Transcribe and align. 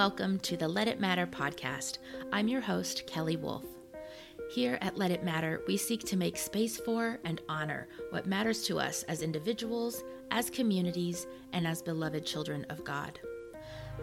welcome 0.00 0.38
to 0.38 0.56
the 0.56 0.66
Let 0.66 0.88
It 0.88 0.98
Matter 0.98 1.26
podcast. 1.26 1.98
I'm 2.32 2.48
your 2.48 2.62
host, 2.62 3.06
Kelly 3.06 3.36
Wolfe. 3.36 3.66
Here 4.50 4.78
at 4.80 4.96
Let 4.96 5.10
It 5.10 5.22
Matter, 5.22 5.60
we 5.66 5.76
seek 5.76 6.04
to 6.04 6.16
make 6.16 6.38
space 6.38 6.78
for 6.78 7.18
and 7.22 7.42
honor 7.50 7.86
what 8.08 8.24
matters 8.24 8.62
to 8.62 8.80
us 8.80 9.02
as 9.08 9.20
individuals, 9.20 10.02
as 10.30 10.48
communities, 10.48 11.26
and 11.52 11.66
as 11.66 11.82
beloved 11.82 12.24
children 12.24 12.64
of 12.70 12.82
God. 12.82 13.20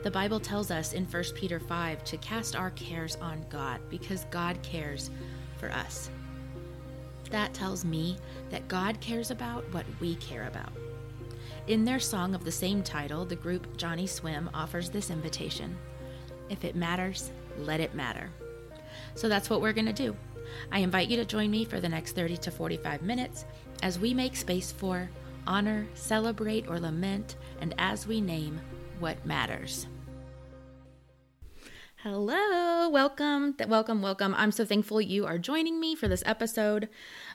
The 0.04 0.12
Bible 0.12 0.40
tells 0.40 0.70
us 0.70 0.94
in 0.94 1.04
1 1.04 1.24
Peter 1.34 1.60
5 1.60 2.04
to 2.04 2.18
cast 2.18 2.56
our 2.56 2.70
cares 2.70 3.16
on 3.16 3.44
God 3.50 3.82
because 3.90 4.26
God 4.30 4.62
cares 4.62 5.10
for 5.58 5.72
us. 5.72 6.12
That 7.32 7.56
tells 7.56 7.84
me 7.84 8.18
that 8.52 8.68
God 8.68 9.02
cares 9.02 9.32
about 9.32 9.64
what 9.74 9.86
we 10.00 10.14
care 10.18 10.46
about. 10.46 10.74
In 11.68 11.84
their 11.84 12.00
song 12.00 12.34
of 12.34 12.46
the 12.46 12.52
same 12.52 12.82
title, 12.82 13.26
the 13.26 13.36
group 13.36 13.76
Johnny 13.76 14.08
Swim 14.08 14.50
offers 14.54 14.90
this 14.90 15.10
invitation 15.10 15.78
If 16.50 16.64
it 16.64 16.78
matters, 16.78 17.30
let 17.58 17.82
it 17.82 17.94
matter. 17.94 18.30
So 19.16 19.28
that's 19.28 19.50
what 19.50 19.60
we're 19.60 19.74
going 19.74 19.88
to 19.88 19.92
do. 19.92 20.16
I 20.72 20.80
invite 20.80 21.10
you 21.10 21.18
to 21.18 21.26
join 21.26 21.52
me 21.52 21.66
for 21.66 21.82
the 21.82 21.90
next 21.90 22.14
30 22.14 22.38
to 22.38 22.52
45 22.52 23.02
minutes 23.02 23.44
as 23.84 24.00
we 24.00 24.14
make 24.14 24.38
space 24.38 24.72
for, 24.72 25.10
honor, 25.46 25.86
celebrate, 25.94 26.70
or 26.70 26.80
lament, 26.80 27.36
and 27.60 27.76
as 27.78 28.08
we 28.08 28.22
name 28.22 28.62
what 29.00 29.26
matters. 29.26 29.88
Hello, 32.04 32.88
welcome, 32.90 33.56
welcome, 33.68 34.04
welcome. 34.04 34.36
I'm 34.38 34.52
so 34.52 34.64
thankful 34.64 35.02
you 35.02 35.26
are 35.26 35.40
joining 35.40 35.80
me 35.80 35.96
for 35.96 36.08
this 36.08 36.22
episode. 36.28 36.90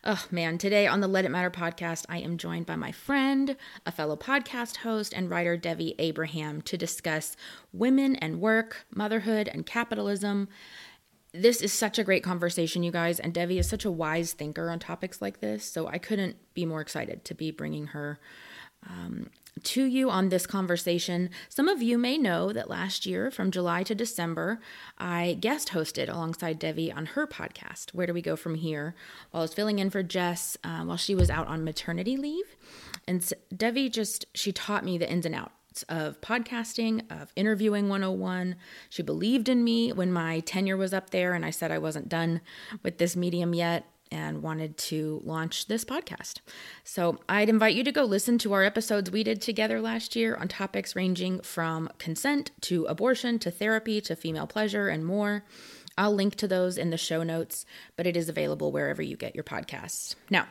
Oh 0.05 0.25
man, 0.30 0.57
today 0.57 0.87
on 0.87 1.01
the 1.01 1.09
Let 1.09 1.25
It 1.25 1.30
Matter 1.30 1.51
podcast, 1.51 2.07
I 2.09 2.19
am 2.19 2.38
joined 2.38 2.65
by 2.66 2.77
my 2.77 2.93
friend, 2.93 3.57
a 3.85 3.91
fellow 3.91 4.16
podcast 4.16 4.77
host, 4.77 5.12
and 5.15 5.29
writer 5.29 5.57
Devi 5.57 5.97
Abraham 5.98 6.62
to 6.62 6.77
discuss 6.77 7.37
women 7.73 8.15
and 8.15 8.41
work, 8.41 8.87
motherhood, 8.95 9.49
and 9.49 9.66
capitalism. 9.66 10.49
This 11.32 11.60
is 11.60 11.73
such 11.73 11.99
a 11.99 12.04
great 12.04 12.23
conversation, 12.23 12.85
you 12.85 12.93
guys, 12.93 13.19
and 13.19 13.35
Devi 13.35 13.59
is 13.59 13.69
such 13.69 13.85
a 13.85 13.91
wise 13.91 14.32
thinker 14.32 14.71
on 14.71 14.79
topics 14.79 15.21
like 15.21 15.41
this, 15.41 15.65
so 15.65 15.88
I 15.88 15.99
couldn't 15.99 16.37
be 16.54 16.66
more 16.66 16.80
excited 16.80 17.24
to 17.24 17.35
be 17.35 17.51
bringing 17.51 17.88
her 17.88 18.21
um, 18.88 19.29
to 19.62 19.84
you 19.84 20.10
on 20.10 20.28
this 20.28 20.46
conversation. 20.46 21.30
Some 21.48 21.68
of 21.68 21.82
you 21.82 21.98
may 21.98 22.18
know 22.18 22.52
that 22.52 22.70
last 22.70 23.06
year, 23.06 23.30
from 23.30 23.50
July 23.50 23.82
to 23.84 23.95
December, 23.95 24.60
I 24.98 25.36
guest 25.40 25.68
hosted 25.68 26.08
alongside 26.08 26.58
Devi 26.58 26.90
on 26.90 27.06
her 27.06 27.26
podcast, 27.26 27.90
Where 27.92 28.06
Do 28.06 28.14
We 28.14 28.23
Go 28.23 28.36
From 28.36 28.56
Here, 28.56 28.95
while 29.30 29.42
I 29.42 29.45
was 29.45 29.54
filling 29.54 29.78
in 29.78 29.90
for 29.90 30.02
Jess 30.02 30.56
um, 30.64 30.88
while 30.88 30.96
she 30.96 31.14
was 31.14 31.30
out 31.30 31.46
on 31.46 31.64
maternity 31.64 32.16
leave. 32.16 32.56
And 33.06 33.30
Devi 33.54 33.88
just, 33.88 34.26
she 34.34 34.52
taught 34.52 34.84
me 34.84 34.98
the 34.98 35.10
ins 35.10 35.26
and 35.26 35.34
outs 35.34 35.84
of 35.88 36.20
podcasting, 36.20 37.10
of 37.10 37.32
interviewing 37.36 37.88
101. 37.88 38.56
She 38.90 39.02
believed 39.02 39.48
in 39.48 39.64
me 39.64 39.92
when 39.92 40.12
my 40.12 40.40
tenure 40.40 40.76
was 40.76 40.92
up 40.92 41.10
there 41.10 41.34
and 41.34 41.45
I 41.45 41.50
said 41.50 41.70
I 41.70 41.78
wasn't 41.78 42.08
done 42.08 42.40
with 42.82 42.98
this 42.98 43.16
medium 43.16 43.54
yet 43.54 43.86
and 44.13 44.43
wanted 44.43 44.77
to 44.77 45.23
launch 45.24 45.66
this 45.66 45.85
podcast. 45.85 46.41
So 46.85 47.18
I'd 47.29 47.49
invite 47.49 47.74
you 47.74 47.82
to 47.85 47.91
go 47.91 48.05
listen 48.05 48.37
to 48.38 48.52
our 48.52 48.63
episodes 48.63 49.10
we 49.10 49.24
did 49.24 49.41
together 49.41 49.80
last 49.80 50.15
year 50.15 50.37
on 50.37 50.49
topics 50.49 50.95
ranging 50.95 51.41
from 51.41 51.88
consent 51.99 52.51
to 52.63 52.85
abortion 52.85 53.38
to 53.41 53.51
therapy 53.51 54.01
to 54.02 54.15
female 54.15 54.46
pleasure 54.46 54.88
and 54.88 55.04
more. 55.04 55.45
I'll 55.96 56.15
link 56.15 56.37
to 56.37 56.49
those 56.49 56.77
in 56.77 56.91
the 56.91 56.99
show 56.99 57.23
notes, 57.23 57.65
but 57.96 58.07
it 58.07 58.16
is 58.16 58.29
available 58.29 58.71
wherever 58.71 59.02
you 59.02 59.16
get 59.16 59.35
your 59.35 59.45
podcasts. 59.45 60.15
Now, 60.30 60.47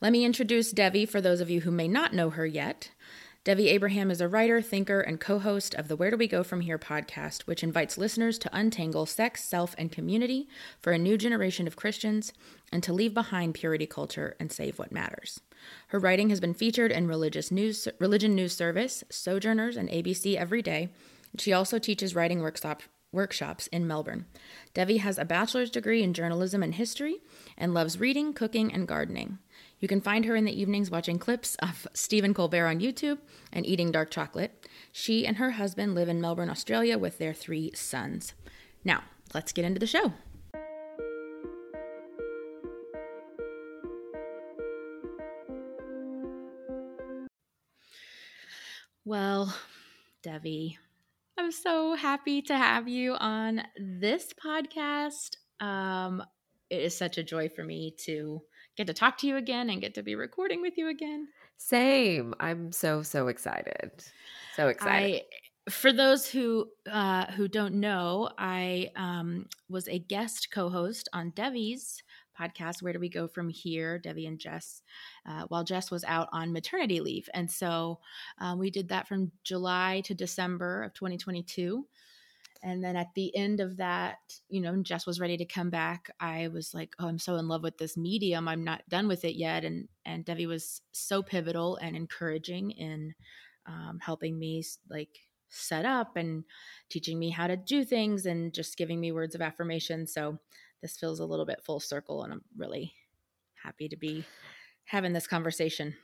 let 0.00 0.12
me 0.12 0.24
introduce 0.24 0.72
Devi 0.72 1.06
for 1.06 1.20
those 1.20 1.40
of 1.40 1.48
you 1.48 1.62
who 1.62 1.70
may 1.70 1.88
not 1.88 2.12
know 2.12 2.30
her 2.30 2.44
yet. 2.44 2.90
Devi 3.46 3.68
Abraham 3.68 4.10
is 4.10 4.20
a 4.20 4.26
writer, 4.26 4.60
thinker, 4.60 5.00
and 5.00 5.20
co 5.20 5.38
host 5.38 5.72
of 5.76 5.86
the 5.86 5.94
Where 5.94 6.10
Do 6.10 6.16
We 6.16 6.26
Go 6.26 6.42
From 6.42 6.62
Here 6.62 6.80
podcast, 6.80 7.42
which 7.42 7.62
invites 7.62 7.96
listeners 7.96 8.40
to 8.40 8.50
untangle 8.52 9.06
sex, 9.06 9.44
self, 9.44 9.72
and 9.78 9.92
community 9.92 10.48
for 10.80 10.92
a 10.92 10.98
new 10.98 11.16
generation 11.16 11.68
of 11.68 11.76
Christians 11.76 12.32
and 12.72 12.82
to 12.82 12.92
leave 12.92 13.14
behind 13.14 13.54
purity 13.54 13.86
culture 13.86 14.34
and 14.40 14.50
save 14.50 14.80
what 14.80 14.90
matters. 14.90 15.40
Her 15.90 16.00
writing 16.00 16.28
has 16.30 16.40
been 16.40 16.54
featured 16.54 16.90
in 16.90 17.06
religious 17.06 17.52
news, 17.52 17.86
religion 18.00 18.34
news 18.34 18.52
service, 18.52 19.04
Sojourners, 19.10 19.76
and 19.76 19.88
ABC 19.90 20.34
Everyday. 20.34 20.88
She 21.38 21.52
also 21.52 21.78
teaches 21.78 22.16
writing 22.16 22.40
workshop, 22.40 22.82
workshops 23.12 23.68
in 23.68 23.86
Melbourne. 23.86 24.26
Devi 24.74 24.96
has 24.96 25.18
a 25.18 25.24
bachelor's 25.24 25.70
degree 25.70 26.02
in 26.02 26.14
journalism 26.14 26.64
and 26.64 26.74
history 26.74 27.18
and 27.56 27.72
loves 27.72 28.00
reading, 28.00 28.32
cooking, 28.32 28.72
and 28.72 28.88
gardening. 28.88 29.38
You 29.78 29.88
can 29.88 30.00
find 30.00 30.24
her 30.24 30.34
in 30.34 30.46
the 30.46 30.58
evenings 30.58 30.90
watching 30.90 31.18
clips 31.18 31.54
of 31.56 31.86
Stephen 31.92 32.32
Colbert 32.32 32.66
on 32.66 32.80
YouTube 32.80 33.18
and 33.52 33.66
eating 33.66 33.92
dark 33.92 34.10
chocolate. 34.10 34.66
She 34.90 35.26
and 35.26 35.36
her 35.36 35.50
husband 35.52 35.94
live 35.94 36.08
in 36.08 36.20
Melbourne, 36.20 36.48
Australia 36.48 36.96
with 36.96 37.18
their 37.18 37.34
three 37.34 37.72
sons. 37.74 38.32
Now, 38.84 39.02
let's 39.34 39.52
get 39.52 39.66
into 39.66 39.78
the 39.78 39.86
show. 39.86 40.12
Well, 49.04 49.54
Devi, 50.22 50.78
I'm 51.38 51.52
so 51.52 51.94
happy 51.94 52.42
to 52.42 52.56
have 52.56 52.88
you 52.88 53.14
on 53.14 53.62
this 53.78 54.32
podcast. 54.32 55.36
Um, 55.60 56.24
it 56.70 56.80
is 56.80 56.96
such 56.96 57.18
a 57.18 57.22
joy 57.22 57.48
for 57.50 57.62
me 57.62 57.94
to 58.04 58.40
get 58.76 58.86
to 58.86 58.94
talk 58.94 59.18
to 59.18 59.26
you 59.26 59.36
again 59.36 59.70
and 59.70 59.80
get 59.80 59.94
to 59.94 60.02
be 60.02 60.14
recording 60.14 60.60
with 60.62 60.76
you 60.76 60.88
again. 60.88 61.28
Same. 61.56 62.34
I'm 62.40 62.72
so 62.72 63.02
so 63.02 63.28
excited. 63.28 63.90
So 64.54 64.68
excited. 64.68 65.22
I, 65.22 65.70
for 65.70 65.92
those 65.92 66.28
who 66.28 66.68
uh, 66.90 67.26
who 67.32 67.48
don't 67.48 67.74
know, 67.74 68.30
I 68.38 68.90
um, 68.96 69.46
was 69.68 69.88
a 69.88 69.98
guest 69.98 70.48
co-host 70.52 71.08
on 71.12 71.30
Devi's 71.30 72.02
podcast. 72.38 72.82
Where 72.82 72.92
do 72.92 73.00
we 73.00 73.08
go 73.08 73.26
from 73.26 73.48
here? 73.48 73.98
Devi 73.98 74.26
and 74.26 74.38
Jess, 74.38 74.82
uh, 75.26 75.44
while 75.48 75.64
Jess 75.64 75.90
was 75.90 76.04
out 76.04 76.28
on 76.32 76.52
maternity 76.52 77.00
leave, 77.00 77.28
and 77.34 77.50
so 77.50 77.98
um, 78.38 78.58
we 78.58 78.70
did 78.70 78.88
that 78.90 79.08
from 79.08 79.32
July 79.44 80.02
to 80.04 80.14
December 80.14 80.82
of 80.84 80.94
2022. 80.94 81.86
And 82.62 82.82
then 82.82 82.96
at 82.96 83.14
the 83.14 83.34
end 83.36 83.60
of 83.60 83.76
that, 83.78 84.18
you 84.48 84.60
know, 84.60 84.82
Jess 84.82 85.06
was 85.06 85.20
ready 85.20 85.36
to 85.36 85.44
come 85.44 85.70
back. 85.70 86.10
I 86.20 86.48
was 86.48 86.74
like, 86.74 86.94
"Oh, 86.98 87.08
I'm 87.08 87.18
so 87.18 87.36
in 87.36 87.48
love 87.48 87.62
with 87.62 87.78
this 87.78 87.96
medium. 87.96 88.48
I'm 88.48 88.64
not 88.64 88.88
done 88.88 89.08
with 89.08 89.24
it 89.24 89.36
yet." 89.36 89.64
And 89.64 89.88
and 90.04 90.24
Devi 90.24 90.46
was 90.46 90.80
so 90.92 91.22
pivotal 91.22 91.76
and 91.76 91.96
encouraging 91.96 92.72
in 92.72 93.14
um, 93.66 93.98
helping 94.00 94.38
me 94.38 94.64
like 94.90 95.18
set 95.48 95.84
up 95.84 96.16
and 96.16 96.44
teaching 96.90 97.18
me 97.18 97.30
how 97.30 97.46
to 97.46 97.56
do 97.56 97.84
things 97.84 98.26
and 98.26 98.52
just 98.52 98.76
giving 98.76 99.00
me 99.00 99.12
words 99.12 99.34
of 99.34 99.42
affirmation. 99.42 100.06
So 100.06 100.38
this 100.82 100.96
feels 100.96 101.20
a 101.20 101.26
little 101.26 101.46
bit 101.46 101.62
full 101.64 101.80
circle, 101.80 102.22
and 102.24 102.32
I'm 102.32 102.44
really 102.56 102.94
happy 103.62 103.88
to 103.88 103.96
be 103.96 104.24
having 104.84 105.12
this 105.12 105.26
conversation. 105.26 105.96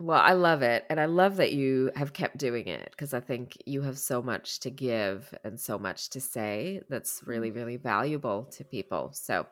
Well, 0.00 0.18
I 0.18 0.32
love 0.32 0.62
it. 0.62 0.86
And 0.88 0.98
I 0.98 1.04
love 1.04 1.36
that 1.36 1.52
you 1.52 1.90
have 1.94 2.14
kept 2.14 2.38
doing 2.38 2.68
it 2.68 2.88
because 2.90 3.12
I 3.12 3.20
think 3.20 3.58
you 3.66 3.82
have 3.82 3.98
so 3.98 4.22
much 4.22 4.58
to 4.60 4.70
give 4.70 5.32
and 5.44 5.60
so 5.60 5.78
much 5.78 6.08
to 6.10 6.20
say 6.22 6.80
that's 6.88 7.22
really, 7.26 7.50
mm. 7.50 7.56
really 7.56 7.76
valuable 7.76 8.44
to 8.52 8.64
people. 8.64 9.10
So, 9.12 9.46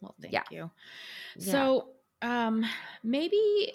well, 0.00 0.14
thank 0.20 0.32
yeah. 0.32 0.44
you. 0.50 0.70
So, 1.38 1.88
um, 2.22 2.64
maybe 3.04 3.74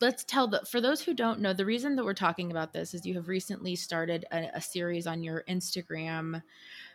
let's 0.00 0.24
tell 0.24 0.48
the 0.48 0.60
for 0.68 0.80
those 0.80 1.00
who 1.00 1.14
don't 1.14 1.38
know 1.38 1.52
the 1.52 1.64
reason 1.64 1.94
that 1.94 2.04
we're 2.04 2.12
talking 2.12 2.50
about 2.50 2.72
this 2.72 2.94
is 2.94 3.06
you 3.06 3.14
have 3.14 3.28
recently 3.28 3.76
started 3.76 4.26
a, 4.32 4.50
a 4.54 4.60
series 4.60 5.06
on 5.06 5.22
your 5.22 5.44
instagram 5.48 6.42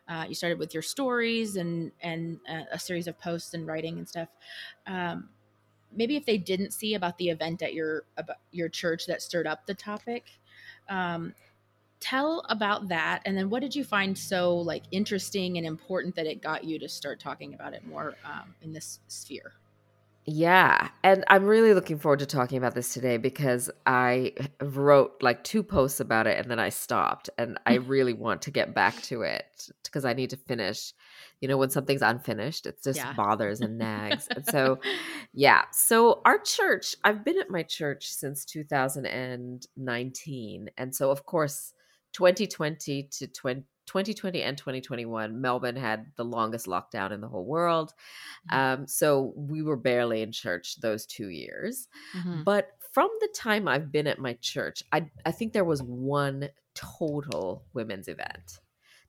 uh, 0.10 0.26
you 0.28 0.36
started 0.36 0.60
with 0.60 0.74
your 0.74 0.84
stories 0.84 1.56
and 1.56 1.94
and 2.02 2.40
a, 2.50 2.54
uh, 2.54 2.64
a, 2.74 2.80
series 2.80 3.08
of 3.08 3.18
posts 3.18 3.54
and 3.54 3.66
writing 3.66 3.98
and 3.98 4.08
stuff 4.08 4.28
um, 4.86 5.30
maybe 5.92 6.16
if 6.16 6.26
they 6.26 6.38
didn't 6.38 6.72
see 6.72 6.94
about 6.94 7.18
the 7.18 7.30
event 7.30 7.62
at 7.62 7.74
your 7.74 8.04
your 8.52 8.70
church 8.70 9.06
that 9.08 9.22
stirred 9.22 9.48
up 9.48 9.66
the 9.66 9.74
topic 9.74 10.40
um, 10.90 11.34
tell 12.00 12.46
about 12.50 12.88
that. 12.88 13.22
And 13.26 13.38
then 13.38 13.50
what 13.50 13.62
did 13.62 13.76
you 13.76 13.84
find 13.84 14.18
so 14.18 14.56
like 14.56 14.84
interesting 14.92 15.58
and 15.58 15.66
important 15.66 16.16
that 16.16 16.26
it 16.26 16.42
got 16.42 16.64
you 16.64 16.80
to 16.80 16.90
start 16.90 17.20
talking 17.20 17.54
about 17.54 17.74
it 17.74 17.86
more 17.86 18.16
um, 18.26 18.56
in 18.62 18.74
this 18.74 19.00
sphere 19.08 19.54
yeah. 20.26 20.90
And 21.04 21.24
I'm 21.28 21.44
really 21.46 21.74
looking 21.74 21.98
forward 21.98 22.20
to 22.20 22.26
talking 22.26 22.58
about 22.58 22.76
this 22.76 22.94
today 22.94 23.16
because 23.18 23.70
I 23.86 24.34
wrote 24.62 25.14
like 25.22 25.44
two 25.44 25.64
posts 25.64 26.00
about 26.00 26.28
it 26.28 26.38
and 26.38 26.50
then 26.52 26.60
I 26.60 26.70
stopped. 26.70 27.30
And 27.38 27.58
I 27.66 27.76
really 27.76 28.14
want 28.14 28.44
to 28.44 28.52
get 28.52 28.74
back 28.76 29.02
to 29.04 29.24
it 29.24 29.70
because 29.84 30.06
I 30.06 30.14
need 30.14 30.30
to 30.32 30.38
finish. 30.38 30.94
You 31.42 31.48
know, 31.48 31.58
when 31.58 31.70
something's 31.70 32.02
unfinished, 32.02 32.66
it 32.66 32.84
just 32.84 33.00
yeah. 33.00 33.14
bothers 33.14 33.62
and 33.62 33.78
nags. 33.78 34.28
and 34.36 34.46
so, 34.46 34.80
yeah. 35.34 35.64
So, 35.72 36.22
our 36.26 36.38
church, 36.38 36.98
I've 37.04 37.24
been 37.24 37.40
at 37.40 37.50
my 37.50 37.64
church 37.64 38.10
since 38.10 38.44
2019. 38.44 40.70
And 40.78 40.94
so, 40.94 41.12
of 41.12 41.26
course, 41.26 41.72
2020 42.14 43.04
to 43.04 43.28
20. 43.28 43.64
2020 43.90 44.44
and 44.44 44.56
2021, 44.56 45.42
Melbourne 45.42 45.76
had 45.76 46.06
the 46.16 46.24
longest 46.24 46.68
lockdown 46.68 47.12
in 47.12 47.22
the 47.22 47.28
whole 47.28 47.46
world. 47.46 47.94
Mm-hmm. 48.52 48.82
Um, 48.82 48.88
so 48.88 49.34
we 49.36 49.64
were 49.64 49.76
barely 49.76 50.22
in 50.22 50.32
church 50.32 50.80
those 50.80 51.08
two 51.08 51.30
years. 51.30 51.88
Mm-hmm. 52.16 52.44
But 52.44 52.70
from 52.94 53.10
the 53.20 53.30
time 53.34 53.68
I've 53.68 53.92
been 53.92 54.06
at 54.06 54.20
my 54.20 54.34
church, 54.42 54.84
I, 54.92 55.10
I 55.26 55.32
think 55.32 55.54
there 55.54 55.66
was 55.66 55.82
one 55.82 56.50
total 56.76 57.64
women's 57.74 58.08
event. 58.08 58.60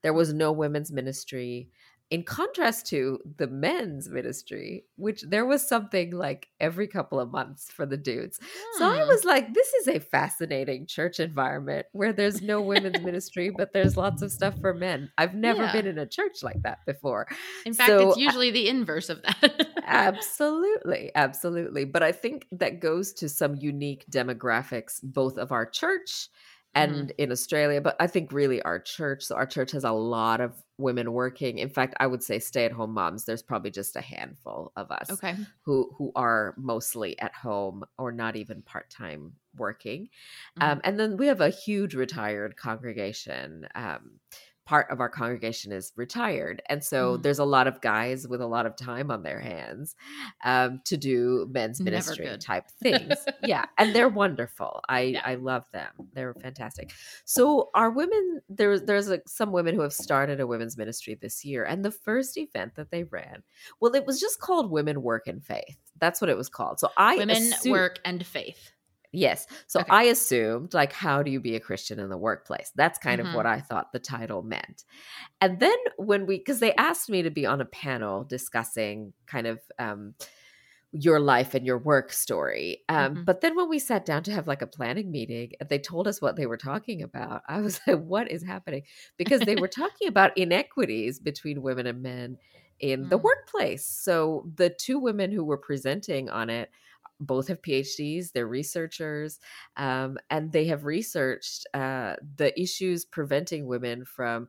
There 0.03 0.15
was 0.15 0.33
no 0.33 0.51
women's 0.51 0.91
ministry 0.91 1.69
in 2.11 2.25
contrast 2.25 2.87
to 2.87 3.21
the 3.37 3.47
men's 3.47 4.09
ministry, 4.09 4.85
which 4.97 5.23
there 5.23 5.47
was 5.47 5.67
something 5.67 6.11
like 6.11 6.49
every 6.59 6.89
couple 6.89 7.21
of 7.21 7.31
months 7.31 7.71
for 7.71 7.87
the 7.87 7.97
dudes. 7.97 8.41
Hmm. 8.43 8.79
So 8.79 8.91
I 8.91 9.05
was 9.05 9.25
like, 9.25 9.55
this 9.55 9.73
is 9.75 9.89
a 9.89 10.01
fascinating 10.01 10.87
church 10.87 11.21
environment 11.21 11.87
where 11.93 12.13
there's 12.13 12.43
no 12.43 12.61
women's 12.61 13.01
ministry, 13.05 13.51
but 13.57 13.73
there's 13.73 13.97
lots 13.97 14.23
of 14.23 14.33
stuff 14.33 14.61
for 14.61 14.75
men. 14.75 15.13
I've 15.19 15.35
never 15.35 15.63
yeah. 15.63 15.73
been 15.73 15.87
in 15.87 15.99
a 15.99 16.07
church 16.07 16.43
like 16.43 16.63
that 16.63 16.79
before. 16.85 17.29
In 17.65 17.75
fact, 17.75 17.89
so, 17.89 18.09
it's 18.09 18.19
usually 18.19 18.51
the 18.51 18.69
inverse 18.69 19.09
of 19.09 19.23
that. 19.23 19.69
absolutely. 19.87 21.13
Absolutely. 21.15 21.85
But 21.85 22.03
I 22.03 22.11
think 22.11 22.47
that 22.51 22.81
goes 22.81 23.13
to 23.15 23.29
some 23.29 23.55
unique 23.55 24.05
demographics, 24.11 24.99
both 25.03 25.39
of 25.39 25.53
our 25.53 25.65
church 25.65 26.29
Mm-hmm. 26.77 26.95
and 26.95 27.09
mm. 27.09 27.15
in 27.19 27.33
Australia, 27.33 27.81
but 27.81 27.97
I 27.99 28.07
think 28.07 28.33
really 28.33 28.63
our 28.63 28.79
church. 28.79 29.25
So 29.25 29.35
our 29.35 29.47
church 29.47 29.73
has 29.73 29.83
a 29.83 29.91
lot 29.91 30.41
of 30.41 30.53
women 30.81 31.13
working. 31.13 31.59
In 31.59 31.69
fact, 31.69 31.95
I 32.01 32.07
would 32.07 32.23
say 32.23 32.39
stay-at-home 32.39 32.93
moms. 32.93 33.25
There's 33.25 33.43
probably 33.43 33.71
just 33.71 33.97
a 33.97 34.01
handful 34.01 34.73
of 34.77 34.91
us 34.91 35.11
okay. 35.11 35.37
who 35.63 35.91
who 35.97 36.13
are 36.17 36.55
mostly 36.57 37.19
at 37.19 37.35
home 37.35 37.85
or 37.99 38.13
not 38.13 38.37
even 38.37 38.63
part-time 38.63 39.33
working. 39.57 40.09
Mm. 40.59 40.73
Um, 40.73 40.81
and 40.85 40.99
then 40.99 41.17
we 41.17 41.27
have 41.27 41.41
a 41.41 41.51
huge 41.51 41.95
retired 41.95 42.57
congregation. 42.57 43.69
Um, 43.75 44.21
part 44.71 44.89
of 44.89 45.01
our 45.01 45.09
congregation 45.09 45.73
is 45.73 45.93
retired. 45.97 46.63
And 46.69 46.85
so 46.85 47.19
mm. 47.19 47.23
there's 47.25 47.41
a 47.41 47.45
lot 47.45 47.67
of 47.67 47.81
guys 47.81 48.29
with 48.29 48.41
a 48.41 48.47
lot 48.47 48.67
of 48.67 48.77
time 48.77 49.11
on 49.11 49.25
their 49.25 49.41
hands 49.41 49.97
um, 50.45 50.81
to 50.85 50.97
do 50.97 51.49
men's 51.51 51.81
ministry 51.81 52.29
type 52.39 52.71
things. 52.81 53.15
yeah. 53.43 53.65
And 53.79 53.93
they're 53.93 54.09
wonderful. 54.09 54.81
I, 54.89 55.01
yeah. 55.01 55.23
I 55.25 55.35
love 55.35 55.65
them. 55.73 55.91
They're 56.15 56.35
fantastic. 56.35 56.93
So 57.25 57.71
our 57.75 57.91
women, 57.91 58.43
there's, 58.49 58.83
there's 58.83 59.11
a, 59.11 59.21
some 59.27 59.51
women 59.51 59.75
who 59.75 59.81
have 59.81 59.93
started 59.93 60.39
a 60.39 60.47
women's 60.47 60.77
ministry 60.77 61.19
this 61.21 61.45
year. 61.45 61.65
And 61.65 61.85
the 61.85 61.91
first 61.91 62.39
event 62.39 62.77
that 62.77 62.93
they 62.93 63.03
ran, 63.03 63.43
well, 63.81 63.93
it 63.97 64.07
was 64.07 64.21
just 64.21 64.39
called 64.39 64.71
Women 64.71 65.03
Work 65.03 65.27
and 65.27 65.45
Faith. 65.45 65.79
That's 65.99 66.21
what 66.21 66.31
it 66.31 66.37
was 66.37 66.49
called. 66.49 66.79
So 66.79 66.91
I 66.97 67.17
Women 67.17 67.51
Work 67.67 67.99
and 68.05 68.25
Faith. 68.25 68.71
Yes. 69.13 69.47
So 69.67 69.81
okay. 69.81 69.89
I 69.91 70.03
assumed, 70.05 70.73
like, 70.73 70.93
how 70.93 71.23
do 71.23 71.31
you 71.31 71.41
be 71.41 71.57
a 71.57 71.61
Christian 71.61 71.99
in 71.99 72.11
the 72.11 72.17
workplace? 72.17 72.71
That's 72.77 72.99
kind 72.99 73.21
mm-hmm. 73.21 73.31
of 73.31 73.35
what 73.35 73.47
I 73.47 73.61
thought 73.61 73.93
the 73.93 73.99
title 73.99 74.43
meant. 74.43 74.85
And 75.41 75.59
then 75.59 75.77
when 75.97 76.27
we, 76.27 76.39
because 76.39 76.61
they 76.61 76.75
asked 76.75 77.11
me 77.11 77.23
to 77.23 77.31
be 77.31 77.45
on 77.47 77.61
a 77.61 77.65
panel 77.65 78.25
discussing 78.25 79.13
kind 79.27 79.47
of, 79.47 79.61
um, 79.79 80.15
your 80.93 81.21
life 81.21 81.55
and 81.55 81.65
your 81.65 81.79
work 81.79 82.13
story. 82.13 82.83
Um, 82.89 83.15
mm-hmm. 83.15 83.25
But 83.25 83.41
then 83.41 83.57
when 83.57 83.69
we 83.69 83.79
sat 83.79 84.05
down 84.05 84.25
to 84.25 84.33
have 84.33 84.49
like 84.49 84.63
a 84.63 84.67
planning 84.67 85.11
meeting 85.11 85.53
and 85.61 85.69
they 85.69 85.79
told 85.79 86.09
us 86.09 86.21
what 86.21 86.35
they 86.37 86.47
were 86.47 86.57
talking 86.57 87.03
about, 87.03 87.43
I 87.49 87.61
was 87.61 87.81
like, 87.87 88.03
what 88.03 88.31
is 88.31 88.43
happening? 88.43 88.83
Because 89.17 89.41
they 89.41 89.57
were 89.57 89.69
talking 89.83 90.09
about 90.09 90.37
inequities 90.37 91.21
between 91.21 91.63
women 91.63 91.87
and 91.87 92.03
men 92.03 92.39
in 92.81 93.05
mm. 93.05 93.11
the 93.11 93.19
workplace. 93.19 93.87
So 93.87 94.51
the 94.57 94.71
two 94.71 94.99
women 94.99 95.31
who 95.31 95.45
were 95.45 95.59
presenting 95.59 96.29
on 96.29 96.51
it 96.51 96.71
both 97.21 97.49
have 97.49 97.63
PhDs, 97.63 98.33
they're 98.33 98.47
researchers, 98.47 99.39
um, 99.77 100.19
and 100.31 100.51
they 100.53 100.67
have 100.67 100.85
researched 100.85 101.67
uh, 101.75 102.17
the 102.37 102.59
issues 102.61 103.05
preventing 103.05 103.67
women 103.67 104.05
from 104.05 104.49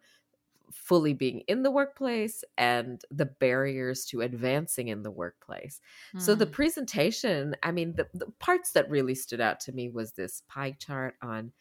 fully 0.72 1.14
being 1.14 1.42
in 1.48 1.64
the 1.64 1.72
workplace 1.72 2.44
and 2.58 3.02
the 3.12 3.26
barriers 3.26 4.06
to 4.06 4.22
advancing 4.22 4.88
in 4.88 5.04
the 5.04 5.12
workplace. 5.12 5.82
Mm. 6.16 6.22
So 6.22 6.36
the 6.36 6.46
hmm. 6.46 6.52
presentation, 6.52 7.56
I 7.62 7.72
mean, 7.72 7.94
the, 7.96 8.08
the 8.14 8.32
parts 8.40 8.72
that 8.72 8.90
really 8.90 9.16
stood 9.16 9.42
out 9.42 9.60
to 9.62 9.74
me 9.74 9.90
was 9.90 10.14
this 10.14 10.44
pie 10.48 10.76
chart 10.80 11.16
on 11.22 11.52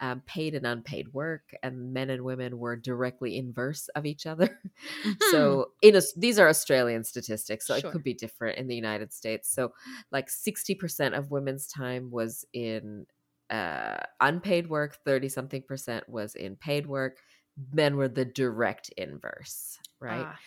um, 0.00 0.22
paid 0.26 0.54
and 0.54 0.66
unpaid 0.66 1.12
work, 1.12 1.54
and 1.62 1.92
men 1.92 2.10
and 2.10 2.22
women 2.22 2.58
were 2.58 2.76
directly 2.76 3.36
inverse 3.36 3.88
of 3.94 4.06
each 4.06 4.26
other. 4.26 4.46
Mm-hmm. 4.46 5.12
So, 5.30 5.72
in 5.82 5.96
a, 5.96 6.02
these 6.16 6.38
are 6.38 6.48
Australian 6.48 7.04
statistics, 7.04 7.66
so 7.66 7.78
sure. 7.78 7.88
it 7.88 7.92
could 7.92 8.02
be 8.02 8.14
different 8.14 8.58
in 8.58 8.66
the 8.68 8.74
United 8.74 9.12
States. 9.12 9.50
So, 9.50 9.72
like 10.10 10.30
sixty 10.30 10.74
percent 10.74 11.14
of 11.14 11.30
women's 11.30 11.66
time 11.66 12.10
was 12.10 12.44
in 12.52 13.06
uh, 13.50 13.98
unpaid 14.20 14.68
work, 14.68 14.98
thirty 15.04 15.28
something 15.28 15.62
percent 15.62 16.08
was 16.08 16.34
in 16.34 16.56
paid 16.56 16.86
work. 16.86 17.18
Men 17.72 17.96
were 17.96 18.08
the 18.08 18.24
direct 18.24 18.90
inverse, 18.96 19.78
right? 20.00 20.26
Ah, 20.26 20.38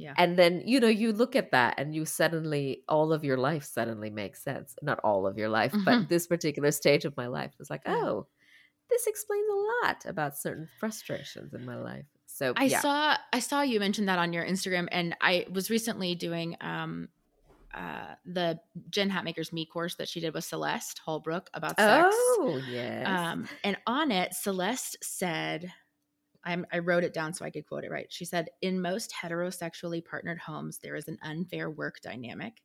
yeah. 0.00 0.14
And 0.16 0.38
then, 0.38 0.62
you 0.64 0.80
know, 0.80 0.88
you 0.88 1.12
look 1.12 1.36
at 1.36 1.50
that 1.50 1.74
and 1.76 1.94
you 1.94 2.06
suddenly, 2.06 2.84
all 2.88 3.12
of 3.12 3.22
your 3.22 3.36
life 3.36 3.64
suddenly 3.64 4.08
makes 4.08 4.42
sense. 4.42 4.74
Not 4.80 4.98
all 5.04 5.26
of 5.26 5.36
your 5.36 5.50
life, 5.50 5.72
mm-hmm. 5.72 5.84
but 5.84 6.08
this 6.08 6.26
particular 6.26 6.70
stage 6.70 7.04
of 7.04 7.16
my 7.18 7.26
life 7.26 7.52
was 7.58 7.68
like, 7.68 7.82
oh, 7.84 8.26
this 8.90 9.06
explains 9.06 9.46
a 9.50 9.86
lot 9.86 10.06
about 10.06 10.36
certain 10.36 10.68
frustrations 10.78 11.54
in 11.54 11.64
my 11.64 11.76
life. 11.76 12.04
So 12.26 12.52
I 12.56 12.64
yeah. 12.64 12.80
saw 12.80 13.16
I 13.32 13.40
saw 13.40 13.62
you 13.62 13.80
mention 13.80 14.06
that 14.06 14.18
on 14.18 14.32
your 14.32 14.44
Instagram, 14.44 14.88
and 14.90 15.16
I 15.20 15.46
was 15.50 15.70
recently 15.70 16.14
doing 16.14 16.56
um 16.60 17.08
uh 17.74 18.14
the 18.24 18.60
Jen 18.88 19.10
Hatmaker's 19.10 19.52
Me 19.52 19.66
course 19.66 19.96
that 19.96 20.08
she 20.08 20.20
did 20.20 20.34
with 20.34 20.44
Celeste 20.44 21.00
Holbrook 21.04 21.50
about 21.54 21.78
sex. 21.78 22.08
Oh 22.10 22.60
yes. 22.70 23.06
Um, 23.06 23.48
and 23.64 23.76
on 23.86 24.10
it, 24.10 24.34
Celeste 24.34 24.98
said. 25.02 25.72
I'm, 26.42 26.64
I 26.72 26.78
wrote 26.78 27.04
it 27.04 27.12
down 27.12 27.34
so 27.34 27.44
I 27.44 27.50
could 27.50 27.66
quote 27.66 27.84
it 27.84 27.90
right. 27.90 28.06
She 28.08 28.24
said, 28.24 28.48
In 28.62 28.80
most 28.80 29.12
heterosexually 29.12 30.02
partnered 30.02 30.38
homes, 30.38 30.78
there 30.78 30.96
is 30.96 31.06
an 31.06 31.18
unfair 31.22 31.68
work 31.68 32.00
dynamic. 32.02 32.62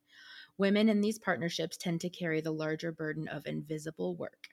Women 0.57 0.87
in 0.87 1.01
these 1.01 1.19
partnerships 1.19 1.75
tend 1.75 1.99
to 1.99 2.09
carry 2.09 2.39
the 2.39 2.53
larger 2.53 2.93
burden 2.93 3.27
of 3.27 3.45
invisible 3.45 4.15
work. 4.15 4.47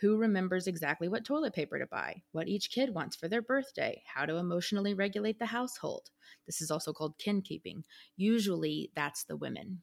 Who 0.00 0.16
remembers 0.16 0.66
exactly 0.66 1.08
what 1.08 1.24
toilet 1.24 1.54
paper 1.54 1.78
to 1.78 1.86
buy, 1.86 2.24
what 2.32 2.48
each 2.48 2.70
kid 2.70 2.94
wants 2.94 3.16
for 3.16 3.28
their 3.28 3.42
birthday, 3.42 4.02
how 4.06 4.26
to 4.26 4.36
emotionally 4.36 4.94
regulate 4.94 5.38
the 5.38 5.46
household? 5.46 6.10
This 6.46 6.60
is 6.60 6.70
also 6.70 6.92
called 6.92 7.18
kin 7.18 7.42
keeping. 7.42 7.84
Usually 8.16 8.90
that's 8.94 9.24
the 9.24 9.36
women. 9.36 9.82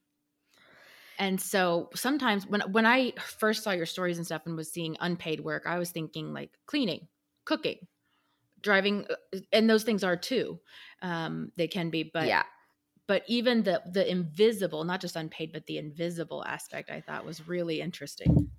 And 1.18 1.42
so 1.42 1.90
sometimes 1.96 2.48
when 2.48 2.62
when 2.72 2.86
I 2.86 3.12
first 3.20 3.64
saw 3.64 3.72
your 3.72 3.86
stories 3.86 4.18
and 4.18 4.26
stuff 4.26 4.44
and 4.46 4.56
was 4.56 4.72
seeing 4.72 4.96
unpaid 5.00 5.42
work, 5.42 5.64
I 5.66 5.78
was 5.78 5.92
thinking 5.92 6.34
like 6.34 6.58
cleaning, 6.66 7.08
cooking, 7.46 7.88
driving, 8.62 9.08
uh, 9.10 9.40
and 9.54 9.70
those 9.70 9.84
things 9.84 10.04
are 10.04 10.18
too. 10.18 10.62
Um, 11.02 11.52
they 11.58 11.68
can 11.68 11.90
be, 11.90 12.04
but 12.04 12.28
yeah. 12.28 12.44
But 13.08 13.24
even 13.28 13.64
the 13.64 13.84
the 13.92 14.10
invisible, 14.10 14.84
not 14.86 15.02
just 15.02 15.16
unpaid, 15.18 15.52
but 15.54 15.66
the 15.68 15.78
invisible 15.80 16.46
aspect, 16.46 16.92
I 16.92 17.02
thought 17.02 17.26
was 17.26 17.48
really 17.48 17.82
interesting. 17.82 18.52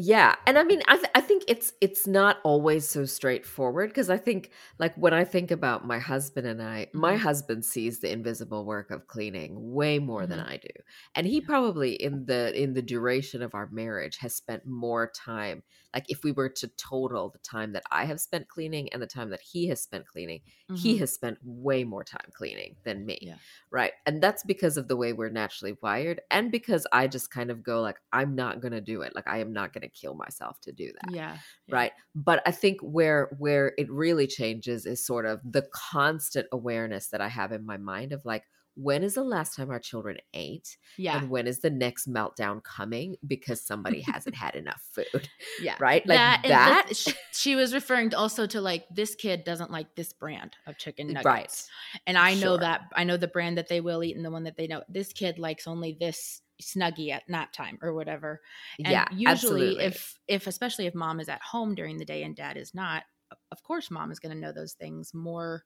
Yeah, 0.00 0.36
and 0.46 0.56
I 0.56 0.62
mean, 0.62 0.80
I 0.86 0.96
th- 0.96 1.10
I 1.16 1.20
think 1.20 1.42
it's 1.48 1.72
it's 1.80 2.06
not 2.06 2.36
always 2.44 2.88
so 2.88 3.04
straightforward 3.04 3.90
because 3.90 4.10
I 4.10 4.16
think 4.16 4.52
like 4.78 4.94
when 4.94 5.12
I 5.12 5.24
think 5.24 5.50
about 5.50 5.88
my 5.88 5.98
husband 5.98 6.46
and 6.46 6.62
I, 6.62 6.84
mm-hmm. 6.84 7.00
my 7.00 7.16
husband 7.16 7.64
sees 7.64 7.98
the 7.98 8.12
invisible 8.12 8.64
work 8.64 8.92
of 8.92 9.08
cleaning 9.08 9.72
way 9.74 9.98
more 9.98 10.20
mm-hmm. 10.20 10.30
than 10.30 10.40
I 10.40 10.58
do, 10.58 10.68
and 11.16 11.26
he 11.26 11.40
probably 11.40 11.94
in 11.94 12.26
the 12.26 12.56
in 12.60 12.74
the 12.74 12.82
duration 12.82 13.42
of 13.42 13.56
our 13.56 13.68
marriage 13.72 14.18
has 14.18 14.36
spent 14.36 14.64
more 14.64 15.10
time. 15.10 15.64
Like 15.92 16.04
if 16.08 16.22
we 16.22 16.30
were 16.30 16.50
to 16.50 16.68
total 16.76 17.30
the 17.30 17.38
time 17.38 17.72
that 17.72 17.82
I 17.90 18.04
have 18.04 18.20
spent 18.20 18.46
cleaning 18.46 18.92
and 18.92 19.02
the 19.02 19.06
time 19.06 19.30
that 19.30 19.40
he 19.40 19.66
has 19.68 19.80
spent 19.80 20.06
cleaning, 20.06 20.42
mm-hmm. 20.70 20.76
he 20.76 20.98
has 20.98 21.12
spent 21.12 21.38
way 21.42 21.82
more 21.82 22.04
time 22.04 22.30
cleaning 22.34 22.76
than 22.84 23.04
me, 23.04 23.18
yeah. 23.22 23.36
right? 23.70 23.92
And 24.06 24.22
that's 24.22 24.44
because 24.44 24.76
of 24.76 24.86
the 24.86 24.96
way 24.96 25.12
we're 25.12 25.30
naturally 25.30 25.76
wired, 25.82 26.20
and 26.30 26.52
because 26.52 26.86
I 26.92 27.08
just 27.08 27.32
kind 27.32 27.50
of 27.50 27.64
go 27.64 27.80
like, 27.80 27.96
I'm 28.12 28.36
not 28.36 28.60
gonna 28.60 28.80
do 28.80 29.02
it. 29.02 29.16
Like 29.16 29.26
I 29.26 29.38
am 29.38 29.52
not 29.52 29.72
gonna 29.72 29.87
to 29.87 29.87
kill 29.92 30.14
myself 30.14 30.60
to 30.62 30.72
do 30.72 30.92
that. 31.00 31.14
Yeah, 31.14 31.36
yeah. 31.66 31.74
Right. 31.74 31.92
But 32.14 32.42
I 32.46 32.50
think 32.50 32.80
where 32.80 33.30
where 33.38 33.72
it 33.78 33.90
really 33.90 34.26
changes 34.26 34.86
is 34.86 35.04
sort 35.04 35.26
of 35.26 35.40
the 35.44 35.66
constant 35.72 36.46
awareness 36.52 37.08
that 37.08 37.20
I 37.20 37.28
have 37.28 37.52
in 37.52 37.64
my 37.64 37.76
mind 37.76 38.12
of 38.12 38.24
like, 38.24 38.44
when 38.78 39.02
is 39.02 39.14
the 39.14 39.24
last 39.24 39.56
time 39.56 39.70
our 39.70 39.80
children 39.80 40.18
ate? 40.32 40.76
Yeah. 40.96 41.18
And 41.18 41.30
when 41.30 41.48
is 41.48 41.58
the 41.58 41.70
next 41.70 42.08
meltdown 42.08 42.62
coming 42.62 43.16
because 43.26 43.60
somebody 43.60 44.02
hasn't 44.02 44.34
had 44.36 44.54
enough 44.54 44.82
food? 44.92 45.28
Yeah. 45.60 45.74
Right? 45.88 46.06
Like 46.06 46.18
that. 46.18 46.42
that. 46.44 46.96
she, 46.96 47.12
she, 47.32 47.56
was 47.56 47.72
referring 47.72 48.10
to 48.10 48.18
also 48.18 48.46
to 48.46 48.60
like 48.60 48.84
this 48.90 49.14
kid 49.14 49.44
doesn't 49.44 49.70
like 49.70 49.94
this 49.94 50.12
brand 50.12 50.56
of 50.66 50.76
chicken 50.76 51.08
nuggets. 51.08 51.24
Right. 51.24 52.00
And 52.06 52.18
I 52.18 52.34
know 52.34 52.40
sure. 52.40 52.58
that 52.58 52.82
I 52.94 53.04
know 53.04 53.16
the 53.16 53.28
brand 53.28 53.58
that 53.58 53.68
they 53.68 53.80
will 53.80 54.02
eat 54.04 54.16
and 54.16 54.24
the 54.24 54.30
one 54.30 54.44
that 54.44 54.56
they 54.56 54.66
know. 54.66 54.82
This 54.88 55.12
kid 55.12 55.38
likes 55.38 55.66
only 55.66 55.96
this 55.98 56.42
snuggie 56.62 57.10
at 57.10 57.28
nap 57.28 57.52
time 57.52 57.78
or 57.82 57.94
whatever. 57.94 58.40
And 58.78 58.88
yeah, 58.88 59.06
usually 59.10 59.26
absolutely. 59.30 59.84
if 59.84 60.18
if 60.26 60.46
especially 60.46 60.86
if 60.86 60.94
mom 60.94 61.20
is 61.20 61.28
at 61.28 61.42
home 61.42 61.74
during 61.74 61.98
the 61.98 62.04
day 62.04 62.22
and 62.22 62.34
dad 62.36 62.56
is 62.56 62.74
not, 62.74 63.04
of 63.50 63.62
course 63.62 63.90
mom 63.90 64.10
is 64.10 64.18
going 64.18 64.34
to 64.34 64.40
know 64.40 64.52
those 64.52 64.72
things 64.72 65.12
more 65.14 65.64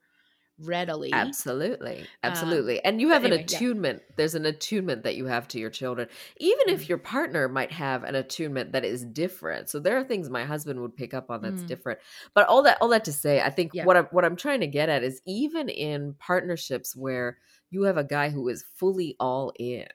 readily. 0.59 1.13
Absolutely. 1.13 2.07
Absolutely. 2.23 2.77
Um, 2.77 2.83
and 2.85 3.01
you 3.01 3.11
have 3.11 3.25
an 3.25 3.33
attunement. 3.33 4.03
Yeah. 4.03 4.15
There's 4.17 4.35
an 4.35 4.47
attunement 4.47 5.05
that 5.05 5.17
you 5.17 5.27
have 5.27 5.49
to 5.49 5.59
your 5.59 5.71
children. 5.71 6.09
Even 6.39 6.69
mm. 6.69 6.73
if 6.73 6.89
your 6.89 6.99
partner 6.99 7.49
might 7.49 7.73
have 7.73 8.05
an 8.05 8.15
attunement 8.15 8.73
that 8.73 8.85
is 8.85 9.05
different. 9.05 9.71
So 9.71 9.81
there 9.81 9.97
are 9.97 10.05
things 10.05 10.31
my 10.31 10.45
husband 10.45 10.81
would 10.81 10.97
pick 10.97 11.15
up 11.15 11.31
on 11.31 11.43
that's 11.43 11.63
mm. 11.63 11.67
different. 11.67 12.01
But 12.35 12.47
all 12.49 12.63
that 12.65 12.79
all 12.81 12.89
that 12.89 13.05
to 13.07 13.13
say, 13.13 13.41
I 13.41 13.51
think 13.51 13.73
yeah. 13.75 13.85
what 13.85 13.97
I'm 13.97 14.07
what 14.07 14.25
I'm 14.25 14.37
trying 14.37 14.61
to 14.61 14.67
get 14.67 14.89
at 14.89 15.03
is 15.03 15.21
even 15.27 15.69
in 15.69 16.15
partnerships 16.19 16.95
where 16.95 17.39
you 17.71 17.85
have 17.85 17.97
a 17.97 18.05
guy 18.05 18.29
who 18.31 18.49
is 18.49 18.65
fully 18.77 19.17
all 19.19 19.53
in 19.59 19.87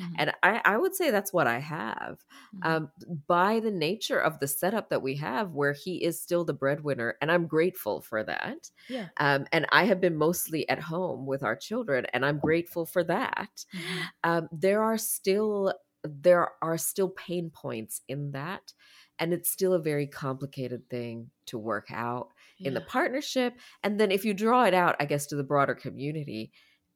Mm-hmm. 0.00 0.14
And 0.18 0.32
I, 0.42 0.60
I 0.64 0.76
would 0.76 0.94
say 0.94 1.10
that's 1.10 1.32
what 1.32 1.46
I 1.46 1.58
have. 1.58 2.24
Mm-hmm. 2.54 2.66
Um, 2.66 2.90
by 3.26 3.60
the 3.60 3.70
nature 3.70 4.18
of 4.18 4.38
the 4.40 4.48
setup 4.48 4.90
that 4.90 5.02
we 5.02 5.16
have, 5.16 5.50
where 5.52 5.72
he 5.72 6.02
is 6.02 6.20
still 6.20 6.44
the 6.44 6.54
breadwinner, 6.54 7.16
and 7.20 7.30
I'm 7.30 7.46
grateful 7.46 8.00
for 8.00 8.24
that. 8.24 8.70
Yeah. 8.88 9.08
Um, 9.18 9.46
and 9.52 9.66
I 9.72 9.84
have 9.84 10.00
been 10.00 10.16
mostly 10.16 10.68
at 10.68 10.80
home 10.80 11.26
with 11.26 11.42
our 11.42 11.56
children, 11.56 12.06
and 12.12 12.24
I'm 12.24 12.38
grateful 12.38 12.86
for 12.86 13.04
that. 13.04 13.64
Mm-hmm. 13.74 14.00
Um, 14.24 14.48
there 14.52 14.82
are 14.82 14.98
still 14.98 15.74
there 16.04 16.48
are 16.60 16.78
still 16.78 17.08
pain 17.08 17.50
points 17.50 18.00
in 18.08 18.32
that 18.32 18.72
and 19.18 19.32
it's 19.32 19.50
still 19.50 19.72
a 19.72 19.78
very 19.78 20.06
complicated 20.06 20.88
thing 20.90 21.30
to 21.46 21.58
work 21.58 21.88
out 21.92 22.28
yeah. 22.58 22.68
in 22.68 22.74
the 22.74 22.80
partnership 22.80 23.54
and 23.82 24.00
then 24.00 24.10
if 24.10 24.24
you 24.24 24.34
draw 24.34 24.64
it 24.64 24.74
out 24.74 24.96
i 24.98 25.04
guess 25.04 25.26
to 25.26 25.36
the 25.36 25.44
broader 25.44 25.74
community 25.74 26.50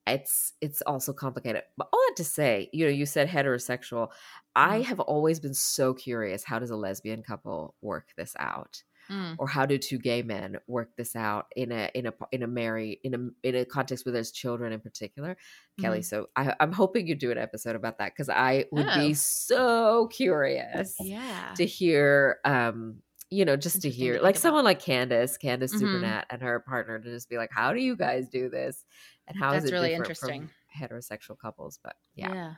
it's 0.06 0.52
it's 0.60 0.82
also 0.82 1.12
complicated 1.12 1.62
but 1.76 1.88
all 1.92 2.00
that 2.08 2.16
to 2.16 2.24
say 2.24 2.68
you 2.72 2.84
know 2.84 2.90
you 2.90 3.06
said 3.06 3.28
heterosexual 3.28 4.08
i 4.54 4.78
mm-hmm. 4.78 4.82
have 4.82 5.00
always 5.00 5.40
been 5.40 5.54
so 5.54 5.92
curious 5.92 6.44
how 6.44 6.58
does 6.58 6.70
a 6.70 6.76
lesbian 6.76 7.22
couple 7.22 7.74
work 7.80 8.08
this 8.16 8.34
out 8.38 8.82
Mm. 9.08 9.36
or 9.38 9.46
how 9.46 9.66
do 9.66 9.78
two 9.78 9.98
gay 9.98 10.22
men 10.22 10.56
work 10.66 10.90
this 10.96 11.14
out 11.14 11.46
in 11.54 11.70
a 11.70 11.88
in 11.94 12.06
a 12.06 12.12
in 12.32 12.42
a 12.42 12.48
marry 12.48 12.98
in 13.04 13.14
a 13.14 13.46
in 13.48 13.54
a 13.54 13.64
context 13.64 14.04
where 14.04 14.12
there's 14.12 14.32
children 14.32 14.72
in 14.72 14.80
particular 14.80 15.36
mm. 15.78 15.82
kelly 15.82 16.02
so 16.02 16.26
I, 16.34 16.56
am 16.58 16.72
hoping 16.72 17.06
you 17.06 17.14
do 17.14 17.30
an 17.30 17.38
episode 17.38 17.76
about 17.76 17.98
that 17.98 18.14
because 18.14 18.28
i 18.28 18.64
would 18.72 18.88
oh. 18.88 18.98
be 18.98 19.14
so 19.14 20.08
curious 20.08 20.96
yeah 20.98 21.54
to 21.56 21.64
hear 21.64 22.40
um 22.44 22.96
you 23.30 23.44
know 23.44 23.56
just 23.56 23.82
to 23.82 23.90
hear 23.90 24.20
like 24.20 24.36
someone 24.36 24.64
like 24.64 24.80
Candice 24.80 25.38
Candice 25.40 25.74
mm-hmm. 25.74 25.84
Czubernat 25.84 26.24
and 26.30 26.42
her 26.42 26.60
partner 26.60 26.98
to 26.98 27.10
just 27.10 27.28
be 27.28 27.36
like 27.36 27.50
how 27.52 27.72
do 27.72 27.80
you 27.80 27.96
guys 27.96 28.28
do 28.28 28.48
this 28.48 28.84
and 29.26 29.36
how 29.38 29.52
That's 29.52 29.64
is 29.64 29.70
it 29.70 29.74
really 29.74 29.94
interesting 29.94 30.48
heterosexual 30.76 31.38
couples 31.38 31.78
but 31.82 31.96
yeah. 32.14 32.32
yeah 32.32 32.52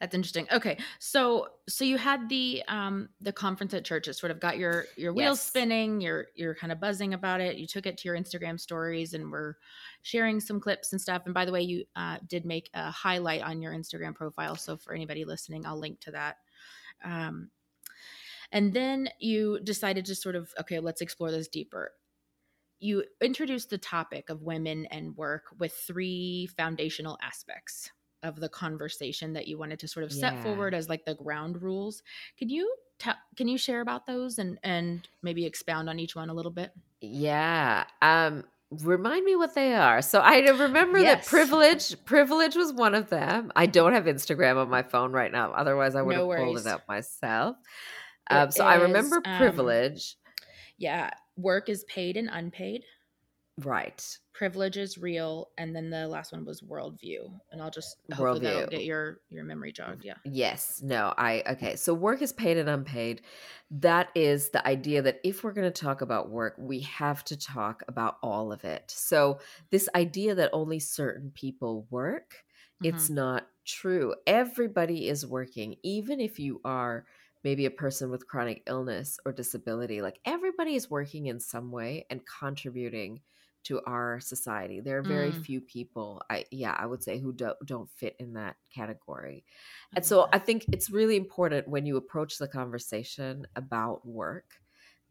that's 0.00 0.14
interesting. 0.14 0.46
Okay, 0.52 0.78
so 0.98 1.48
so 1.68 1.84
you 1.84 1.98
had 1.98 2.28
the 2.28 2.62
um 2.68 3.08
the 3.20 3.32
conference 3.32 3.74
at 3.74 3.84
church. 3.84 4.06
It 4.08 4.14
sort 4.14 4.30
of 4.30 4.40
got 4.40 4.58
your 4.58 4.84
your 4.96 5.12
wheels 5.12 5.38
yes. 5.38 5.46
spinning. 5.46 6.00
You're 6.00 6.26
you're 6.34 6.54
kind 6.54 6.72
of 6.72 6.80
buzzing 6.80 7.14
about 7.14 7.40
it. 7.40 7.56
You 7.56 7.66
took 7.66 7.86
it 7.86 7.98
to 7.98 8.08
your 8.08 8.16
Instagram 8.16 8.60
stories 8.60 9.14
and 9.14 9.30
were 9.30 9.56
sharing 10.02 10.40
some 10.40 10.60
clips 10.60 10.92
and 10.92 11.00
stuff. 11.00 11.22
And 11.24 11.34
by 11.34 11.44
the 11.44 11.52
way, 11.52 11.62
you 11.62 11.84
uh, 11.96 12.18
did 12.28 12.44
make 12.44 12.70
a 12.74 12.90
highlight 12.90 13.42
on 13.42 13.60
your 13.60 13.72
Instagram 13.72 14.14
profile. 14.14 14.54
So 14.56 14.76
for 14.76 14.94
anybody 14.94 15.24
listening, 15.24 15.66
I'll 15.66 15.78
link 15.78 16.00
to 16.00 16.12
that. 16.12 16.36
Um, 17.04 17.50
and 18.52 18.72
then 18.72 19.08
you 19.20 19.60
decided 19.62 20.04
to 20.06 20.14
sort 20.14 20.36
of 20.36 20.52
okay, 20.60 20.80
let's 20.80 21.00
explore 21.00 21.30
this 21.30 21.48
deeper 21.48 21.92
you 22.80 23.04
introduced 23.20 23.70
the 23.70 23.78
topic 23.78 24.30
of 24.30 24.42
women 24.42 24.86
and 24.86 25.16
work 25.16 25.46
with 25.58 25.72
three 25.72 26.48
foundational 26.56 27.18
aspects 27.22 27.90
of 28.22 28.40
the 28.40 28.48
conversation 28.48 29.32
that 29.32 29.46
you 29.46 29.58
wanted 29.58 29.78
to 29.80 29.88
sort 29.88 30.04
of 30.04 30.12
set 30.12 30.34
yeah. 30.34 30.42
forward 30.42 30.74
as 30.74 30.88
like 30.88 31.04
the 31.04 31.14
ground 31.14 31.62
rules. 31.62 32.02
Can 32.38 32.48
you 32.48 32.72
tell 32.98 33.14
can 33.36 33.48
you 33.48 33.58
share 33.58 33.80
about 33.80 34.06
those 34.06 34.38
and 34.38 34.58
and 34.62 35.08
maybe 35.22 35.46
expound 35.46 35.88
on 35.88 35.98
each 35.98 36.16
one 36.16 36.30
a 36.30 36.34
little 36.34 36.50
bit? 36.50 36.72
Yeah. 37.00 37.84
Um 38.02 38.44
remind 38.70 39.24
me 39.24 39.34
what 39.34 39.54
they 39.54 39.74
are. 39.74 40.02
So 40.02 40.20
I 40.20 40.40
remember 40.40 40.98
yes. 40.98 41.24
that 41.24 41.30
privilege 41.30 42.04
privilege 42.04 42.56
was 42.56 42.72
one 42.72 42.94
of 42.94 43.08
them. 43.08 43.52
I 43.54 43.66
don't 43.66 43.92
have 43.92 44.04
Instagram 44.04 44.56
on 44.56 44.68
my 44.68 44.82
phone 44.82 45.12
right 45.12 45.30
now. 45.30 45.52
Otherwise 45.52 45.94
I 45.94 46.02
would 46.02 46.14
no 46.14 46.20
have 46.20 46.26
worries. 46.28 46.44
pulled 46.44 46.58
it 46.58 46.66
up 46.66 46.88
myself. 46.88 47.56
Um, 48.30 48.50
so 48.50 48.64
is, 48.64 48.68
I 48.68 48.74
remember 48.76 49.22
um, 49.24 49.38
privilege. 49.38 50.16
Um, 50.26 50.32
yeah, 50.78 51.10
work 51.36 51.68
is 51.68 51.84
paid 51.84 52.16
and 52.16 52.28
unpaid. 52.30 52.84
Right. 53.64 54.18
Privilege 54.34 54.76
is 54.76 54.98
real, 54.98 55.48
and 55.58 55.74
then 55.74 55.90
the 55.90 56.06
last 56.06 56.30
one 56.30 56.44
was 56.44 56.60
worldview. 56.60 57.28
And 57.50 57.60
I'll 57.60 57.72
just 57.72 57.96
hopefully 58.12 58.66
get 58.70 58.84
your 58.84 59.18
your 59.30 59.42
memory 59.42 59.72
jogged. 59.72 60.04
Yeah. 60.04 60.14
Yes. 60.24 60.80
No. 60.80 61.12
I 61.18 61.42
okay. 61.50 61.74
So 61.74 61.92
work 61.92 62.22
is 62.22 62.32
paid 62.32 62.56
and 62.56 62.68
unpaid. 62.68 63.22
That 63.72 64.10
is 64.14 64.50
the 64.50 64.64
idea 64.64 65.02
that 65.02 65.18
if 65.24 65.42
we're 65.42 65.52
going 65.52 65.70
to 65.70 65.82
talk 65.82 66.02
about 66.02 66.30
work, 66.30 66.54
we 66.56 66.80
have 66.82 67.24
to 67.24 67.36
talk 67.36 67.82
about 67.88 68.18
all 68.22 68.52
of 68.52 68.64
it. 68.64 68.92
So 68.94 69.40
this 69.70 69.88
idea 69.96 70.36
that 70.36 70.50
only 70.52 70.78
certain 70.78 71.32
people 71.32 71.88
work, 71.90 72.44
mm-hmm. 72.80 72.94
it's 72.94 73.10
not 73.10 73.48
true. 73.66 74.14
Everybody 74.24 75.08
is 75.08 75.26
working, 75.26 75.74
even 75.82 76.20
if 76.20 76.38
you 76.38 76.60
are 76.64 77.06
maybe 77.48 77.64
a 77.64 77.70
person 77.70 78.10
with 78.10 78.28
chronic 78.28 78.62
illness 78.66 79.18
or 79.24 79.32
disability. 79.32 80.02
Like 80.02 80.20
everybody 80.26 80.74
is 80.74 80.90
working 80.90 81.28
in 81.28 81.40
some 81.40 81.70
way 81.70 82.04
and 82.10 82.20
contributing 82.26 83.22
to 83.64 83.80
our 83.86 84.20
society. 84.20 84.80
There 84.80 84.98
are 84.98 85.02
very 85.02 85.32
mm. 85.32 85.42
few 85.42 85.62
people, 85.62 86.20
I 86.28 86.44
yeah, 86.50 86.76
I 86.78 86.84
would 86.84 87.02
say 87.02 87.18
who 87.18 87.32
don't 87.32 87.56
don't 87.64 87.88
fit 87.88 88.16
in 88.18 88.34
that 88.34 88.56
category. 88.74 89.44
And 89.96 90.04
so 90.04 90.28
I 90.30 90.38
think 90.38 90.66
it's 90.74 90.90
really 90.90 91.16
important 91.16 91.68
when 91.68 91.86
you 91.86 91.96
approach 91.96 92.36
the 92.36 92.48
conversation 92.48 93.46
about 93.56 94.06
work 94.06 94.44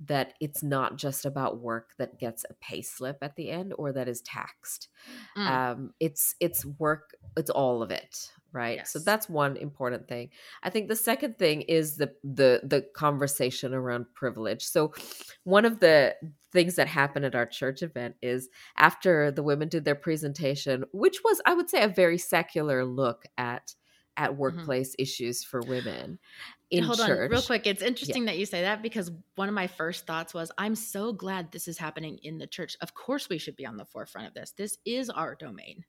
that 0.05 0.33
it's 0.39 0.61
not 0.61 0.97
just 0.97 1.25
about 1.25 1.59
work 1.59 1.89
that 1.97 2.19
gets 2.19 2.45
a 2.49 2.53
pay 2.55 2.81
slip 2.81 3.17
at 3.21 3.35
the 3.35 3.49
end 3.49 3.73
or 3.77 3.91
that 3.91 4.07
is 4.07 4.21
taxed. 4.21 4.89
Mm. 5.37 5.47
Um, 5.47 5.93
it's 5.99 6.35
it's 6.39 6.65
work. 6.65 7.15
It's 7.35 7.49
all 7.49 7.81
of 7.81 7.89
it, 7.89 8.29
right? 8.51 8.77
Yes. 8.77 8.91
So 8.91 8.99
that's 8.99 9.27
one 9.27 9.57
important 9.57 10.07
thing. 10.07 10.29
I 10.61 10.69
think 10.69 10.87
the 10.87 10.95
second 10.95 11.39
thing 11.39 11.61
is 11.61 11.97
the 11.97 12.13
the 12.23 12.61
the 12.63 12.85
conversation 12.95 13.73
around 13.73 14.05
privilege. 14.13 14.63
So 14.63 14.93
one 15.43 15.65
of 15.65 15.79
the 15.79 16.15
things 16.53 16.75
that 16.75 16.87
happened 16.87 17.25
at 17.25 17.35
our 17.35 17.45
church 17.45 17.81
event 17.81 18.15
is 18.21 18.49
after 18.77 19.31
the 19.31 19.43
women 19.43 19.67
did 19.67 19.83
their 19.83 19.95
presentation, 19.95 20.85
which 20.91 21.23
was 21.23 21.41
I 21.45 21.53
would 21.53 21.69
say 21.69 21.83
a 21.83 21.87
very 21.87 22.19
secular 22.19 22.85
look 22.85 23.23
at 23.37 23.73
at 24.17 24.31
mm-hmm. 24.31 24.39
workplace 24.39 24.89
mm-hmm. 24.89 25.03
issues 25.03 25.43
for 25.43 25.61
women 25.61 26.19
in 26.69 26.83
Hold 26.83 26.99
church. 26.99 27.09
on, 27.09 27.29
real 27.29 27.41
quick. 27.41 27.65
It's 27.65 27.81
interesting 27.81 28.23
yeah. 28.23 28.31
that 28.31 28.39
you 28.39 28.45
say 28.45 28.61
that 28.63 28.81
because 28.81 29.11
one 29.35 29.47
of 29.47 29.55
my 29.55 29.67
first 29.67 30.05
thoughts 30.05 30.33
was, 30.33 30.51
I'm 30.57 30.75
so 30.75 31.13
glad 31.13 31.51
this 31.51 31.67
is 31.67 31.77
happening 31.77 32.19
in 32.23 32.37
the 32.37 32.47
church. 32.47 32.75
Of 32.81 32.93
course, 32.93 33.29
we 33.29 33.37
should 33.37 33.55
be 33.55 33.65
on 33.65 33.77
the 33.77 33.85
forefront 33.85 34.27
of 34.27 34.33
this. 34.33 34.51
This 34.51 34.77
is 34.85 35.09
our 35.09 35.35
domain. 35.35 35.85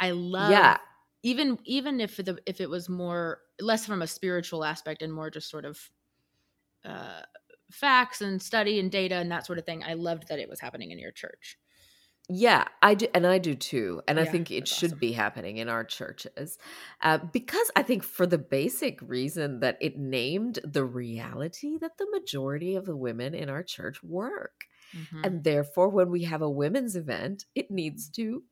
I 0.00 0.10
love, 0.10 0.50
yeah. 0.50 0.78
Even 1.22 1.58
even 1.64 2.00
if 2.00 2.16
the 2.16 2.38
if 2.46 2.60
it 2.60 2.68
was 2.68 2.88
more 2.88 3.40
less 3.60 3.86
from 3.86 4.02
a 4.02 4.06
spiritual 4.06 4.64
aspect 4.64 5.02
and 5.02 5.12
more 5.12 5.30
just 5.30 5.50
sort 5.50 5.64
of 5.64 5.90
uh, 6.84 7.22
facts 7.70 8.20
and 8.20 8.40
study 8.40 8.78
and 8.78 8.90
data 8.90 9.16
and 9.16 9.30
that 9.30 9.46
sort 9.46 9.58
of 9.58 9.64
thing. 9.64 9.82
I 9.82 9.94
loved 9.94 10.28
that 10.28 10.38
it 10.38 10.48
was 10.48 10.60
happening 10.60 10.90
in 10.90 10.98
your 10.98 11.10
church. 11.10 11.58
Yeah, 12.28 12.64
I 12.82 12.94
do, 12.94 13.06
and 13.14 13.24
I 13.24 13.38
do 13.38 13.54
too. 13.54 14.02
And 14.08 14.18
yeah, 14.18 14.24
I 14.24 14.26
think 14.26 14.50
it 14.50 14.66
should 14.66 14.90
awesome. 14.90 14.98
be 14.98 15.12
happening 15.12 15.58
in 15.58 15.68
our 15.68 15.84
churches 15.84 16.58
uh, 17.00 17.18
because 17.18 17.70
I 17.76 17.82
think 17.82 18.02
for 18.02 18.26
the 18.26 18.38
basic 18.38 19.00
reason 19.00 19.60
that 19.60 19.78
it 19.80 19.96
named 19.96 20.58
the 20.64 20.84
reality 20.84 21.78
that 21.78 21.98
the 21.98 22.08
majority 22.10 22.74
of 22.74 22.84
the 22.84 22.96
women 22.96 23.32
in 23.34 23.48
our 23.48 23.62
church 23.62 24.02
work. 24.02 24.64
Mm-hmm. 24.96 25.20
And 25.24 25.44
therefore, 25.44 25.88
when 25.88 26.10
we 26.10 26.24
have 26.24 26.42
a 26.42 26.50
women's 26.50 26.96
event, 26.96 27.44
it 27.54 27.70
needs 27.70 28.08
to 28.10 28.42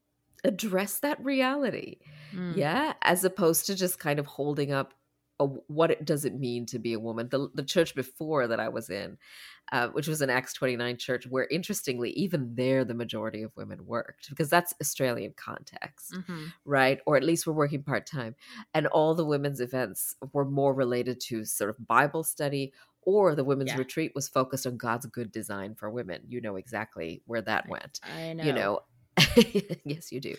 address 0.44 1.00
that 1.00 1.24
reality. 1.24 1.98
Mm. 2.32 2.56
Yeah, 2.56 2.92
as 3.02 3.24
opposed 3.24 3.66
to 3.66 3.74
just 3.74 3.98
kind 3.98 4.18
of 4.20 4.26
holding 4.26 4.72
up 4.72 4.94
a, 5.40 5.46
what 5.46 5.90
it 5.90 6.04
does 6.04 6.24
it 6.24 6.38
mean 6.38 6.66
to 6.66 6.78
be 6.78 6.92
a 6.92 7.00
woman. 7.00 7.28
The, 7.28 7.48
the 7.54 7.64
church 7.64 7.94
before 7.94 8.46
that 8.46 8.60
I 8.60 8.68
was 8.68 8.90
in 8.90 9.18
uh, 9.72 9.88
which 9.88 10.06
was 10.06 10.20
an 10.20 10.30
Acts 10.30 10.52
29 10.52 10.96
church, 10.98 11.26
where 11.26 11.46
interestingly, 11.46 12.10
even 12.10 12.54
there, 12.54 12.84
the 12.84 12.94
majority 12.94 13.42
of 13.42 13.56
women 13.56 13.86
worked 13.86 14.28
because 14.28 14.50
that's 14.50 14.74
Australian 14.80 15.32
context, 15.36 16.12
mm-hmm. 16.12 16.46
right? 16.64 17.00
Or 17.06 17.16
at 17.16 17.24
least 17.24 17.46
we're 17.46 17.54
working 17.54 17.82
part 17.82 18.06
time. 18.06 18.34
And 18.74 18.86
all 18.86 19.14
the 19.14 19.24
women's 19.24 19.60
events 19.60 20.16
were 20.32 20.44
more 20.44 20.74
related 20.74 21.20
to 21.22 21.44
sort 21.44 21.70
of 21.70 21.86
Bible 21.86 22.24
study 22.24 22.72
or 23.02 23.34
the 23.34 23.44
women's 23.44 23.70
yeah. 23.70 23.78
retreat 23.78 24.12
was 24.14 24.28
focused 24.28 24.66
on 24.66 24.76
God's 24.76 25.06
good 25.06 25.32
design 25.32 25.74
for 25.74 25.90
women. 25.90 26.22
You 26.28 26.40
know 26.40 26.56
exactly 26.56 27.22
where 27.26 27.42
that 27.42 27.68
went. 27.68 28.00
I 28.16 28.32
know. 28.34 28.44
You 28.44 28.52
know, 28.52 28.80
yes, 29.84 30.10
you 30.10 30.20
do. 30.20 30.34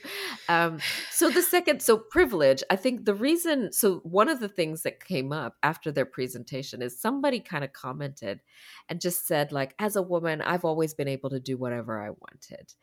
Um, 0.50 0.80
so 1.10 1.30
the 1.30 1.42
second, 1.42 1.82
so 1.82 1.98
privilege. 1.98 2.62
I 2.70 2.76
think 2.76 3.06
the 3.06 3.14
reason. 3.14 3.72
So 3.72 4.00
one 4.00 4.28
of 4.28 4.42
the 4.42 4.50
things 4.50 4.84
that 4.84 5.04
came 5.04 5.32
up 5.32 5.56
after 5.64 5.92
their 5.92 6.06
presentation 6.06 6.82
is 6.82 7.00
somebody 7.00 7.40
kind 7.40 7.64
of 7.64 7.72
commented 7.72 8.42
and 8.90 9.00
just 9.00 9.28
said, 9.28 9.54
like, 9.54 9.76
as 9.80 9.96
a 9.96 10.02
woman, 10.02 10.42
I've 10.42 10.66
always 10.66 10.94
been 10.94 11.08
able 11.08 11.30
to 11.30 11.40
do 11.40 11.56
whatever 11.58 12.02
I 12.02 12.10
wanted, 12.10 12.74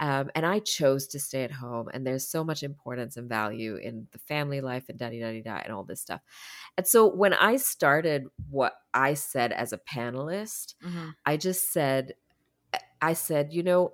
um, 0.00 0.30
and 0.34 0.46
I 0.46 0.60
chose 0.60 1.06
to 1.08 1.20
stay 1.20 1.44
at 1.44 1.52
home. 1.52 1.88
And 1.92 2.06
there's 2.06 2.26
so 2.26 2.42
much 2.42 2.62
importance 2.62 3.16
and 3.16 3.28
value 3.28 3.76
in 3.76 4.06
the 4.12 4.18
family 4.18 4.62
life 4.62 4.84
and 4.88 4.98
da 4.98 5.10
da 5.10 5.20
da 5.20 5.42
da 5.42 5.60
and 5.64 5.72
all 5.72 5.84
this 5.84 6.00
stuff. 6.00 6.22
And 6.78 6.86
so 6.86 7.06
when 7.06 7.34
I 7.34 7.56
started, 7.56 8.26
what 8.50 8.74
I 8.94 9.14
said 9.14 9.52
as 9.52 9.74
a 9.74 9.78
panelist, 9.78 10.74
mm-hmm. 10.82 11.10
I 11.26 11.36
just 11.36 11.70
said, 11.70 12.14
I 13.02 13.12
said, 13.12 13.52
you 13.52 13.62
know 13.62 13.92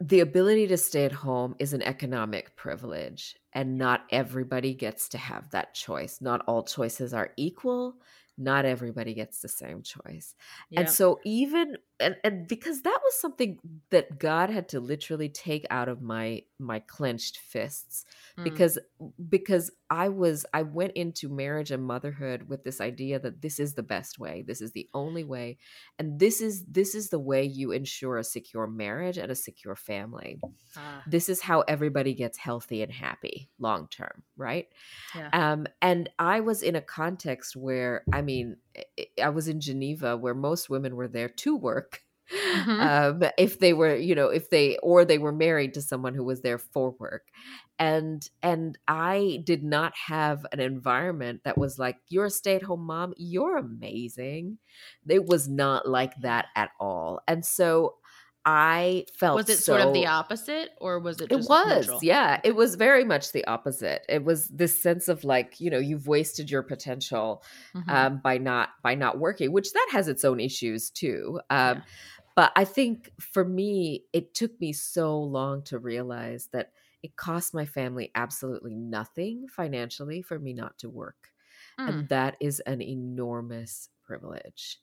the 0.00 0.20
ability 0.20 0.66
to 0.68 0.76
stay 0.76 1.04
at 1.04 1.12
home 1.12 1.56
is 1.58 1.72
an 1.72 1.82
economic 1.82 2.54
privilege, 2.56 3.36
and 3.52 3.78
not 3.78 4.04
everybody 4.10 4.74
gets 4.74 5.08
to 5.10 5.18
have 5.18 5.50
that 5.50 5.74
choice. 5.74 6.20
Not 6.20 6.42
all 6.46 6.62
choices 6.62 7.14
are 7.14 7.30
equal. 7.36 7.96
Not 8.38 8.66
everybody 8.66 9.14
gets 9.14 9.40
the 9.40 9.48
same 9.48 9.82
choice. 9.82 10.34
And 10.76 10.90
so, 10.90 11.20
even 11.24 11.78
and 12.00 12.16
and 12.24 12.46
because 12.46 12.82
that 12.82 12.98
was 13.02 13.18
something 13.20 13.58
that 13.90 14.18
God 14.18 14.50
had 14.50 14.68
to 14.70 14.80
literally 14.80 15.28
take 15.28 15.66
out 15.70 15.88
of 15.88 16.02
my 16.02 16.42
my 16.58 16.80
clenched 16.80 17.38
fists 17.38 18.04
Mm. 18.38 18.44
because 18.44 18.78
because 19.30 19.70
I 19.88 20.10
was 20.10 20.44
I 20.52 20.62
went 20.62 20.92
into 20.92 21.30
marriage 21.30 21.70
and 21.70 21.82
motherhood 21.82 22.48
with 22.50 22.64
this 22.64 22.82
idea 22.82 23.18
that 23.18 23.40
this 23.40 23.58
is 23.58 23.72
the 23.74 23.82
best 23.82 24.18
way 24.18 24.42
this 24.46 24.60
is 24.60 24.72
the 24.72 24.90
only 24.92 25.24
way 25.24 25.56
and 25.98 26.18
this 26.20 26.42
is 26.42 26.62
this 26.66 26.94
is 26.94 27.08
the 27.08 27.18
way 27.18 27.44
you 27.44 27.72
ensure 27.72 28.18
a 28.18 28.24
secure 28.24 28.66
marriage 28.66 29.16
and 29.16 29.30
a 29.32 29.34
secure 29.34 29.74
family 29.74 30.38
Ah, 30.76 31.02
this 31.06 31.30
is 31.30 31.40
how 31.40 31.60
everybody 31.62 32.12
gets 32.12 32.36
healthy 32.36 32.82
and 32.82 32.92
happy 32.92 33.48
long 33.58 33.88
term 33.88 34.22
right 34.36 34.68
yeah. 35.14 35.30
um, 35.32 35.66
and 35.80 36.10
I 36.18 36.40
was 36.40 36.62
in 36.62 36.76
a 36.76 36.82
context 36.82 37.56
where, 37.56 38.04
I 38.12 38.20
mean, 38.22 38.56
I- 39.22 39.28
was 39.30 39.48
in 39.48 39.60
Geneva 39.60 40.16
where 40.16 40.34
most 40.34 40.70
women 40.70 40.96
were 40.96 41.08
there 41.08 41.28
to 41.28 41.56
work. 41.56 42.02
Mhm. 42.52 42.90
Um, 43.22 43.22
if 43.38 43.60
they 43.60 43.72
were, 43.72 43.94
you 43.96 44.14
know, 44.14 44.28
if 44.28 44.50
they 44.50 44.76
or 44.78 45.04
they 45.04 45.18
were 45.18 45.32
married 45.32 45.74
to 45.74 45.80
someone 45.82 46.12
who 46.14 46.24
was 46.24 46.42
there 46.42 46.58
for 46.58 46.90
work, 46.98 47.28
and 47.78 48.28
and 48.42 48.76
I 48.88 49.42
did 49.44 49.62
not 49.62 49.94
have 49.96 50.44
an 50.52 50.60
environment 50.60 51.42
that 51.44 51.56
was 51.56 51.78
like, 51.78 51.98
"You're 52.08 52.26
a 52.26 52.30
stay 52.30 52.56
at 52.56 52.62
home 52.62 52.80
mom, 52.84 53.14
you're 53.16 53.56
amazing." 53.58 54.58
It 55.08 55.26
was 55.26 55.48
not 55.48 55.88
like 55.88 56.14
that 56.22 56.46
at 56.56 56.70
all, 56.80 57.20
and 57.28 57.44
so 57.44 57.96
I 58.46 59.06
felt 59.14 59.36
was 59.36 59.48
it 59.48 59.62
sort 59.62 59.80
of 59.80 59.92
the 59.92 60.06
opposite, 60.06 60.70
or 60.80 61.00
was 61.00 61.20
it? 61.20 61.30
it 61.30 61.36
Just 61.36 61.48
was, 61.48 61.62
neutral? 61.64 62.00
yeah. 62.00 62.40
It 62.44 62.54
was 62.54 62.76
very 62.76 63.02
much 63.04 63.32
the 63.32 63.44
opposite. 63.46 64.04
It 64.08 64.24
was 64.24 64.48
this 64.48 64.80
sense 64.80 65.08
of 65.08 65.24
like, 65.24 65.60
you 65.60 65.70
know, 65.70 65.78
you've 65.78 66.06
wasted 66.06 66.50
your 66.50 66.62
potential 66.62 67.42
Mhm. 67.74 67.88
um, 67.88 68.20
by 68.22 68.38
not 68.38 68.70
by 68.82 68.94
not 68.94 69.18
working, 69.18 69.50
which 69.52 69.72
that 69.72 69.88
has 69.90 70.06
its 70.06 70.24
own 70.24 70.38
issues 70.38 70.90
too. 70.90 71.40
Um, 71.50 71.82
Yeah. 71.82 71.86
But 72.36 72.52
I 72.56 72.64
think 72.66 73.12
for 73.20 73.44
me, 73.46 74.04
it 74.12 74.34
took 74.34 74.60
me 74.60 74.72
so 74.72 75.18
long 75.20 75.62
to 75.64 75.78
realize 75.78 76.48
that 76.52 76.72
it 77.02 77.16
cost 77.16 77.54
my 77.54 77.66
family 77.66 78.12
absolutely 78.14 78.74
nothing 78.74 79.48
financially 79.48 80.22
for 80.22 80.38
me 80.38 80.52
not 80.52 80.78
to 80.80 80.90
work, 80.90 81.30
Mm. 81.78 81.90
and 81.90 82.08
that 82.10 82.36
is 82.40 82.60
an 82.60 82.82
enormous 82.82 83.88
privilege. 84.04 84.80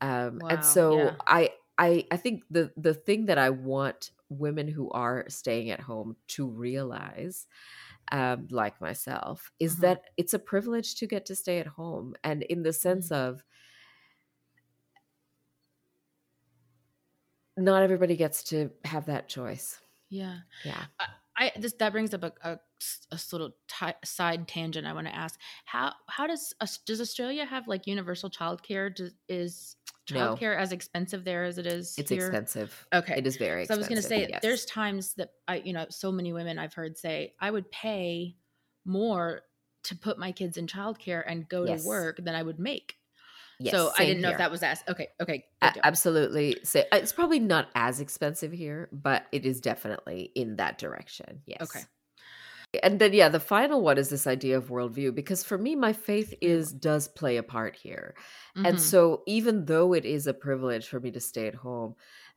Um, 0.00 0.40
Wow, 0.40 0.48
and 0.48 0.64
so 0.64 0.88
yeah. 0.90 1.16
I 1.26 1.50
I 1.80 2.06
I 2.12 2.18
think 2.18 2.44
the 2.50 2.72
the 2.78 2.94
thing 2.94 3.26
that 3.26 3.38
I 3.38 3.50
want 3.50 4.12
women 4.30 4.68
who 4.68 4.90
are 4.92 5.26
staying 5.30 5.70
at 5.70 5.80
home 5.80 6.16
to 6.28 6.48
realize 6.48 7.48
um, 8.12 8.48
like 8.50 8.80
myself 8.80 9.52
is 9.60 9.78
Mhm. 9.78 9.80
that 9.80 10.04
it's 10.18 10.34
a 10.34 10.40
privilege 10.40 10.96
to 10.96 11.06
get 11.08 11.26
to 11.26 11.36
stay 11.36 11.58
at 11.60 11.68
home 11.68 12.14
and 12.24 12.42
in 12.44 12.62
the 12.62 12.72
sense 12.74 13.10
Mm-hmm. 13.10 13.12
of 13.12 13.44
not 17.56 17.82
everybody 17.82 18.16
gets 18.16 18.42
to 18.44 18.70
have 18.84 19.06
that 19.06 19.28
choice 19.28 19.80
yeah. 20.08 20.40
yeah 20.62 20.86
I 21.40 21.52
this 21.56 21.72
that 21.80 21.92
brings 21.92 22.14
up 22.14 22.22
a 22.22 22.32
a 22.44 22.60
little 23.32 23.50
ti 23.66 23.92
side 24.04 24.46
tangent. 24.46 24.86
I 24.86 24.92
want 24.92 25.06
to 25.06 25.14
ask 25.14 25.38
how 25.64 25.94
how 26.08 26.26
does 26.26 26.52
does 26.86 27.00
Australia 27.00 27.44
have 27.46 27.66
like 27.66 27.86
universal 27.86 28.30
childcare? 28.30 28.94
Does, 28.94 29.14
is 29.28 29.76
No. 30.10 30.36
childcare 30.36 30.56
as 30.56 30.72
expensive 30.72 31.24
there 31.24 31.44
as 31.44 31.58
it 31.58 31.66
is 31.66 31.96
it's 31.96 32.10
here? 32.10 32.30
expensive 32.30 32.86
Okay. 32.92 33.18
it 33.18 33.26
is 33.26 33.36
very 33.36 33.64
So 33.66 33.74
I 33.74 33.76
was 33.78 33.88
going 33.88 33.96
to 34.02 34.06
say, 34.06 34.26
yes. 34.28 34.42
there's 34.42 34.64
times 34.66 35.14
that 35.14 35.30
I, 35.48 35.56
you 35.58 35.72
know, 35.72 35.86
so 35.88 36.12
many 36.12 36.32
women 36.32 36.58
I've 36.58 36.74
heard 36.74 36.98
say, 36.98 37.34
I 37.40 37.50
would 37.50 37.70
pay 37.70 38.36
more 38.84 39.42
to 39.84 39.96
put 39.96 40.18
my 40.18 40.32
kids 40.32 40.56
in 40.58 40.66
childcare 40.66 41.22
and 41.26 41.48
go 41.48 41.64
Yes. 41.66 41.82
to 41.82 41.88
work 41.88 42.16
than 42.24 42.34
I 42.34 42.42
would 42.42 42.58
make. 42.58 42.96
Yes, 43.60 43.72
so 43.72 43.92
I 43.98 44.04
didn't 44.06 44.22
know 44.22 44.28
here. 44.28 44.34
if 44.36 44.38
that 44.38 44.50
was 44.50 44.62
asked. 44.62 44.88
Okay, 44.88 45.08
okay, 45.20 45.44
A- 45.62 45.74
absolutely 45.84 46.56
so 46.64 46.82
it's 46.92 47.12
probably 47.12 47.38
not 47.40 47.68
as 47.74 48.00
expensive 48.00 48.52
here 48.52 48.88
but 48.92 49.26
it 49.32 49.44
is 49.46 49.60
definitely 49.60 50.32
in 50.34 50.56
that 50.56 50.78
direction 50.78 51.42
yes 51.46 51.60
Okay. 51.62 51.84
and 52.82 53.00
then 53.00 53.12
yeah 53.12 53.28
the 53.28 53.40
final 53.40 53.80
one 53.82 53.98
is 53.98 54.08
this 54.10 54.26
idea 54.26 54.56
of 54.56 54.68
worldview 54.68 55.14
because 55.14 55.42
for 55.42 55.58
me 55.58 55.74
my 55.74 55.92
faith 55.92 56.32
is 56.40 56.72
does 56.72 57.08
play 57.08 57.36
a 57.36 57.42
part 57.42 57.74
here 57.76 58.14
and 58.64 58.76
Mhm. 58.76 58.80
so 58.80 59.22
even 59.26 59.64
though 59.66 59.92
it 59.92 60.04
is 60.04 60.26
a 60.26 60.34
privilege 60.34 60.86
for 60.88 61.00
me 61.00 61.10
to 61.10 61.20
stay 61.20 61.46
at 61.48 61.54
home 61.54 61.94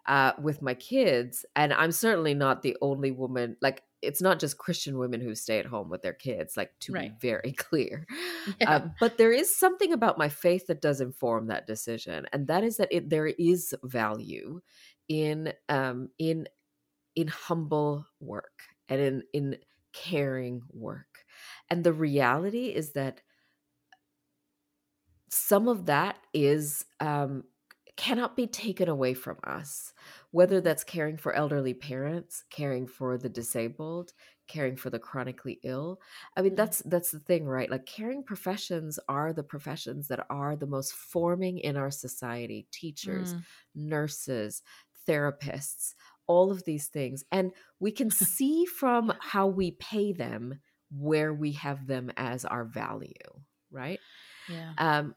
uh, 0.08 0.34
with 0.42 0.62
my 0.62 0.74
kids 0.74 1.46
and 1.56 1.74
i'm 1.74 1.92
certainly 1.92 2.34
not 2.34 2.62
the 2.62 2.76
only 2.82 3.12
woman 3.12 3.56
like 3.62 3.84
it's 4.04 4.22
not 4.22 4.40
just 4.40 4.58
christian 4.58 4.98
women 4.98 5.22
who 5.22 5.36
stay 5.36 5.60
at 5.60 5.66
home 5.66 5.90
with 5.90 6.02
their 6.02 6.14
kids 6.14 6.58
like 6.58 6.78
to 6.80 6.94
Right. 6.94 7.12
be 7.12 7.16
very 7.22 7.52
clear 7.58 8.06
Yeah. 8.60 8.68
um, 8.68 8.96
but 9.00 9.18
there 9.18 9.32
is 9.32 9.56
something 9.56 9.94
about 9.94 10.18
my 10.18 10.30
faith 10.30 10.68
that 10.68 10.82
does 10.82 11.02
inform 11.02 11.48
that 11.48 11.68
decision 11.68 12.26
and 12.34 12.48
that 12.48 12.64
is 12.64 12.78
that 12.78 12.90
it, 12.92 13.10
there 13.10 13.28
is 13.28 13.76
value 13.84 14.62
in 15.08 15.54
um, 15.70 16.10
in 16.20 16.48
in 17.16 17.28
humble 17.28 18.06
work 18.20 18.64
and 18.90 19.02
in 19.02 19.24
in 19.34 19.58
caring 19.94 20.62
work 20.72 21.26
and 21.70 21.84
the 21.84 21.94
reality 21.94 22.68
is 22.68 22.94
that 22.94 23.22
some 25.30 25.68
of 25.68 25.86
that 25.88 26.20
is 26.34 26.86
um, 27.00 27.44
cannot 27.96 28.36
be 28.36 28.48
taken 28.48 28.90
away 28.90 29.14
from 29.14 29.38
us 29.44 29.94
whether 30.34 30.60
that's 30.60 30.84
caring 30.84 31.16
for 31.18 31.34
elderly 31.34 31.74
parents 31.76 32.44
caring 32.50 32.88
for 32.88 33.18
the 33.18 33.30
disabled 33.30 34.12
caring 34.48 34.76
for 34.76 34.90
the 34.90 35.00
chronically 35.00 35.60
ill 35.64 36.00
i 36.36 36.42
mean 36.42 36.56
that's 36.56 36.82
that's 36.88 37.12
the 37.12 37.20
thing 37.20 37.46
right 37.46 37.72
like 37.72 37.86
caring 37.86 38.24
professions 38.24 39.00
are 39.08 39.32
the 39.32 39.44
professions 39.44 40.10
that 40.10 40.26
are 40.30 40.56
the 40.58 40.68
most 40.68 40.92
forming 40.94 41.60
in 41.60 41.78
our 41.78 41.92
society 41.92 42.68
teachers 42.72 43.36
Mm. 43.36 43.44
nurses 43.76 44.62
therapists 45.08 45.94
all 46.28 46.52
of 46.52 46.64
these 46.66 46.88
things 46.88 47.24
and 47.32 47.52
we 47.80 47.92
can 47.92 48.10
see 48.36 48.66
from 48.66 49.14
how 49.20 49.48
we 49.48 49.72
pay 49.72 50.12
them 50.12 50.60
where 50.92 51.34
we 51.34 51.54
have 51.54 51.88
them 51.88 52.12
as 52.18 52.46
our 52.46 52.66
value 52.66 53.10
right 53.72 54.00
yeah. 54.50 54.72
um 54.78 55.16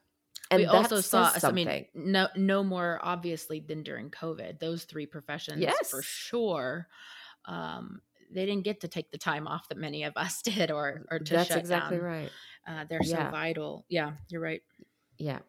and 0.50 0.60
we 0.60 0.66
also 0.66 1.00
saw, 1.00 1.32
I 1.42 1.50
mean, 1.52 1.86
no, 1.94 2.28
no 2.36 2.62
more 2.62 2.98
obviously 3.02 3.60
than 3.60 3.82
during 3.82 4.10
COVID. 4.10 4.58
Those 4.60 4.84
three 4.84 5.06
professions, 5.06 5.64
for 5.90 6.02
sure, 6.02 6.88
um, 7.46 8.00
they 8.32 8.46
didn't 8.46 8.64
get 8.64 8.80
to 8.80 8.88
take 8.88 9.10
the 9.10 9.18
time 9.18 9.46
off 9.46 9.68
that 9.68 9.78
many 9.78 10.04
of 10.04 10.16
us 10.16 10.42
did, 10.50 10.70
or 10.70 11.02
or 11.10 11.18
to 11.18 11.24
that's 11.34 11.48
shut 11.48 11.58
exactly 11.58 11.98
down. 11.98 12.04
right 12.04 12.32
Uh, 12.66 12.84
they're 12.88 13.02
Yeah. 13.02 13.26
so 13.26 13.30
vital. 13.30 13.84
Yeah, 13.88 14.12
you're 14.28 14.40
right. 14.40 14.62
Yeah. 15.18 15.40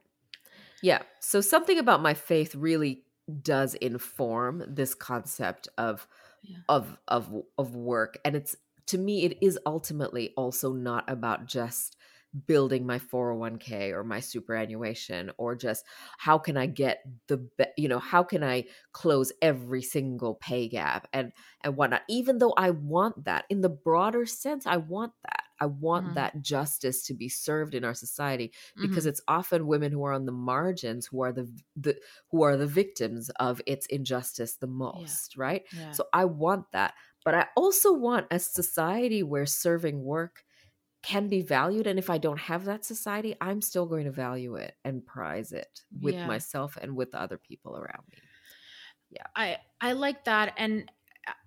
Yeah. 0.81 1.01
So 1.19 1.41
something 1.41 1.79
about 1.79 2.01
my 2.01 2.13
faith 2.13 2.55
really 2.55 3.03
does 3.41 3.73
inform 3.75 4.63
this 4.67 4.95
concept 4.95 5.67
of 5.77 6.07
Yeah. 6.43 6.60
of 6.69 6.97
of 7.10 7.43
of 7.57 7.75
work 7.75 8.19
and 8.23 8.36
it's 8.38 8.55
to 8.86 8.97
me 8.97 9.25
it 9.25 9.38
is 9.41 9.60
ultimately 9.65 10.33
also 10.38 10.71
not 10.71 11.10
about 11.10 11.45
just 11.45 11.96
building 12.45 12.86
my 12.86 13.00
401k 13.00 13.91
or 13.91 14.04
my 14.04 14.19
superannuation 14.19 15.32
or 15.38 15.56
just 15.56 15.86
how 16.17 16.38
can 16.38 16.58
I 16.58 16.65
get 16.67 17.04
the 17.28 17.38
be- 17.38 17.65
you 17.78 17.88
know 17.88 18.00
how 18.00 18.23
can 18.23 18.43
I 18.43 18.65
close 18.91 19.32
every 19.41 19.82
single 19.82 20.36
pay 20.36 20.67
gap 20.67 21.08
and 21.13 21.32
and 21.63 21.76
whatnot 21.78 22.04
even 22.10 22.38
though 22.38 22.54
I 22.58 22.71
want 22.71 23.23
that 23.26 23.45
in 23.50 23.62
the 23.62 23.69
broader 23.69 24.26
sense 24.26 24.65
I 24.67 24.78
want 24.78 25.13
that 25.23 25.43
I 25.60 25.65
want 25.65 26.06
Mhm. 26.06 26.15
that 26.15 26.41
justice 26.41 27.04
to 27.08 27.13
be 27.13 27.30
served 27.30 27.73
in 27.73 27.84
our 27.84 27.93
society 27.93 28.54
because 28.80 29.06
Mhm. 29.06 29.08
it's 29.08 29.21
often 29.28 29.67
women 29.67 29.91
who 29.91 30.04
are 30.04 30.13
on 30.13 30.26
the 30.26 30.32
margins 30.32 31.08
who 31.08 31.21
are 31.21 31.32
the 31.34 31.52
the 31.76 32.00
who 32.30 32.43
are 32.43 32.58
the 32.58 32.67
victims 32.67 33.30
of 33.39 33.62
its 33.65 33.86
injustice 33.88 34.58
the 34.58 34.67
most 34.67 35.38
right 35.38 35.63
yeah. 35.71 35.91
so 35.91 36.06
I 36.13 36.26
want 36.26 36.71
that 36.71 36.93
but 37.23 37.36
I 37.36 37.47
also 37.56 37.93
want 37.93 38.28
a 38.32 38.39
society 38.39 39.23
where 39.23 39.45
serving 39.45 40.04
work 40.04 40.43
can 41.12 41.28
be 41.30 41.41
valued 41.41 41.88
and 41.88 42.00
if 42.00 42.10
I 42.10 42.17
don't 42.17 42.39
have 42.52 42.65
that 42.65 42.86
society 42.86 43.36
I'm 43.41 43.62
still 43.62 43.86
going 43.93 44.06
to 44.06 44.12
value 44.12 44.56
it 44.65 44.76
and 44.86 45.06
prize 45.06 45.52
it 45.54 45.82
with 46.02 46.15
Yeah. 46.15 46.28
myself 46.28 46.78
and 46.82 46.96
with 46.98 47.12
the 47.12 47.22
other 47.22 47.38
people 47.38 47.78
around 47.78 48.06
me 48.12 48.20
Yeah. 49.10 49.28
I 49.36 49.58
I 49.82 49.93
like 49.93 50.26
that 50.26 50.54
and 50.58 50.91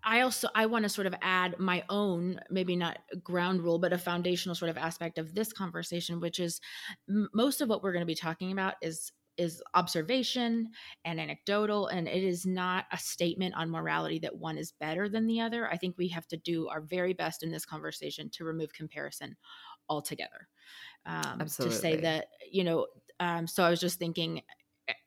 I 0.04 0.20
also 0.22 0.48
I 0.54 0.66
want 0.66 0.84
to 0.84 0.88
sort 0.88 1.06
of 1.06 1.14
add 1.22 1.58
my 1.58 1.84
own 1.88 2.40
maybe 2.50 2.76
not 2.76 2.98
ground 3.22 3.62
rule 3.62 3.78
but 3.78 3.92
a 3.92 3.98
foundational 3.98 4.54
sort 4.54 4.70
of 4.70 4.78
aspect 4.78 5.18
of 5.18 5.34
this 5.34 5.52
conversation 5.52 6.20
which 6.20 6.38
is 6.38 6.60
m- 7.08 7.28
most 7.34 7.60
of 7.60 7.68
what 7.68 7.82
we're 7.82 7.92
going 7.92 8.02
to 8.02 8.06
be 8.06 8.14
talking 8.14 8.52
about 8.52 8.74
is 8.82 9.12
is 9.40 9.62
observation 9.74 10.68
and 11.04 11.18
anecdotal 11.18 11.86
and 11.86 12.06
it 12.06 12.22
is 12.22 12.44
not 12.44 12.84
a 12.92 12.98
statement 12.98 13.54
on 13.54 13.70
morality 13.70 14.18
that 14.18 14.36
one 14.36 14.58
is 14.58 14.72
better 14.72 15.08
than 15.08 15.26
the 15.26 15.40
other. 15.40 15.68
I 15.70 15.76
think 15.76 15.96
we 15.96 16.08
have 16.08 16.28
to 16.28 16.36
do 16.36 16.68
our 16.68 16.82
very 16.82 17.14
best 17.14 17.42
in 17.42 17.50
this 17.50 17.64
conversation 17.64 18.28
to 18.30 18.44
remove 18.44 18.72
comparison 18.72 19.36
altogether. 19.88 20.48
Um, 21.06 21.38
to 21.38 21.70
say 21.70 21.96
that 21.96 22.26
you 22.50 22.62
know 22.62 22.86
um, 23.18 23.46
so 23.46 23.64
I 23.64 23.70
was 23.70 23.80
just 23.80 23.98
thinking 23.98 24.42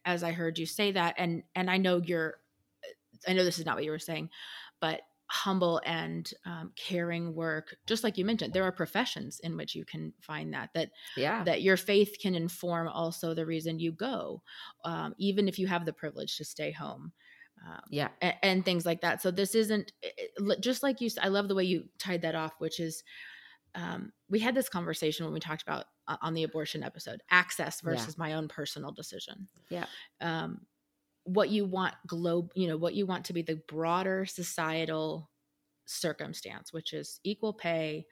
as 0.05 0.23
I 0.23 0.31
heard 0.31 0.57
you 0.57 0.65
say 0.65 0.91
that 0.91 1.15
and 1.17 1.43
and 1.55 1.69
I 1.69 1.77
know 1.77 2.01
you're 2.03 2.35
I 3.27 3.33
know 3.33 3.43
this 3.43 3.59
is 3.59 3.65
not 3.65 3.75
what 3.75 3.85
you 3.85 3.91
were 3.91 3.99
saying, 3.99 4.29
but 4.81 5.01
humble 5.33 5.81
and 5.83 6.31
um, 6.45 6.71
caring 6.75 7.33
work 7.33 7.75
just 7.87 8.03
like 8.03 8.19
you 8.19 8.23
mentioned 8.23 8.53
there 8.53 8.63
are 8.63 8.71
professions 8.71 9.39
in 9.39 9.57
which 9.57 9.73
you 9.73 9.83
can 9.83 10.13
find 10.21 10.53
that 10.53 10.69
that 10.75 10.91
yeah. 11.17 11.43
that 11.43 11.63
your 11.63 11.75
faith 11.75 12.17
can 12.21 12.35
inform 12.35 12.87
also 12.87 13.33
the 13.33 13.45
reason 13.45 13.79
you 13.79 13.91
go 13.91 14.43
um, 14.85 15.15
even 15.17 15.47
if 15.47 15.57
you 15.57 15.65
have 15.65 15.85
the 15.85 15.93
privilege 15.93 16.37
to 16.37 16.45
stay 16.45 16.71
home 16.71 17.11
um, 17.67 17.79
yeah. 17.89 18.09
and, 18.21 18.35
and, 18.43 18.65
things 18.65 18.85
like 18.85 19.01
that. 19.01 19.21
So 19.21 19.31
this 19.31 19.55
isn't 19.55 19.93
it, 20.01 20.61
just 20.61 20.83
like 20.83 20.99
you 20.99 21.09
i 21.21 21.29
love 21.29 21.47
the 21.47 21.55
way 21.55 21.63
you 21.63 21.85
tied 21.97 22.21
that 22.23 22.35
off 22.35 22.53
which 22.59 22.79
is 22.79 23.03
um, 23.75 24.11
we 24.29 24.39
had 24.39 24.53
this 24.53 24.69
conversation 24.69 25.25
when 25.25 25.33
we 25.33 25.39
talked 25.39 25.63
about 25.63 25.85
uh, 26.07 26.17
on 26.21 26.33
the 26.33 26.43
abortion 26.43 26.83
episode 26.83 27.21
access 27.31 27.81
versus 27.81 28.15
yeah. 28.17 28.23
my 28.23 28.33
own 28.33 28.47
personal 28.47 28.91
decision. 28.91 29.47
Yeah. 29.69 29.85
Um, 30.21 30.61
what 31.25 31.49
you 31.49 31.65
want 31.65 31.93
globe 32.07 32.51
you 32.55 32.67
know 32.67 32.77
what 32.77 32.93
you 32.93 33.05
want 33.05 33.25
to 33.25 33.33
be 33.33 33.41
the 33.41 33.61
broader 33.67 34.25
societal 34.25 35.29
circumstance 35.85 36.73
which 36.73 36.93
is 36.93 37.19
equal 37.23 37.53
pay 37.53 38.05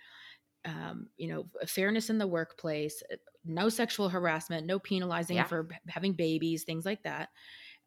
um, 0.65 1.08
you 1.17 1.28
know 1.28 1.45
fairness 1.65 2.10
in 2.10 2.17
the 2.17 2.28
workplace 2.28 3.02
uh, 3.12 3.15
no 3.45 3.69
sexual 3.69 4.10
harassment 4.10 4.67
no 4.67 4.80
penalizing 4.80 5.38
yeah. 5.38 5.43
for 5.43 5.67
having 5.88 6.13
babies 6.13 6.63
things 6.63 6.86
like 6.86 7.04
that. 7.04 7.30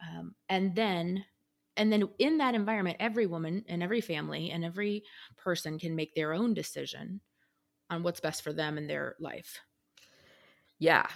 Um, 0.02 0.34
and 0.48 0.74
then 0.74 1.24
and 1.76 1.92
then 1.92 2.08
in 2.18 2.38
that 2.38 2.54
environment 2.54 2.96
every 3.00 3.26
woman 3.26 3.64
and 3.68 3.82
every 3.82 4.00
family 4.00 4.50
and 4.50 4.64
every 4.64 5.04
person 5.36 5.78
can 5.78 5.94
make 5.94 6.14
their 6.14 6.32
own 6.32 6.54
decision 6.54 7.20
on 7.90 8.02
what's 8.02 8.20
best 8.20 8.42
for 8.42 8.52
them 8.52 8.78
in 8.78 8.86
their 8.86 9.14
life. 9.20 9.60
Yeah 10.78 11.06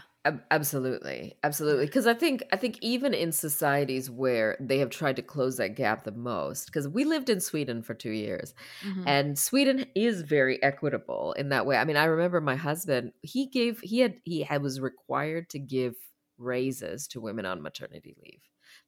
absolutely 0.50 1.36
absolutely 1.42 1.86
because 1.86 2.06
i 2.06 2.12
think 2.12 2.42
i 2.52 2.56
think 2.56 2.78
even 2.82 3.14
in 3.14 3.32
societies 3.32 4.10
where 4.10 4.56
they 4.60 4.78
have 4.78 4.90
tried 4.90 5.16
to 5.16 5.22
close 5.22 5.56
that 5.56 5.74
gap 5.74 6.04
the 6.04 6.12
most 6.12 6.66
because 6.66 6.86
we 6.88 7.04
lived 7.04 7.30
in 7.30 7.40
sweden 7.40 7.82
for 7.82 7.94
two 7.94 8.10
years 8.10 8.52
mm-hmm. 8.86 9.04
and 9.06 9.38
sweden 9.38 9.86
is 9.94 10.22
very 10.22 10.62
equitable 10.62 11.32
in 11.34 11.48
that 11.50 11.66
way. 11.66 11.76
I 11.76 11.84
mean 11.84 11.96
i 11.96 12.04
remember 12.04 12.40
my 12.40 12.56
husband 12.56 13.12
he 13.22 13.46
gave 13.46 13.80
he 13.80 14.00
had 14.00 14.16
he 14.24 14.42
had 14.42 14.62
was 14.62 14.80
required 14.80 15.48
to 15.50 15.58
give 15.58 15.94
raises 16.36 17.06
to 17.08 17.20
women 17.20 17.46
on 17.46 17.62
maternity 17.62 18.14
leave. 18.22 18.40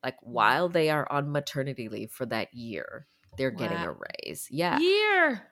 Like 0.04 0.16
while 0.22 0.68
they 0.68 0.90
are 0.90 1.10
on 1.10 1.32
maternity 1.32 1.88
leave 1.88 2.10
for 2.10 2.26
that 2.26 2.52
year 2.54 3.06
they're 3.36 3.50
wow. 3.52 3.58
getting 3.58 3.78
a 3.78 3.92
raise 3.92 4.48
yeah. 4.50 4.78
Year 4.78 5.49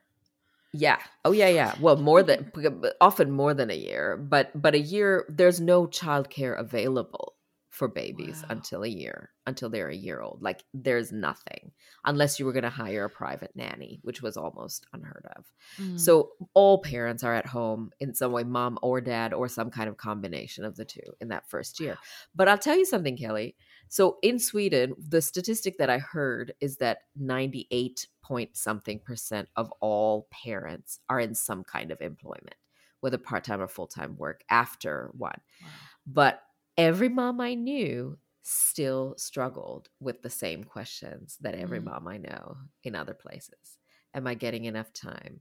yeah. 0.72 0.98
Oh 1.24 1.32
yeah, 1.32 1.48
yeah. 1.48 1.74
Well, 1.80 1.96
more 1.96 2.22
than 2.22 2.52
often 3.00 3.30
more 3.30 3.54
than 3.54 3.70
a 3.70 3.76
year, 3.76 4.16
but 4.16 4.50
but 4.60 4.74
a 4.74 4.80
year 4.80 5.24
there's 5.28 5.60
no 5.60 5.86
childcare 5.86 6.58
available 6.58 7.34
for 7.70 7.86
babies 7.86 8.42
wow. 8.42 8.56
until 8.56 8.82
a 8.82 8.88
year, 8.88 9.30
until 9.46 9.70
they're 9.70 9.88
a 9.88 9.94
year 9.94 10.20
old. 10.20 10.42
Like 10.42 10.64
there's 10.74 11.12
nothing 11.12 11.70
unless 12.04 12.38
you 12.38 12.44
were 12.44 12.52
going 12.52 12.64
to 12.64 12.70
hire 12.70 13.04
a 13.04 13.10
private 13.10 13.52
nanny, 13.54 14.00
which 14.02 14.20
was 14.20 14.36
almost 14.36 14.84
unheard 14.92 15.24
of. 15.36 15.44
Mm. 15.80 16.00
So 16.00 16.30
all 16.54 16.82
parents 16.82 17.22
are 17.22 17.34
at 17.34 17.46
home 17.46 17.90
in 18.00 18.14
some 18.14 18.32
way, 18.32 18.42
mom 18.42 18.80
or 18.82 19.00
dad 19.00 19.32
or 19.32 19.48
some 19.48 19.70
kind 19.70 19.88
of 19.88 19.96
combination 19.96 20.64
of 20.64 20.74
the 20.74 20.84
two 20.84 21.14
in 21.20 21.28
that 21.28 21.48
first 21.48 21.78
year. 21.78 21.96
But 22.34 22.48
I'll 22.48 22.58
tell 22.58 22.76
you 22.76 22.84
something, 22.84 23.16
Kelly. 23.16 23.54
So 23.88 24.18
in 24.22 24.38
Sweden, 24.38 24.94
the 24.98 25.22
statistic 25.22 25.78
that 25.78 25.90
I 25.90 25.98
heard 25.98 26.54
is 26.60 26.76
that 26.78 27.02
98 27.16 28.06
point 28.22 28.56
something 28.56 28.98
percent 28.98 29.48
of 29.56 29.72
all 29.80 30.28
parents 30.30 31.00
are 31.08 31.20
in 31.20 31.34
some 31.34 31.64
kind 31.64 31.90
of 31.90 32.00
employment, 32.00 32.56
whether 33.00 33.18
part 33.18 33.44
time 33.44 33.60
or 33.60 33.68
full 33.68 33.86
time 33.86 34.16
work 34.16 34.42
after 34.50 35.10
one. 35.16 35.40
Wow. 35.62 35.68
But 36.06 36.42
every 36.76 37.08
mom 37.08 37.40
I 37.40 37.54
knew 37.54 38.18
still 38.42 39.14
struggled 39.16 39.88
with 40.00 40.22
the 40.22 40.30
same 40.30 40.64
questions 40.64 41.36
that 41.40 41.54
every 41.54 41.80
mm. 41.80 41.84
mom 41.84 42.08
I 42.08 42.18
know 42.18 42.56
in 42.84 42.94
other 42.94 43.14
places. 43.14 43.77
Am 44.14 44.26
I 44.26 44.34
getting 44.34 44.64
enough 44.64 44.92
time? 44.92 45.40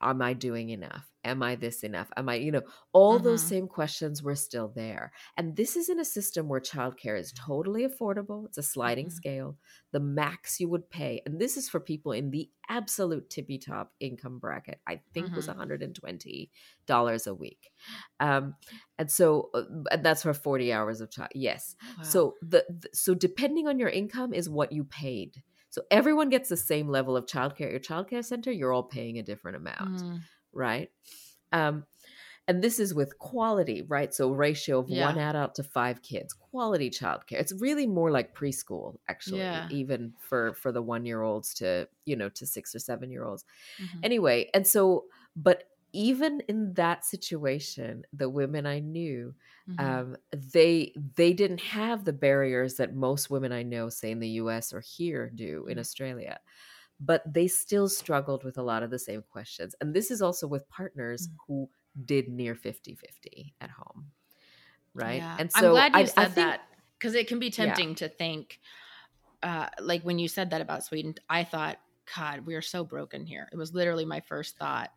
Am 0.00 0.22
I 0.22 0.32
doing 0.32 0.70
enough? 0.70 1.10
Am 1.24 1.42
I 1.42 1.56
this 1.56 1.82
enough? 1.82 2.08
Am 2.16 2.28
I, 2.28 2.36
you 2.36 2.52
know, 2.52 2.62
all 2.92 3.18
those 3.18 3.40
mm-hmm. 3.40 3.48
same 3.48 3.68
questions 3.68 4.22
were 4.22 4.36
still 4.36 4.72
there. 4.74 5.10
And 5.36 5.56
this 5.56 5.74
is 5.74 5.88
in 5.88 5.98
a 5.98 6.04
system 6.04 6.48
where 6.48 6.60
childcare 6.60 7.18
is 7.18 7.32
totally 7.32 7.86
affordable. 7.86 8.46
It's 8.46 8.58
a 8.58 8.62
sliding 8.62 9.06
mm-hmm. 9.06 9.16
scale. 9.16 9.56
The 9.92 10.00
max 10.00 10.60
you 10.60 10.68
would 10.68 10.90
pay, 10.90 11.22
and 11.26 11.40
this 11.40 11.56
is 11.56 11.68
for 11.68 11.80
people 11.80 12.12
in 12.12 12.30
the 12.30 12.48
absolute 12.68 13.30
tippy 13.30 13.58
top 13.58 13.92
income 14.00 14.38
bracket, 14.38 14.80
I 14.86 15.00
think 15.12 15.28
mm-hmm. 15.28 15.36
was 15.36 15.48
$120 15.48 17.26
a 17.26 17.34
week. 17.34 17.70
Um, 18.20 18.54
and 18.98 19.10
so, 19.10 19.50
uh, 19.54 19.62
and 19.90 20.04
that's 20.04 20.22
for 20.22 20.34
40 20.34 20.72
hours 20.72 21.00
of 21.00 21.10
child. 21.10 21.30
Yes. 21.34 21.74
Wow. 21.98 22.04
So 22.04 22.34
the, 22.42 22.64
the, 22.68 22.88
so 22.92 23.14
depending 23.14 23.66
on 23.66 23.78
your 23.78 23.88
income 23.88 24.32
is 24.34 24.48
what 24.48 24.72
you 24.72 24.84
paid. 24.84 25.42
So 25.74 25.82
everyone 25.90 26.28
gets 26.28 26.48
the 26.48 26.56
same 26.56 26.88
level 26.88 27.16
of 27.16 27.26
childcare. 27.26 27.66
At 27.66 27.70
your 27.72 27.80
childcare 27.80 28.24
center, 28.24 28.52
you're 28.52 28.72
all 28.72 28.84
paying 28.84 29.18
a 29.18 29.24
different 29.24 29.56
amount, 29.56 30.02
mm. 30.02 30.20
right? 30.52 30.88
Um, 31.50 31.82
and 32.46 32.62
this 32.62 32.78
is 32.78 32.94
with 32.94 33.18
quality, 33.18 33.82
right? 33.82 34.14
So 34.14 34.30
ratio 34.30 34.78
of 34.78 34.88
yeah. 34.88 35.06
one 35.06 35.18
adult 35.18 35.56
to 35.56 35.64
five 35.64 36.00
kids, 36.00 36.32
quality 36.32 36.90
childcare. 36.90 37.40
It's 37.40 37.52
really 37.60 37.88
more 37.88 38.12
like 38.12 38.36
preschool, 38.36 38.98
actually, 39.08 39.40
yeah. 39.40 39.66
even 39.72 40.12
for 40.20 40.54
for 40.54 40.70
the 40.70 40.80
one 40.80 41.04
year 41.06 41.22
olds 41.22 41.54
to 41.54 41.88
you 42.04 42.14
know 42.14 42.28
to 42.28 42.46
six 42.46 42.72
or 42.72 42.78
seven 42.78 43.10
year 43.10 43.24
olds. 43.24 43.44
Mm-hmm. 43.82 43.98
Anyway, 44.04 44.50
and 44.54 44.64
so, 44.64 45.06
but 45.34 45.64
even 45.94 46.42
in 46.48 46.74
that 46.74 47.04
situation, 47.04 48.04
the 48.12 48.28
women 48.28 48.66
I 48.66 48.80
knew, 48.80 49.34
mm-hmm. 49.70 49.84
um, 49.84 50.16
they 50.32 50.92
they 51.16 51.32
didn't 51.32 51.60
have 51.60 52.04
the 52.04 52.12
barriers 52.12 52.74
that 52.74 52.94
most 52.94 53.30
women 53.30 53.52
I 53.52 53.62
know, 53.62 53.88
say 53.88 54.10
in 54.10 54.18
the 54.18 54.28
U.S. 54.40 54.72
or 54.72 54.80
here, 54.80 55.30
do 55.34 55.66
in 55.66 55.72
mm-hmm. 55.72 55.80
Australia. 55.80 56.40
But 57.00 57.22
they 57.32 57.48
still 57.48 57.88
struggled 57.88 58.44
with 58.44 58.58
a 58.58 58.62
lot 58.62 58.82
of 58.82 58.90
the 58.90 58.98
same 58.98 59.22
questions. 59.30 59.74
And 59.80 59.94
this 59.94 60.10
is 60.10 60.22
also 60.22 60.46
with 60.46 60.68
partners 60.68 61.28
mm-hmm. 61.28 61.36
who 61.46 61.70
did 62.04 62.28
near 62.28 62.54
50 62.54 62.94
50 62.94 63.54
at 63.60 63.70
home. 63.70 64.06
Right. 64.94 65.16
Yeah. 65.16 65.36
And 65.38 65.52
so 65.52 65.66
I'm 65.66 65.70
glad 65.72 65.92
you 65.92 65.98
I, 66.00 66.04
said 66.04 66.18
I 66.18 66.24
think, 66.24 66.34
that 66.34 66.60
because 66.98 67.14
it 67.14 67.28
can 67.28 67.38
be 67.38 67.50
tempting 67.50 67.90
yeah. 67.90 67.94
to 67.96 68.08
think, 68.08 68.60
uh, 69.42 69.68
like 69.80 70.02
when 70.02 70.18
you 70.18 70.28
said 70.28 70.50
that 70.50 70.60
about 70.60 70.84
Sweden, 70.84 71.14
I 71.28 71.44
thought, 71.44 71.78
God, 72.16 72.46
we 72.46 72.54
are 72.54 72.62
so 72.62 72.84
broken 72.84 73.24
here. 73.24 73.48
It 73.52 73.56
was 73.56 73.74
literally 73.74 74.04
my 74.04 74.20
first 74.20 74.56
thought. 74.58 74.90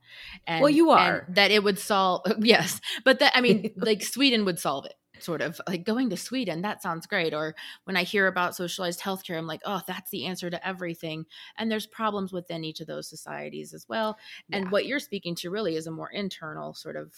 And 0.45 0.61
well, 0.61 0.69
you 0.69 0.91
are 0.91 1.25
that 1.29 1.51
it 1.51 1.63
would 1.63 1.79
solve. 1.79 2.25
Yes, 2.39 2.79
but 3.03 3.19
that 3.19 3.33
I 3.35 3.41
mean, 3.41 3.71
like 3.77 4.03
Sweden 4.03 4.45
would 4.45 4.59
solve 4.59 4.85
it. 4.85 4.93
Sort 5.19 5.41
of 5.41 5.59
like 5.67 5.83
going 5.83 6.11
to 6.11 6.17
Sweden. 6.17 6.61
That 6.61 6.83
sounds 6.83 7.07
great. 7.07 7.33
Or 7.33 7.55
when 7.85 7.97
I 7.97 8.03
hear 8.03 8.27
about 8.27 8.55
socialized 8.55 9.01
healthcare, 9.01 9.37
I'm 9.37 9.47
like, 9.47 9.61
oh, 9.65 9.81
that's 9.87 10.11
the 10.11 10.27
answer 10.27 10.49
to 10.49 10.67
everything. 10.67 11.25
And 11.57 11.71
there's 11.71 11.87
problems 11.87 12.31
within 12.31 12.63
each 12.63 12.81
of 12.81 12.87
those 12.87 13.09
societies 13.09 13.73
as 13.73 13.87
well. 13.89 14.17
And 14.51 14.65
yeah. 14.65 14.69
what 14.69 14.85
you're 14.85 14.99
speaking 14.99 15.33
to 15.35 15.49
really 15.49 15.75
is 15.75 15.87
a 15.87 15.91
more 15.91 16.09
internal 16.11 16.73
sort 16.73 16.95
of 16.95 17.13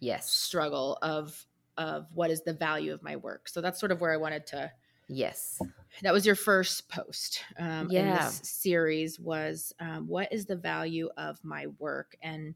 yes 0.00 0.30
struggle 0.30 0.98
of 1.02 1.46
of 1.76 2.06
what 2.14 2.30
is 2.30 2.42
the 2.42 2.52
value 2.52 2.92
of 2.92 3.02
my 3.02 3.16
work. 3.16 3.48
So 3.48 3.60
that's 3.60 3.80
sort 3.80 3.92
of 3.92 4.00
where 4.00 4.12
I 4.12 4.18
wanted 4.18 4.46
to 4.48 4.72
Yes. 5.12 5.60
That 6.02 6.12
was 6.12 6.24
your 6.24 6.34
first 6.34 6.88
post 6.88 7.42
um, 7.58 7.88
yeah. 7.90 8.00
in 8.00 8.10
this 8.14 8.40
series 8.44 9.20
was 9.20 9.72
um, 9.78 10.08
what 10.08 10.32
is 10.32 10.46
the 10.46 10.56
value 10.56 11.08
of 11.16 11.38
my 11.44 11.66
work? 11.78 12.16
And 12.22 12.54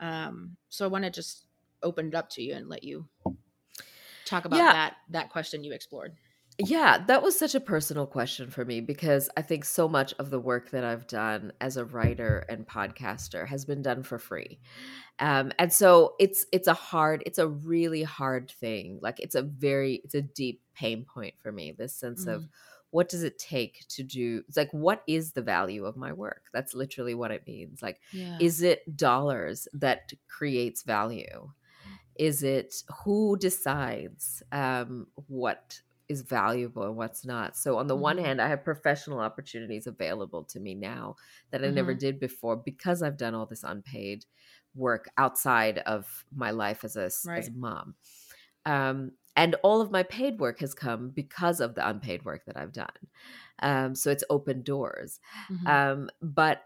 um, 0.00 0.56
so 0.68 0.84
I 0.84 0.88
want 0.88 1.04
to 1.04 1.10
just 1.10 1.46
open 1.82 2.08
it 2.08 2.14
up 2.14 2.30
to 2.30 2.42
you 2.42 2.54
and 2.54 2.68
let 2.68 2.84
you 2.84 3.06
talk 4.26 4.44
about 4.44 4.56
yeah. 4.56 4.72
that 4.72 4.96
that 5.10 5.30
question 5.30 5.64
you 5.64 5.72
explored. 5.72 6.16
Yeah, 6.58 7.02
that 7.08 7.20
was 7.20 7.36
such 7.36 7.56
a 7.56 7.60
personal 7.60 8.06
question 8.06 8.48
for 8.48 8.64
me 8.64 8.80
because 8.80 9.28
I 9.36 9.42
think 9.42 9.64
so 9.64 9.88
much 9.88 10.14
of 10.20 10.30
the 10.30 10.38
work 10.38 10.70
that 10.70 10.84
I've 10.84 11.08
done 11.08 11.52
as 11.60 11.76
a 11.76 11.84
writer 11.84 12.44
and 12.48 12.64
podcaster 12.64 13.44
has 13.48 13.64
been 13.64 13.82
done 13.82 14.04
for 14.04 14.20
free. 14.20 14.60
Um, 15.18 15.50
and 15.58 15.72
so 15.72 16.14
it's 16.20 16.46
it's 16.52 16.68
a 16.68 16.74
hard, 16.74 17.24
it's 17.26 17.38
a 17.38 17.48
really 17.48 18.04
hard 18.04 18.52
thing. 18.52 19.00
Like 19.02 19.18
it's 19.18 19.34
a 19.34 19.42
very 19.42 20.00
it's 20.04 20.14
a 20.14 20.22
deep 20.22 20.60
pain 20.74 21.04
point 21.04 21.34
for 21.42 21.52
me, 21.52 21.72
this 21.72 21.94
sense 21.94 22.26
mm. 22.26 22.34
of 22.34 22.48
what 22.90 23.08
does 23.08 23.24
it 23.24 23.40
take 23.40 23.84
to 23.88 24.04
do 24.04 24.44
it's 24.46 24.56
like 24.56 24.70
what 24.70 25.02
is 25.08 25.32
the 25.32 25.42
value 25.42 25.84
of 25.84 25.96
my 25.96 26.12
work 26.12 26.42
that's 26.52 26.74
literally 26.74 27.12
what 27.12 27.32
it 27.32 27.44
means 27.44 27.82
like 27.82 28.00
yeah. 28.12 28.38
is 28.40 28.62
it 28.62 28.96
dollars 28.96 29.66
that 29.72 30.12
creates 30.28 30.84
value 30.84 31.50
is 32.16 32.44
it 32.44 32.72
who 33.02 33.36
decides 33.36 34.44
um, 34.52 35.08
what 35.26 35.80
is 36.08 36.22
valuable 36.22 36.82
and 36.84 36.96
what's 36.96 37.24
not. 37.24 37.56
So 37.56 37.78
on 37.78 37.86
the 37.86 37.94
mm-hmm. 37.94 38.02
one 38.02 38.18
hand, 38.18 38.40
I 38.40 38.48
have 38.48 38.64
professional 38.64 39.20
opportunities 39.20 39.86
available 39.86 40.44
to 40.44 40.60
me 40.60 40.74
now 40.74 41.16
that 41.50 41.62
I 41.62 41.66
mm-hmm. 41.66 41.74
never 41.76 41.94
did 41.94 42.20
before 42.20 42.56
because 42.56 43.02
I've 43.02 43.16
done 43.16 43.34
all 43.34 43.46
this 43.46 43.64
unpaid 43.64 44.26
work 44.74 45.08
outside 45.16 45.78
of 45.78 46.24
my 46.34 46.50
life 46.50 46.84
as 46.84 46.96
a, 46.96 47.10
right. 47.26 47.38
as 47.38 47.48
a 47.48 47.52
mom. 47.52 47.94
Um, 48.66 49.12
and 49.36 49.56
all 49.62 49.80
of 49.80 49.90
my 49.90 50.02
paid 50.02 50.38
work 50.38 50.60
has 50.60 50.74
come 50.74 51.10
because 51.10 51.60
of 51.60 51.74
the 51.74 51.88
unpaid 51.88 52.24
work 52.24 52.44
that 52.46 52.56
I've 52.56 52.72
done. 52.72 52.88
Um, 53.60 53.94
so 53.94 54.10
it's 54.10 54.24
opened 54.30 54.64
doors. 54.64 55.20
Mm-hmm. 55.50 55.66
Um, 55.66 56.10
but 56.22 56.62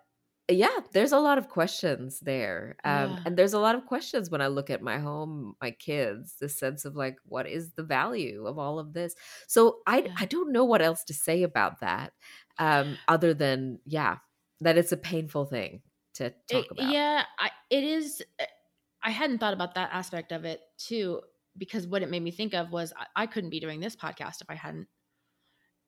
yeah 0.51 0.79
there's 0.95 1.13
a 1.13 1.19
lot 1.19 1.37
of 1.37 1.51
questions 1.51 2.21
there 2.21 2.75
um, 2.83 3.11
yeah. 3.11 3.19
and 3.27 3.37
there's 3.37 3.53
a 3.53 3.59
lot 3.59 3.75
of 3.75 3.85
questions 3.85 4.31
when 4.31 4.41
i 4.41 4.47
look 4.47 4.71
at 4.71 4.81
my 4.81 4.97
home 4.97 5.55
my 5.61 5.71
kids 5.71 6.37
the 6.41 6.49
sense 6.49 6.87
of 6.87 6.97
like 6.97 7.19
what 7.27 7.47
is 7.47 7.73
the 7.73 7.83
value 7.83 8.47
of 8.47 8.59
all 8.59 8.79
of 8.79 8.95
this 8.95 9.15
so 9.47 9.81
i 9.87 9.99
yeah. 9.99 10.15
i 10.19 10.25
don't 10.25 10.51
know 10.51 10.65
what 10.65 10.81
else 10.81 11.05
to 11.05 11.13
say 11.13 11.43
about 11.43 11.81
that 11.81 12.15
um, 12.59 12.97
other 13.09 13.35
than 13.35 13.79
yeah 13.85 14.17
that 14.63 14.79
it's 14.79 14.93
a 14.93 14.97
painful 14.97 15.45
thing 15.45 15.83
to 16.19 16.31
talk 16.51 16.65
It- 16.65 16.71
about. 16.71 16.93
yeah, 16.93 17.23
I, 17.39 17.51
it 17.71 17.85
is. 17.85 18.23
uh, 18.41 18.45
I 19.03 19.11
hadn't 19.11 19.39
thought 19.39 19.55
about 19.55 19.75
that 19.77 19.91
aspect 19.93 20.33
of 20.33 20.45
it 20.45 20.61
too, 20.77 21.21
because 21.59 21.87
what 21.87 22.03
it 22.03 22.11
made 22.11 22.23
me 22.23 22.31
think 22.31 22.55
of 22.55 22.71
was 22.73 22.93
I, 22.97 23.23
I 23.23 23.27
couldn't 23.27 23.51
be 23.51 23.61
doing 23.61 23.81
this 23.81 23.97
podcast 23.97 24.41
if 24.41 24.49
I 24.49 24.55
hadn't 24.55 24.87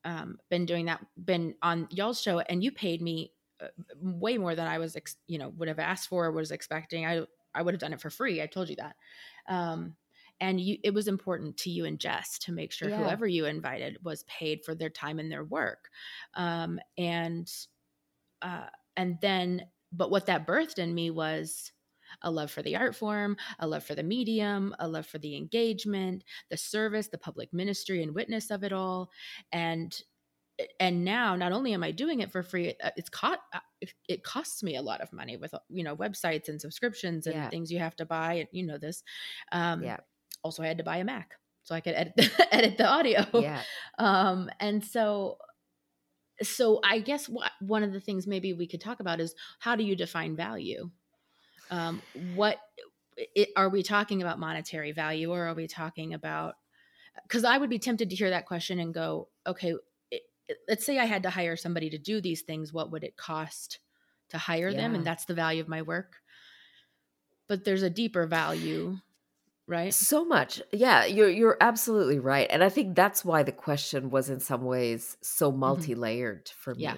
um, 0.04 0.38
been 0.48 0.66
doing 0.66 0.87
that, 0.87 1.04
been 1.24 1.54
on 1.62 1.87
y'all's 1.90 2.20
show, 2.20 2.40
and 2.40 2.64
you 2.64 2.72
paid 2.72 3.02
me 3.02 3.33
uh, 3.62 3.68
way 4.00 4.38
more 4.38 4.54
than 4.54 4.66
I 4.66 4.78
was, 4.78 4.96
ex- 4.96 5.16
you 5.26 5.38
know, 5.38 5.50
would 5.56 5.68
have 5.68 5.78
asked 5.78 6.09
for, 6.09 6.26
or 6.26 6.33
was 6.33 6.50
expecting. 6.50 7.06
I 7.06 7.22
I 7.54 7.62
would 7.62 7.74
have 7.74 7.80
done 7.80 7.92
it 7.92 8.00
for 8.00 8.11
free. 8.11 8.40
I 8.40 8.46
told 8.46 8.68
you 8.68 8.76
that. 8.76 8.96
Um, 9.48 9.96
and 10.40 10.61
you, 10.61 10.78
it 10.83 10.94
was 10.94 11.09
important 11.09 11.56
to 11.59 11.70
you 11.70 11.85
and 11.85 11.98
Jess 11.98 12.38
to 12.40 12.52
make 12.52 12.72
sure 12.72 12.88
Yeah. 12.88 12.96
whoever 12.96 13.26
you 13.26 13.44
invited 13.44 13.98
was 14.02 14.22
paid 14.24 14.64
for 14.64 14.74
their 14.74 14.88
time 14.88 15.18
and 15.18 15.30
their 15.30 15.44
work. 15.44 15.90
Um, 16.35 16.80
and 16.96 17.52
uh, 18.40 18.66
and 18.96 19.18
then 19.20 19.66
but 19.92 20.11
what 20.11 20.26
that 20.26 20.46
birthed 20.46 20.78
in 20.78 20.94
me 20.94 21.11
was 21.11 21.72
a 22.22 22.30
love 22.30 22.50
for 22.50 22.62
the 22.62 22.76
art 22.76 22.94
form 22.94 23.37
a 23.59 23.66
love 23.66 23.85
for 23.85 23.94
the 23.94 24.02
medium 24.02 24.74
a 24.78 24.88
love 24.88 25.06
for 25.06 25.18
the 25.18 25.37
engagement 25.37 26.24
the 26.50 26.56
service 26.56 27.09
the 27.09 27.18
public 27.18 27.52
ministry 27.52 28.02
and 28.02 28.14
witness 28.14 28.50
of 28.50 28.62
it 28.64 28.72
all 28.72 29.11
and 29.52 30.02
and 30.78 31.04
now 31.04 31.35
not 31.37 31.52
only 31.52 31.72
am 31.72 31.83
i 31.83 31.90
doing 31.90 32.20
it 32.20 32.30
for 32.30 32.42
free 32.42 32.74
uh, 32.85 32.90
it's 32.96 33.09
caught 33.09 33.38
it, 33.80 33.92
it 34.09 34.22
costs 34.22 34.62
me 34.62 34.76
a 34.76 34.83
lot 34.83 35.00
of 35.00 35.12
money 35.12 35.37
with 35.37 35.54
you 35.68 35.83
know 35.83 35.96
websites 35.96 36.48
and 36.48 36.61
subscriptions 36.61 37.26
and 37.26 37.35
Yeah. 37.35 37.48
things 37.48 37.70
you 37.72 37.78
have 37.78 37.96
to 37.96 38.04
buy 38.04 38.35
and 38.35 38.48
you 38.52 38.66
know 38.66 38.76
this 38.78 39.02
um 39.52 39.83
Yeah. 39.83 39.96
also 40.42 40.62
i 40.62 40.66
had 40.66 40.78
to 40.78 40.85
buy 40.85 40.98
a 40.98 41.04
mac 41.04 41.35
so 41.62 41.74
i 41.74 41.80
could 41.80 41.94
edit 41.94 42.12
the, 42.16 42.30
edit 42.54 42.76
the 42.76 42.87
audio 42.87 43.24
Yeah. 43.33 43.62
um 43.98 44.50
and 44.61 44.85
so 44.85 45.38
so 46.42 46.80
i 46.85 46.98
guess 46.98 47.28
what 47.28 47.52
one 47.61 47.83
of 47.83 47.92
the 47.92 48.00
things 48.00 48.26
maybe 48.26 48.52
we 48.52 48.66
could 48.66 48.80
talk 48.80 49.00
about 49.00 49.20
is 49.20 49.35
how 49.59 49.76
do 49.76 49.85
you 49.85 49.96
define 49.96 50.37
value 50.37 50.90
um 51.70 52.02
what 52.12 52.59
it, 53.16 53.50
are 53.56 53.68
we 53.68 53.83
talking 53.83 54.22
about 54.22 54.38
monetary 54.38 54.92
value 54.92 55.30
or 55.30 55.44
are 55.46 55.54
we 55.54 55.66
talking 55.66 56.14
about 56.14 56.54
because 57.22 57.44
i 57.44 57.56
would 57.56 57.70
be 57.70 57.78
tempted 57.78 58.11
to 58.11 58.16
hear 58.16 58.30
that 58.30 58.46
question 58.46 58.78
and 58.78 58.94
go 58.94 59.28
okay 59.46 59.74
it, 60.11 60.22
it- 60.48 60.59
let's 60.68 60.85
say 60.85 60.98
i 60.98 61.04
had 61.04 61.22
to 61.22 61.30
hire 61.30 61.56
somebody 61.56 61.90
to 61.90 61.98
do 61.98 62.20
these 62.20 62.42
things 62.42 62.72
what 62.72 62.90
would 62.90 63.04
it 63.04 63.16
cost 63.16 63.78
to 64.28 64.38
hire 64.38 64.72
them 64.72 64.94
and 64.94 65.04
that's 65.06 65.24
the 65.24 65.35
value 65.35 65.61
of 65.61 65.68
my 65.68 65.83
work 65.83 66.16
but 67.48 67.64
there's 67.64 67.83
a 67.83 67.90
deeper 67.90 68.26
value 68.26 68.96
right 69.66 69.92
So 69.92 70.24
much. 70.24 70.62
Yeah, 70.72 71.04
you're 71.04 71.28
you're 71.28 71.56
absolutely 71.61 72.18
right. 72.18 72.46
And 72.50 72.62
I 72.62 72.68
think 72.68 72.94
that's 72.96 73.24
why 73.24 73.42
the 73.42 73.52
question 73.52 74.11
was 74.11 74.30
in 74.30 74.40
some 74.40 74.62
ways 74.64 75.16
so 75.20 75.50
multi-layered 75.52 76.48
for 76.48 76.74
Mm-hmm. 76.74 76.83
Yeah. 76.83 76.94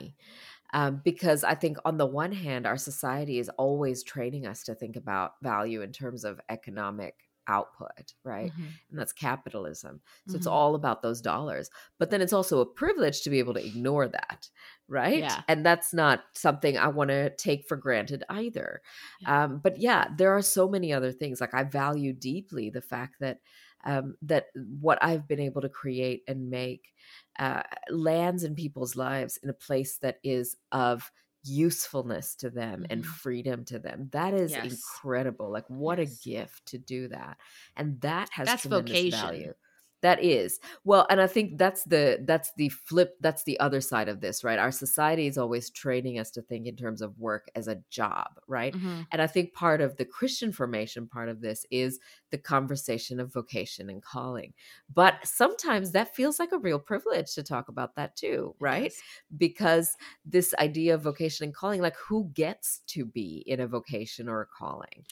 Um, 0.72 1.00
because 1.04 1.44
I 1.44 1.54
think 1.54 1.78
on 1.84 1.98
the 1.98 2.06
one 2.06 2.32
hand, 2.32 2.66
our 2.66 2.76
society 2.76 3.38
is 3.38 3.48
always 3.50 4.02
training 4.02 4.46
us 4.46 4.62
to 4.64 4.74
think 4.74 4.96
about 4.96 5.32
value 5.42 5.82
in 5.82 5.92
terms 5.92 6.24
of 6.24 6.40
economic 6.48 7.28
output, 7.48 8.14
right? 8.22 8.52
Mhm. 8.56 8.78
And 8.90 8.98
that's 8.98 9.12
capitalism. 9.12 10.00
So 10.28 10.36
it's 10.36 10.46
Mhm. 10.46 10.52
all 10.52 10.74
about 10.76 11.02
those 11.02 11.20
dollars. 11.20 11.70
But 11.98 12.10
then 12.10 12.20
it's 12.20 12.32
also 12.32 12.60
a 12.60 12.66
privilege 12.66 13.22
to 13.22 13.30
be 13.30 13.40
able 13.40 13.54
to 13.54 13.66
ignore 13.66 14.06
that, 14.06 14.48
right? 14.86 15.18
Yeah. 15.18 15.42
And 15.48 15.66
that's 15.66 15.92
not 15.92 16.22
something 16.34 16.78
I 16.78 16.86
want 16.86 17.10
to 17.10 17.34
take 17.34 17.66
for 17.66 17.76
granted 17.76 18.22
either. 18.28 18.80
Yeah. 19.18 19.44
Um, 19.44 19.58
but 19.58 19.78
yeah, 19.78 20.08
there 20.16 20.30
are 20.32 20.42
so 20.42 20.68
many 20.68 20.92
other 20.92 21.10
things. 21.10 21.40
Like 21.40 21.52
I 21.54 21.64
value 21.64 22.12
deeply 22.12 22.70
the 22.70 22.80
fact 22.82 23.16
that 23.20 23.40
um, 23.84 24.16
that 24.22 24.46
what 24.54 25.02
I've 25.02 25.26
been 25.26 25.40
able 25.40 25.60
to 25.62 25.68
create 25.68 26.22
and 26.28 26.48
make 26.50 26.94
uh, 27.38 27.62
lands 27.90 28.44
in 28.44 28.54
people's 28.54 28.96
lives 28.96 29.36
in 29.38 29.48
a 29.50 29.54
place 29.54 29.98
that 29.98 30.18
is 30.22 30.56
of 30.72 31.10
usefulness 31.44 32.36
to 32.36 32.50
them 32.50 32.86
and 32.90 33.04
Mhm. 33.04 33.06
freedom 33.06 33.64
to 33.64 33.78
them. 33.78 34.08
That 34.12 34.32
is 34.34 34.56
Yes. 34.56 35.02
incredible. 35.02 35.50
Like 35.50 35.68
what 35.68 35.98
Yes. 35.98 36.00
a 36.00 36.06
gift 36.06 36.66
to 36.66 36.78
do 36.78 37.08
that. 37.08 37.38
And 37.76 38.00
that 38.02 38.30
has 38.32 38.54
That's 38.54 38.66
vocation. 38.66 39.10
value. 39.10 39.54
That 40.02 40.22
is. 40.22 40.60
Well, 40.84 41.06
and 41.10 41.20
I 41.20 41.26
think 41.28 41.58
that's 41.58 41.84
the 41.84 42.18
that's 42.26 42.52
the 42.56 42.68
flip 42.68 43.16
that's 43.20 43.44
the 43.44 43.58
other 43.60 43.80
side 43.80 44.08
of 44.08 44.20
this, 44.20 44.44
right? 44.44 44.58
Our 44.58 44.72
society 44.72 45.26
is 45.28 45.38
always 45.38 45.70
training 45.70 46.18
us 46.18 46.30
to 46.32 46.42
think 46.42 46.66
in 46.66 46.76
terms 46.76 47.00
of 47.02 47.18
work 47.18 47.48
as 47.54 47.68
a 47.68 47.76
job, 47.88 48.40
right? 48.48 48.74
Mhm. 48.74 49.06
And 49.12 49.22
I 49.22 49.26
think 49.28 49.54
part 49.54 49.80
of 49.80 49.96
the 49.96 50.04
Christian 50.04 50.52
formation 50.52 51.06
part 51.06 51.28
of 51.28 51.40
this 51.40 51.64
is 51.70 52.00
the 52.30 52.38
conversation 52.38 53.20
of 53.20 53.32
vocation 53.32 53.88
and 53.88 54.02
calling. 54.02 54.54
But 54.92 55.24
sometimes 55.24 55.92
that 55.92 56.14
feels 56.14 56.38
like 56.38 56.52
a 56.52 56.58
real 56.58 56.78
privilege 56.80 57.32
to 57.34 57.42
talk 57.42 57.68
about 57.68 57.94
that 57.96 58.16
too, 58.16 58.54
right? 58.58 58.84
Yes. 58.84 59.02
Because 59.36 59.96
this 60.24 60.52
idea 60.58 60.94
of 60.94 61.02
vocation 61.02 61.44
and 61.44 61.54
calling, 61.54 61.80
like 61.80 61.96
who 61.96 62.30
gets 62.34 62.80
to 62.88 63.04
be 63.04 63.44
in 63.46 63.60
a 63.60 63.66
vocation 63.66 64.28
or 64.28 64.40
a 64.42 64.46
calling? 64.46 65.04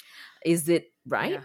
Is 0.45 0.69
it 0.69 0.93
right? 1.07 1.33
Yeah. 1.33 1.45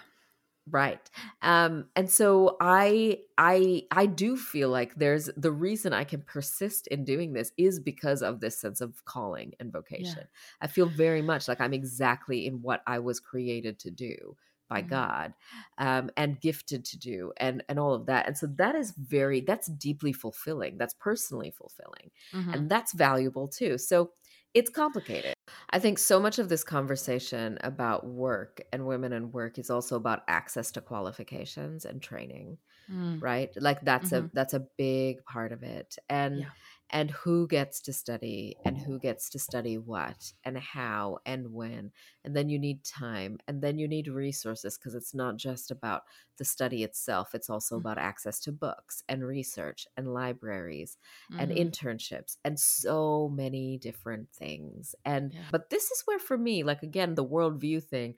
Right. 0.67 1.11
Um 1.43 1.89
and 1.95 2.09
so 2.09 2.57
I 2.59 3.19
I 3.37 3.85
I 3.91 4.07
do 4.07 4.35
feel 4.35 4.69
like 4.69 4.95
there's 4.95 5.25
the 5.37 5.51
reason 5.51 5.93
I 5.93 6.03
can 6.03 6.23
persist 6.23 6.87
in 6.87 7.03
doing 7.05 7.33
this 7.33 7.51
is 7.55 7.79
because 7.79 8.23
of 8.23 8.39
this 8.39 8.57
sense 8.57 8.81
of 8.81 9.05
calling 9.05 9.53
and 9.59 9.71
vocation. 9.71 10.23
I 10.61 10.67
feel 10.67 10.87
very 10.89 11.21
much 11.21 11.47
like 11.47 11.61
I'm 11.61 11.73
exactly 11.73 12.47
in 12.47 12.63
what 12.63 12.81
I 12.87 12.97
was 12.97 13.19
created 13.19 13.77
to 13.79 13.91
do 13.91 14.37
by 14.67 14.81
Mhm. 14.81 15.05
God 15.05 15.35
um 15.77 16.09
and 16.17 16.41
gifted 16.41 16.83
to 16.85 16.97
do 16.97 17.31
and 17.37 17.63
and 17.69 17.77
all 17.79 17.93
of 17.93 18.07
that. 18.07 18.25
And 18.25 18.35
so 18.35 18.47
that 18.47 18.73
is 18.73 18.89
very 18.89 19.41
that's 19.41 19.67
deeply 19.67 20.13
fulfilling. 20.13 20.79
That's 20.79 20.95
personally 20.95 21.51
fulfilling 21.51 22.09
Mhm. 22.33 22.55
and 22.55 22.71
that's 22.71 22.91
valuable 22.93 23.47
too. 23.47 23.77
So 23.77 24.13
it's 24.55 24.71
complicated. 24.71 25.35
I 25.71 25.79
think 25.79 25.99
so 25.99 26.19
much 26.19 26.39
of 26.39 26.49
this 26.49 26.63
conversation 26.63 27.57
about 27.61 28.05
work 28.07 28.61
and 28.73 28.87
women 28.87 29.13
and 29.13 29.33
work 29.33 29.57
is 29.59 29.69
also 29.69 29.95
about 29.95 30.23
access 30.27 30.71
to 30.73 30.81
qualifications 30.81 31.85
and 31.85 32.01
training, 32.01 32.57
Mm. 32.89 33.21
right? 33.21 33.51
Like 33.57 33.81
that's 33.83 34.11
a 34.13 34.27
Mhm. 34.27 34.31
that's 34.33 34.53
a 34.55 34.67
big 34.77 35.25
part 35.25 35.51
of 35.53 35.63
it. 35.63 35.97
And 36.09 36.45
Yeah. 36.45 36.51
And 36.89 37.11
who 37.11 37.47
gets 37.47 37.81
to 37.81 37.93
study 37.93 38.57
and 38.63 38.77
who 38.77 38.99
gets 38.99 39.29
to 39.31 39.39
study 39.39 39.77
what 39.77 40.33
and 40.43 40.57
how 40.57 41.17
and 41.25 41.51
when. 41.53 41.91
And 42.23 42.35
then 42.35 42.49
you 42.49 42.59
need 42.59 42.83
time 42.83 43.39
and 43.47 43.61
then 43.61 43.77
you 43.79 43.87
need 43.87 44.07
resources 44.07 44.77
because 44.77 44.95
it's 44.95 45.13
not 45.13 45.37
just 45.37 45.71
about 45.71 46.03
the 46.37 46.45
study 46.45 46.83
itself, 46.83 47.33
it's 47.33 47.49
also 47.49 47.75
Mm. 47.75 47.85
about 47.85 47.97
access 47.97 48.39
to 48.41 48.51
books 48.51 49.03
and 49.09 49.25
research 49.25 49.87
and 49.97 50.13
libraries 50.13 50.97
and 51.37 51.51
Mhm. 51.51 51.51
internships 51.51 52.37
and 52.43 52.59
so 52.59 53.29
many 53.29 53.77
different 53.77 54.31
things. 54.31 54.95
And 55.05 55.33
Yeah. 55.33 55.51
but 55.51 55.69
this 55.69 55.91
is 55.91 56.01
where 56.05 56.19
for 56.19 56.37
me, 56.37 56.63
like 56.63 56.83
again, 56.83 57.15
the 57.15 57.25
worldview 57.25 57.83
thing 57.83 58.15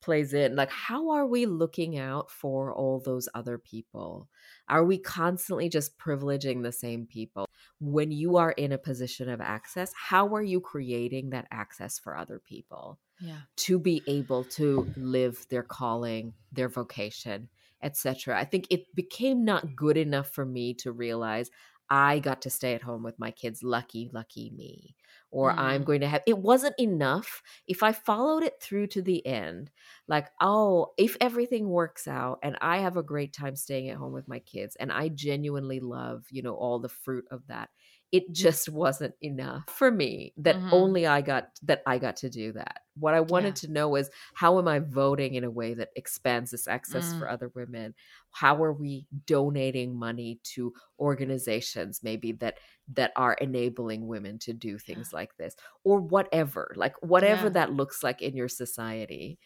plays 0.00 0.34
in. 0.34 0.56
Like, 0.56 0.70
how 0.70 1.10
are 1.10 1.26
we 1.26 1.46
looking 1.46 1.98
out 1.98 2.30
for 2.30 2.72
all 2.72 3.00
those 3.00 3.28
other 3.34 3.58
people? 3.58 4.28
Are 4.68 4.84
we 4.84 4.98
constantly 4.98 5.68
just 5.68 5.98
privileging 5.98 6.62
the 6.62 6.72
same 6.72 7.06
people? 7.06 7.46
When 7.80 8.10
you 8.10 8.36
are 8.36 8.52
in 8.52 8.72
a 8.72 8.78
position 8.78 9.28
of 9.28 9.40
access, 9.40 9.92
how 9.94 10.34
are 10.34 10.42
you 10.42 10.60
creating 10.60 11.30
that 11.30 11.46
access 11.50 11.98
for 11.98 12.16
other 12.16 12.38
people? 12.38 12.98
yeah. 13.20 13.40
to 13.56 13.78
be 13.78 14.02
able 14.06 14.44
to 14.44 14.90
live 14.96 15.46
their 15.50 15.62
calling, 15.62 16.32
their 16.52 16.68
vocation, 16.68 17.48
etc. 17.82 18.38
I 18.38 18.44
think 18.44 18.66
it 18.70 18.94
became 18.94 19.44
not 19.44 19.76
good 19.76 19.96
enough 19.96 20.30
for 20.30 20.44
me 20.44 20.74
to 20.74 20.92
realize 20.92 21.50
I 21.88 22.20
got 22.20 22.42
to 22.42 22.50
stay 22.50 22.74
at 22.74 22.82
home 22.82 23.02
with 23.02 23.18
my 23.18 23.30
kids. 23.30 23.62
Lucky, 23.62 24.10
lucky 24.12 24.52
me. 24.56 24.96
Or 25.30 25.58
I'm 25.58 25.82
Mm. 25.82 25.84
going 25.84 26.00
to 26.00 26.08
have 26.08 26.22
it 26.26 26.38
wasn't 26.38 26.74
enough 26.78 27.42
if 27.66 27.82
I 27.82 27.92
followed 27.92 28.42
it 28.42 28.60
through 28.60 28.88
to 28.88 29.02
the 29.02 29.24
end. 29.26 29.70
Like, 30.08 30.28
oh, 30.40 30.92
if 30.98 31.16
everything 31.20 31.68
works 31.68 32.08
out 32.08 32.40
and 32.42 32.56
I 32.60 32.78
have 32.78 32.96
a 32.96 33.02
great 33.02 33.32
time 33.32 33.54
staying 33.56 33.88
at 33.90 33.96
home 33.96 34.12
with 34.12 34.26
my 34.28 34.40
kids 34.40 34.76
and 34.76 34.90
I 34.92 35.08
genuinely 35.08 35.80
love, 35.80 36.26
you 36.30 36.42
know, 36.42 36.54
all 36.56 36.78
the 36.80 36.88
fruit 36.88 37.26
of 37.30 37.46
that 37.46 37.70
it 38.12 38.32
just 38.32 38.68
wasn't 38.68 39.14
enough 39.22 39.68
for 39.68 39.90
me 39.90 40.34
that 40.36 40.62
Mhm. 40.62 40.70
only 40.72 41.06
I 41.06 41.20
got 41.22 41.50
that 41.62 41.82
I 41.86 41.98
got 41.98 42.16
to 42.16 42.30
do 42.30 42.52
that. 42.52 42.80
What 42.94 43.14
I 43.14 43.20
wanted 43.20 43.54
to 43.56 43.70
know 43.70 43.94
is 43.96 44.10
how 44.34 44.58
am 44.58 44.66
I 44.68 44.80
voting 44.80 45.34
in 45.34 45.44
a 45.44 45.50
way 45.50 45.74
that 45.74 45.90
expands 45.94 46.50
this 46.50 46.66
access 46.66 47.12
Mm. 47.12 47.14
for 47.14 47.28
other 47.28 47.48
women? 47.54 47.94
How 48.30 48.62
are 48.64 48.72
we 48.72 49.06
donating 49.26 49.94
money 49.96 50.40
to 50.54 50.72
organizations 50.98 52.02
maybe 52.02 52.32
that 52.32 52.58
that 52.88 53.12
are 53.16 53.34
enabling 53.34 54.08
women 54.08 54.38
to 54.40 54.52
do 54.52 54.78
things 54.78 55.12
like 55.12 55.36
this 55.36 55.54
or 55.84 56.00
whatever, 56.00 56.72
like 56.76 57.00
whatever 57.02 57.48
Yeah. 57.48 57.50
that 57.50 57.72
looks 57.72 58.02
like 58.02 58.22
in 58.22 58.36
your 58.36 58.48
society. 58.48 59.38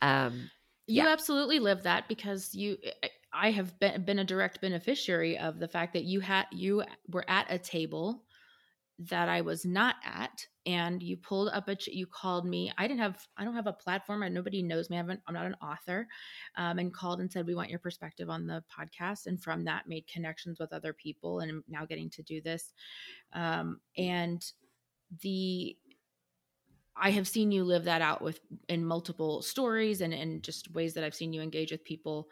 Um 0.00 0.50
You 0.88 1.06
Yeah. 1.06 1.08
absolutely 1.08 1.58
live 1.58 1.84
that 1.84 2.08
because 2.08 2.54
you 2.54 2.76
I 3.32 3.50
have 3.50 3.78
been 3.78 4.04
been 4.04 4.18
a 4.18 4.24
direct 4.24 4.60
beneficiary 4.60 5.38
of 5.38 5.58
the 5.58 5.68
fact 5.68 5.94
that 5.94 6.04
you 6.04 6.20
had 6.20 6.46
you 6.52 6.84
were 7.08 7.24
at 7.28 7.46
a 7.50 7.58
table 7.58 8.24
that 8.98 9.28
I 9.28 9.40
was 9.40 9.64
not 9.64 9.96
at 10.04 10.46
and 10.64 11.02
you 11.02 11.16
pulled 11.16 11.48
up 11.48 11.68
a 11.68 11.76
you 11.86 12.06
called 12.06 12.46
me. 12.46 12.72
I 12.78 12.86
didn't 12.86 13.00
have 13.00 13.26
I 13.36 13.44
don't 13.44 13.54
have 13.54 13.66
a 13.66 13.72
platform 13.72 14.22
and 14.22 14.34
nobody 14.34 14.62
knows 14.62 14.90
me. 14.90 14.96
I 14.96 15.00
haven't, 15.00 15.20
I'm 15.26 15.34
not 15.34 15.46
an 15.46 15.56
author 15.62 16.06
um, 16.56 16.78
and 16.78 16.92
called 16.92 17.20
and 17.20 17.30
said 17.30 17.46
we 17.46 17.54
want 17.54 17.70
your 17.70 17.78
perspective 17.78 18.30
on 18.30 18.46
the 18.46 18.62
podcast 18.70 19.26
and 19.26 19.42
from 19.42 19.64
that 19.64 19.88
made 19.88 20.06
connections 20.06 20.58
with 20.60 20.72
other 20.72 20.92
people 20.92 21.40
and 21.40 21.50
I'm 21.50 21.64
now 21.68 21.86
getting 21.86 22.10
to 22.10 22.22
do 22.22 22.40
this. 22.40 22.72
Um, 23.32 23.80
and 23.96 24.44
the 25.22 25.76
I 26.94 27.10
have 27.10 27.26
seen 27.26 27.50
you 27.50 27.64
live 27.64 27.84
that 27.84 28.02
out 28.02 28.20
with 28.22 28.40
in 28.68 28.84
multiple 28.84 29.42
stories 29.42 30.02
and 30.02 30.12
and 30.12 30.42
just 30.42 30.72
ways 30.74 30.94
that 30.94 31.04
I've 31.04 31.14
seen 31.14 31.32
you 31.32 31.40
engage 31.40 31.72
with 31.72 31.84
people. 31.84 32.28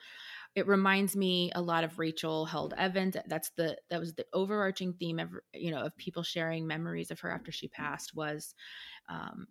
It 0.55 0.67
reminds 0.67 1.17
me 1.17 1.53
a 1.55 1.63
lot 1.63 1.85
of 1.85 1.99
Rachel 1.99 2.45
Held 2.45 2.75
Evans. 2.77 3.17
That's 3.27 3.51
the 3.51 3.77
that 3.89 4.01
was 4.01 4.15
the 4.15 4.27
overarching 4.33 4.95
theme 4.95 5.19
of 5.19 5.31
you 5.55 5.71
know 5.71 5.83
of 5.83 5.97
people 5.97 6.23
sharing 6.23 6.67
memories 6.67 7.11
of 7.11 7.21
her 7.21 7.31
after 7.31 7.53
she 7.53 7.69
passed 7.69 8.15
was 8.15 8.55
um, 9.09 9.47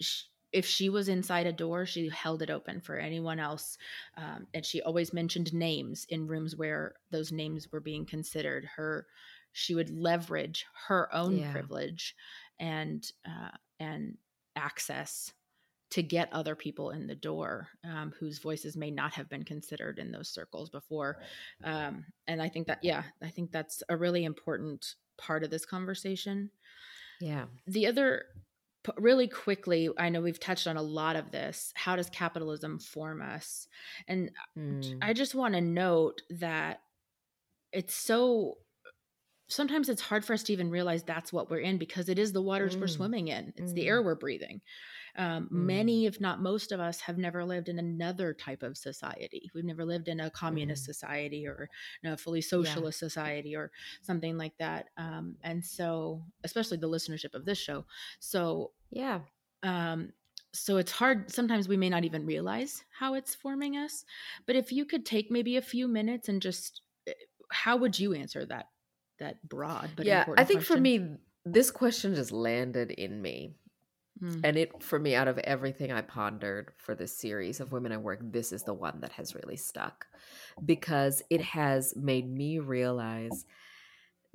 sh- 0.00 0.24
if 0.54 0.64
she 0.64 0.88
was 0.88 1.08
inside 1.08 1.48
a 1.48 1.52
door, 1.52 1.84
she 1.84 2.08
held 2.08 2.40
it 2.40 2.48
open 2.48 2.80
for 2.80 2.96
anyone 2.96 3.40
else. 3.40 3.76
Um, 4.16 4.46
and 4.54 4.64
she 4.64 4.80
always 4.82 5.12
mentioned 5.12 5.52
names 5.52 6.06
in 6.08 6.28
rooms 6.28 6.54
where 6.54 6.94
those 7.10 7.32
names 7.32 7.72
were 7.72 7.80
being 7.80 8.06
considered. 8.06 8.64
Her, 8.76 9.06
she 9.50 9.74
would 9.74 9.90
leverage 9.90 10.64
her 10.86 11.12
own 11.12 11.38
yeah. 11.38 11.50
privilege 11.50 12.14
and 12.60 13.04
uh, 13.26 13.56
and 13.80 14.16
access 14.54 15.32
to 15.94 16.02
get 16.02 16.28
other 16.32 16.56
people 16.56 16.90
in 16.90 17.06
the 17.06 17.14
door 17.14 17.68
um, 17.84 18.12
whose 18.18 18.40
voices 18.40 18.76
may 18.76 18.90
not 18.90 19.12
have 19.12 19.28
been 19.28 19.44
considered 19.44 20.00
in 20.00 20.10
those 20.10 20.28
circles 20.28 20.68
before. 20.68 21.18
Um, 21.62 22.04
and 22.26 22.42
I 22.42 22.48
think 22.48 22.66
that, 22.66 22.80
yeah, 22.82 23.04
I 23.22 23.28
think 23.28 23.52
that's 23.52 23.80
a 23.88 23.96
really 23.96 24.24
important 24.24 24.94
part 25.18 25.44
of 25.44 25.50
this 25.50 25.64
conversation. 25.64 26.50
Yeah. 27.20 27.44
The 27.68 27.86
other, 27.86 28.24
really 28.96 29.28
quickly, 29.28 29.88
I 29.96 30.08
know 30.08 30.20
we've 30.20 30.40
touched 30.40 30.66
on 30.66 30.76
a 30.76 30.82
lot 30.82 31.14
of 31.14 31.30
this. 31.30 31.72
How 31.76 31.94
does 31.94 32.10
capitalism 32.10 32.80
form 32.80 33.22
us? 33.22 33.68
And 34.08 34.32
mm. 34.58 34.98
I 35.00 35.12
just 35.12 35.36
want 35.36 35.54
to 35.54 35.60
note 35.60 36.22
that 36.28 36.80
it's 37.72 37.94
so 37.94 38.58
sometimes 39.54 39.88
it's 39.88 40.02
hard 40.02 40.24
for 40.24 40.32
us 40.32 40.42
to 40.42 40.52
even 40.52 40.68
realize 40.68 41.02
that's 41.02 41.32
what 41.32 41.48
we're 41.48 41.58
in 41.58 41.78
because 41.78 42.08
it 42.08 42.18
is 42.18 42.32
the 42.32 42.42
waters 42.42 42.76
mm. 42.76 42.80
we're 42.80 42.86
swimming 42.86 43.28
in 43.28 43.52
it's 43.56 43.72
mm. 43.72 43.74
the 43.76 43.86
air 43.86 44.02
we're 44.02 44.14
breathing 44.14 44.60
um, 45.16 45.44
mm. 45.44 45.50
many 45.52 46.06
if 46.06 46.20
not 46.20 46.42
most 46.42 46.72
of 46.72 46.80
us 46.80 47.00
have 47.00 47.18
never 47.18 47.44
lived 47.44 47.68
in 47.68 47.78
another 47.78 48.34
type 48.34 48.64
of 48.64 48.76
society 48.76 49.48
we've 49.54 49.64
never 49.64 49.84
lived 49.84 50.08
in 50.08 50.20
a 50.20 50.30
communist 50.30 50.82
mm. 50.82 50.86
society 50.86 51.46
or 51.46 51.70
a 52.04 52.16
fully 52.16 52.40
socialist 52.40 53.00
yeah. 53.00 53.08
society 53.08 53.54
or 53.54 53.70
something 54.02 54.36
like 54.36 54.56
that 54.58 54.88
um, 54.96 55.36
and 55.44 55.64
so 55.64 56.22
especially 56.42 56.76
the 56.76 56.88
listenership 56.88 57.34
of 57.34 57.44
this 57.44 57.58
show 57.58 57.84
so 58.18 58.72
yeah 58.90 59.20
um, 59.62 60.12
so 60.52 60.76
it's 60.76 60.92
hard 60.92 61.30
sometimes 61.30 61.68
we 61.68 61.76
may 61.76 61.88
not 61.88 62.04
even 62.04 62.26
realize 62.26 62.82
how 62.98 63.14
it's 63.14 63.34
forming 63.34 63.76
us 63.76 64.04
but 64.46 64.56
if 64.56 64.72
you 64.72 64.84
could 64.84 65.06
take 65.06 65.30
maybe 65.30 65.56
a 65.56 65.62
few 65.62 65.86
minutes 65.86 66.28
and 66.28 66.42
just 66.42 66.82
eh, 67.06 67.12
how 67.50 67.76
would 67.76 67.96
you 67.96 68.14
answer 68.14 68.44
that 68.46 68.66
that 69.18 69.42
broad 69.48 69.90
but 69.96 70.06
yeah 70.06 70.24
i 70.36 70.44
think 70.44 70.60
question. 70.60 70.76
for 70.76 70.80
me 70.80 71.16
this 71.44 71.70
question 71.70 72.14
just 72.14 72.32
landed 72.32 72.90
in 72.90 73.20
me 73.20 73.54
mm. 74.22 74.40
and 74.42 74.56
it 74.56 74.82
for 74.82 74.98
me 74.98 75.14
out 75.14 75.28
of 75.28 75.38
everything 75.38 75.92
i 75.92 76.00
pondered 76.00 76.72
for 76.78 76.94
this 76.94 77.16
series 77.16 77.60
of 77.60 77.72
women 77.72 77.92
i 77.92 77.96
work 77.96 78.20
this 78.22 78.52
is 78.52 78.62
the 78.64 78.74
one 78.74 78.98
that 79.00 79.12
has 79.12 79.34
really 79.34 79.56
stuck 79.56 80.06
because 80.64 81.22
it 81.30 81.40
has 81.40 81.94
made 81.96 82.28
me 82.28 82.58
realize 82.58 83.44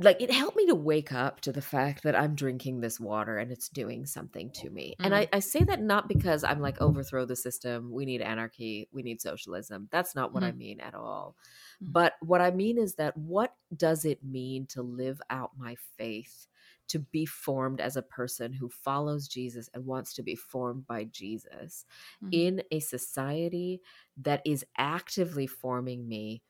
like 0.01 0.21
it 0.21 0.31
helped 0.31 0.55
me 0.55 0.65
to 0.67 0.75
wake 0.75 1.11
up 1.11 1.41
to 1.41 1.51
the 1.51 1.61
fact 1.61 2.03
that 2.03 2.15
I'm 2.15 2.33
drinking 2.33 2.79
this 2.79 2.99
water 2.99 3.37
and 3.37 3.51
it's 3.51 3.67
doing 3.67 4.05
something 4.05 4.49
to 4.51 4.69
me. 4.69 4.95
Mm. 4.99 5.05
And 5.05 5.15
I, 5.15 5.27
I, 5.33 5.39
say 5.39 5.63
that 5.65 5.81
not 5.81 6.07
because 6.07 6.45
I'm 6.45 6.61
like 6.61 6.81
overthrow 6.81 7.25
the 7.25 7.35
system, 7.35 7.91
we 7.91 8.05
need 8.05 8.21
anarchy, 8.21 8.87
we 8.93 9.03
need 9.03 9.21
socialism. 9.21 9.89
That's 9.91 10.15
not 10.15 10.33
what 10.33 10.43
mm. 10.43 10.47
I 10.47 10.51
mean 10.53 10.79
at 10.79 10.95
all. 10.95 11.35
Mm. 11.83 11.91
But 11.91 12.13
what 12.21 12.39
I 12.39 12.51
mean 12.51 12.77
is 12.77 12.95
that 12.95 13.17
what 13.17 13.53
does 13.75 14.05
it 14.05 14.23
mean 14.23 14.67
to 14.67 14.81
live 14.81 15.21
out 15.29 15.51
my 15.57 15.75
faith? 15.97 16.47
To 16.89 16.97
be 16.97 17.27
formed 17.27 17.81
as 17.81 17.97
a 17.97 18.01
person 18.01 18.51
who 18.51 18.67
follows 18.67 19.27
Jesus 19.27 19.69
and 19.75 19.85
wants 19.85 20.15
to 20.15 20.23
be 20.23 20.33
formed 20.33 20.87
by 20.87 21.03
Jesus 21.03 21.85
in 22.31 22.63
a 22.71 22.79
society 22.79 23.79
that 24.17 24.41
is 24.43 24.65
actively 24.75 25.45
forming 25.45 26.07
me 26.07 26.41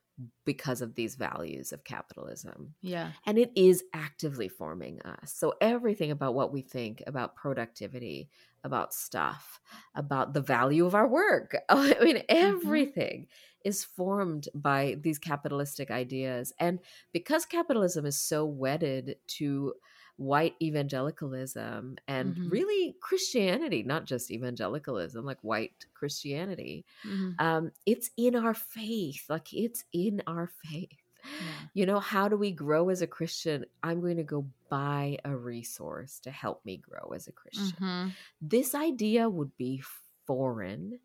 because 0.45 0.81
of 0.81 0.95
these 0.95 1.15
values 1.15 1.71
of 1.71 1.83
capitalism. 1.83 2.73
Yeah. 2.81 3.11
And 3.25 3.37
it 3.37 3.51
is 3.55 3.83
actively 3.93 4.47
forming 4.47 5.01
us. 5.01 5.33
So 5.33 5.53
everything 5.61 6.11
about 6.11 6.33
what 6.33 6.51
we 6.51 6.61
think 6.61 7.03
about 7.07 7.35
productivity, 7.35 8.29
about 8.63 8.93
stuff, 8.93 9.59
about 9.95 10.33
the 10.33 10.41
value 10.41 10.85
of 10.85 10.95
our 10.95 11.07
work, 11.07 11.55
I 11.69 11.95
mean 12.01 12.17
mm-hmm. 12.17 12.25
everything 12.29 13.21
mm-hmm. 13.21 13.69
is 13.69 13.83
formed 13.83 14.49
by 14.53 14.97
these 15.01 15.19
capitalistic 15.19 15.91
ideas. 15.91 16.53
And 16.59 16.79
because 17.13 17.45
capitalism 17.45 18.05
is 18.05 18.17
so 18.19 18.45
wedded 18.45 19.15
to 19.37 19.73
white 20.19 20.55
evangelicalism 20.61 21.95
and 22.05 22.35
mm-hmm. 22.35 22.49
really 22.49 22.95
Christianity, 22.99 23.83
not 23.83 24.03
just 24.03 24.31
evangelicalism, 24.31 25.23
like 25.23 25.37
white 25.41 25.85
Christianity. 25.93 26.85
Mm-hmm. 27.07 27.31
Um, 27.39 27.71
it's 27.85 28.09
in 28.17 28.35
our 28.35 28.53
faith, 28.53 29.23
like 29.29 29.53
it's 29.53 29.85
in 29.93 30.21
our 30.27 30.51
faith. 30.65 30.89
Yeah. 31.23 31.67
You 31.73 31.85
know, 31.85 31.99
how 31.99 32.27
do 32.27 32.35
we 32.35 32.51
grow 32.51 32.89
as 32.89 33.01
a 33.01 33.07
Christian? 33.07 33.65
I'm 33.81 34.01
going 34.01 34.17
to 34.17 34.23
go 34.23 34.45
buy 34.69 35.19
a 35.23 35.33
resource 35.35 36.19
to 36.21 36.31
help 36.31 36.65
me 36.65 36.77
grow 36.77 37.13
as 37.15 37.27
a 37.27 37.31
Christian. 37.31 37.77
Mm-hmm. 37.81 38.07
This 38.41 38.75
idea 38.75 39.29
would 39.29 39.55
be 39.57 39.81
foreign 40.27 40.99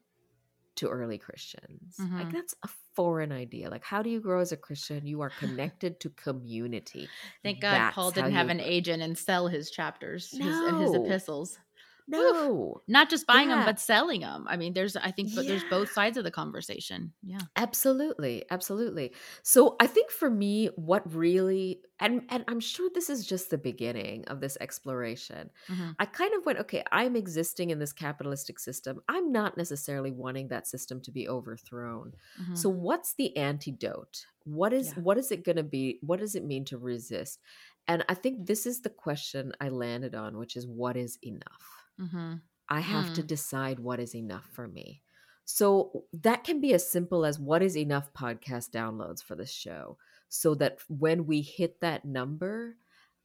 to 0.77 0.89
early 0.89 1.19
Christians. 1.19 1.97
Mm-hmm. 2.01 2.19
Like 2.19 2.33
that's 2.33 2.57
a 2.65 2.69
foreign 2.95 3.33
idea. 3.33 3.71
Like 3.71 3.85
how 3.85 4.03
do 4.03 4.11
you 4.11 4.21
grow 4.21 4.41
as 4.41 4.53
a 4.53 4.57
Christian? 4.57 5.07
You 5.07 5.21
are 5.21 5.31
connected 5.39 6.01
to 6.01 6.11
community. 6.11 7.09
Thank 7.43 7.61
God 7.61 7.73
that's 7.73 7.95
Paul 7.95 8.11
didn't 8.11 8.33
have 8.33 8.49
an 8.49 8.61
agent 8.61 9.03
and 9.03 9.17
sell 9.17 9.49
his 9.49 9.71
chapters 9.71 10.35
no. 10.35 10.47
his, 10.47 10.59
and 10.61 10.81
his 10.81 10.95
epistles. 10.95 11.59
No, 12.07 12.83
not 12.87 13.09
just 13.09 13.27
buying 13.27 13.49
yeah. 13.49 13.57
them, 13.57 13.65
but 13.65 13.81
selling 13.81 14.21
them. 14.21 14.47
I 14.49 14.57
mean, 14.57 14.75
there's, 14.75 14.95
I 14.95 15.11
think, 15.11 15.35
but 15.35 15.45
yeah. 15.45 15.53
there's 15.53 15.65
both 15.71 15.91
sides 15.91 16.19
of 16.19 16.25
the 16.25 16.31
conversation. 16.31 17.13
Yeah, 17.23 17.39
absolutely, 17.57 18.45
absolutely. 18.51 19.13
So 19.43 19.77
I 19.81 19.87
think 19.87 20.11
for 20.11 20.29
me, 20.29 20.67
what 20.77 21.15
really, 21.15 21.81
and 21.99 22.23
and 22.29 22.45
I'm 22.47 22.61
sure 22.61 22.91
this 22.93 23.09
is 23.09 23.27
just 23.27 23.49
the 23.49 23.57
beginning 23.57 24.25
of 24.27 24.41
this 24.41 24.59
exploration. 24.61 25.49
Mm-hmm. 25.71 25.91
I 25.99 26.05
kind 26.05 26.35
of 26.35 26.45
went, 26.45 26.59
okay, 26.61 26.85
I'm 26.93 27.17
existing 27.17 27.71
in 27.71 27.79
this 27.79 27.93
capitalistic 27.95 28.59
system. 28.59 29.01
I'm 29.09 29.33
not 29.33 29.57
necessarily 29.57 30.11
wanting 30.11 30.49
that 30.49 30.67
system 30.67 31.01
to 31.03 31.11
be 31.11 31.27
overthrown. 31.27 32.13
Mm-hmm. 32.41 32.55
So 32.55 32.69
what's 32.69 33.15
the 33.15 33.35
antidote? 33.37 34.27
What 34.45 34.75
is 34.75 34.89
yeah. 34.89 35.03
what 35.03 35.17
is 35.17 35.33
it 35.33 35.45
going 35.45 35.57
to 35.57 35.63
be? 35.63 36.01
What 36.03 36.21
does 36.21 36.35
it 36.35 36.45
mean 36.45 36.67
to 36.67 36.77
resist? 36.77 37.41
And 37.87 38.05
I 38.09 38.15
think 38.15 38.47
this 38.47 38.67
is 38.67 38.81
the 38.81 38.91
question 38.91 39.53
I 39.61 39.69
landed 39.69 40.15
on, 40.15 40.39
which 40.39 40.57
is 40.57 40.67
what 40.67 40.97
is 40.97 41.19
enough? 41.23 41.84
Mm-hmm. 42.01 42.35
I 42.69 42.81
have 42.81 43.07
mm. 43.07 43.15
to 43.15 43.23
decide 43.23 43.79
what 43.79 44.01
is 44.01 44.15
enough 44.15 44.49
for 44.53 44.67
me. 44.67 45.03
So 45.45 46.05
that 46.13 46.45
can 46.45 46.61
be 46.61 46.73
as 46.73 46.89
simple 46.89 47.27
as 47.27 47.39
what 47.39 47.63
is 47.63 47.77
enough 47.77 48.13
podcast 48.15 48.71
downloads 48.71 49.23
for 49.23 49.35
this 49.35 49.53
show 49.53 49.99
so 50.29 50.55
that 50.55 50.79
when 50.89 51.27
we 51.27 51.43
hit 51.43 51.81
that 51.81 52.05
number, 52.05 52.77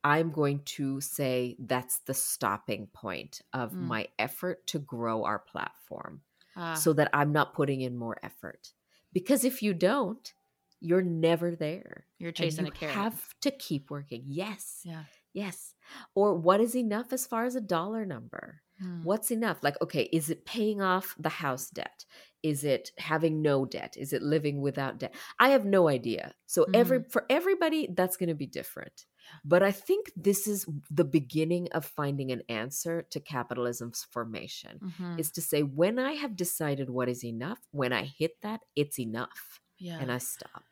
I'm 0.03 0.32
going 0.32 0.62
to 0.65 1.01
say 1.01 1.55
that's 1.60 1.99
the 1.99 2.13
stopping 2.13 2.88
point 2.93 3.41
of 3.53 3.71
mm. 3.71 3.82
my 3.82 4.08
effort 4.17 4.67
to 4.67 4.79
grow 4.79 5.23
our 5.23 5.39
platform 5.39 6.21
ah. 6.55 6.73
so 6.73 6.93
that 6.93 7.10
I'm 7.13 7.32
not 7.32 7.53
putting 7.53 7.82
in 7.82 7.97
more 7.97 8.17
effort. 8.21 8.73
Because 9.13 9.43
if 9.43 9.62
you 9.62 9.73
don't, 9.73 10.34
you're 10.82 11.01
never 11.01 11.55
there. 11.55 12.05
You're 12.17 12.32
chasing 12.32 12.65
you 12.65 12.71
a 12.71 12.75
carrot. 12.75 12.95
have 12.95 13.39
to 13.41 13.51
keep 13.51 13.89
working. 13.89 14.23
Yes. 14.27 14.82
Yeah. 14.84 15.03
Yes. 15.33 15.73
Or 16.15 16.33
what 16.33 16.61
is 16.61 16.75
enough 16.75 17.13
as 17.13 17.25
far 17.25 17.45
as 17.45 17.55
a 17.55 17.61
dollar 17.61 18.05
number? 18.05 18.61
Hmm. 18.79 19.03
What's 19.03 19.31
enough? 19.31 19.63
Like, 19.63 19.79
okay, 19.81 20.03
is 20.03 20.29
it 20.29 20.45
paying 20.45 20.81
off 20.81 21.15
the 21.19 21.29
house 21.29 21.69
debt? 21.69 22.05
Is 22.41 22.63
it 22.63 22.91
having 22.97 23.41
no 23.41 23.65
debt? 23.65 23.95
Is 23.97 24.13
it 24.13 24.21
living 24.21 24.61
without 24.61 24.97
debt? 24.97 25.13
I 25.39 25.49
have 25.49 25.65
no 25.65 25.89
idea. 25.89 26.33
So 26.45 26.63
mm-hmm. 26.63 26.75
every 26.75 27.03
for 27.03 27.25
everybody 27.29 27.89
that's 27.93 28.15
going 28.15 28.29
to 28.29 28.35
be 28.35 28.47
different. 28.47 29.05
But 29.45 29.61
I 29.61 29.71
think 29.71 30.11
this 30.15 30.47
is 30.47 30.65
the 30.89 31.03
beginning 31.03 31.67
of 31.73 31.85
finding 31.85 32.31
an 32.31 32.41
answer 32.49 33.05
to 33.11 33.19
capitalism's 33.19 34.07
formation. 34.09 34.79
Mm-hmm. 34.83 35.19
Is 35.19 35.31
to 35.31 35.41
say 35.41 35.61
when 35.61 35.99
I 35.99 36.13
have 36.13 36.35
decided 36.35 36.89
what 36.89 37.09
is 37.09 37.23
enough, 37.23 37.59
when 37.71 37.93
I 37.93 38.05
hit 38.05 38.41
that, 38.41 38.61
it's 38.75 38.99
enough. 38.99 39.59
Yeah. 39.77 39.99
And 39.99 40.11
I 40.11 40.17
stop. 40.17 40.63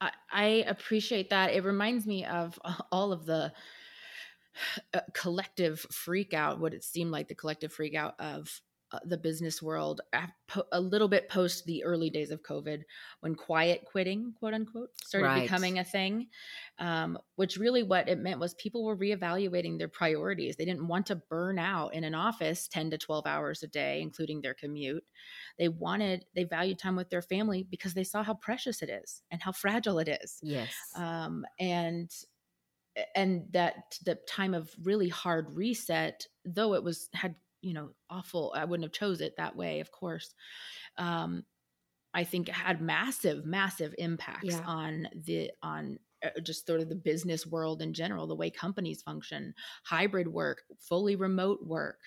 I, 0.00 0.10
I 0.30 0.44
appreciate 0.66 1.30
that. 1.30 1.52
It 1.52 1.64
reminds 1.64 2.06
me 2.06 2.24
of 2.24 2.58
all 2.92 3.12
of 3.12 3.26
the 3.26 3.52
collective 5.12 5.80
freak 5.90 6.34
out, 6.34 6.60
what 6.60 6.74
it 6.74 6.84
seemed 6.84 7.10
like 7.10 7.28
the 7.28 7.34
collective 7.34 7.72
freak 7.72 7.94
out 7.94 8.14
of 8.18 8.60
uh, 8.92 9.00
the 9.04 9.18
business 9.18 9.60
world 9.60 10.00
a 10.70 10.80
little 10.80 11.08
bit 11.08 11.28
post 11.28 11.66
the 11.66 11.82
early 11.82 12.08
days 12.08 12.30
of 12.30 12.44
COVID 12.44 12.82
when 13.18 13.34
quiet 13.34 13.84
quitting, 13.84 14.32
quote 14.38 14.54
unquote, 14.54 14.90
started 15.02 15.26
right. 15.26 15.42
becoming 15.42 15.80
a 15.80 15.84
thing. 15.84 16.28
Um, 16.78 17.18
which 17.34 17.56
really 17.56 17.82
what 17.82 18.08
it 18.08 18.18
meant 18.18 18.38
was 18.38 18.54
people 18.54 18.84
were 18.84 18.96
reevaluating 18.96 19.76
their 19.76 19.88
priorities. 19.88 20.54
They 20.54 20.64
didn't 20.64 20.86
want 20.86 21.06
to 21.06 21.16
burn 21.16 21.58
out 21.58 21.94
in 21.94 22.04
an 22.04 22.14
office 22.14 22.68
10 22.68 22.90
to 22.90 22.98
12 22.98 23.26
hours 23.26 23.64
a 23.64 23.66
day, 23.66 24.00
including 24.00 24.40
their 24.40 24.54
commute. 24.54 25.02
They 25.58 25.68
wanted, 25.68 26.24
they 26.36 26.44
valued 26.44 26.78
time 26.78 26.94
with 26.94 27.10
their 27.10 27.22
family 27.22 27.66
because 27.68 27.94
they 27.94 28.04
saw 28.04 28.22
how 28.22 28.34
precious 28.34 28.82
it 28.82 28.88
is 28.88 29.22
and 29.32 29.42
how 29.42 29.50
fragile 29.50 29.98
it 29.98 30.06
is. 30.22 30.38
Yes. 30.42 30.72
Um, 30.94 31.44
and 31.58 32.08
and 33.14 33.52
that 33.52 33.98
the 34.04 34.14
time 34.28 34.54
of 34.54 34.74
really 34.82 35.08
hard 35.08 35.50
reset 35.56 36.26
though 36.44 36.74
it 36.74 36.82
was 36.82 37.08
had 37.14 37.36
you 37.62 37.72
know, 37.72 37.90
awful. 38.10 38.52
I 38.54 38.64
wouldn't 38.64 38.84
have 38.84 38.92
chose 38.92 39.20
it 39.20 39.34
that 39.38 39.56
way, 39.56 39.80
of 39.80 39.90
course. 39.90 40.34
Um, 40.98 41.44
I 42.14 42.24
think 42.24 42.48
had 42.48 42.80
massive, 42.80 43.44
massive 43.44 43.94
impacts 43.98 44.58
Yeah. 44.58 44.64
on 44.64 45.08
the 45.14 45.50
on 45.62 45.98
uh, 46.24 46.30
just 46.42 46.66
sort 46.66 46.80
of 46.80 46.88
the 46.88 46.94
business 46.96 47.46
world 47.46 47.82
in 47.82 47.92
general, 47.92 48.26
the 48.26 48.34
way 48.36 48.50
companies 48.50 49.02
function, 49.02 49.54
hybrid 49.84 50.28
work, 50.28 50.62
fully 50.78 51.16
remote 51.16 51.62
work. 51.62 52.00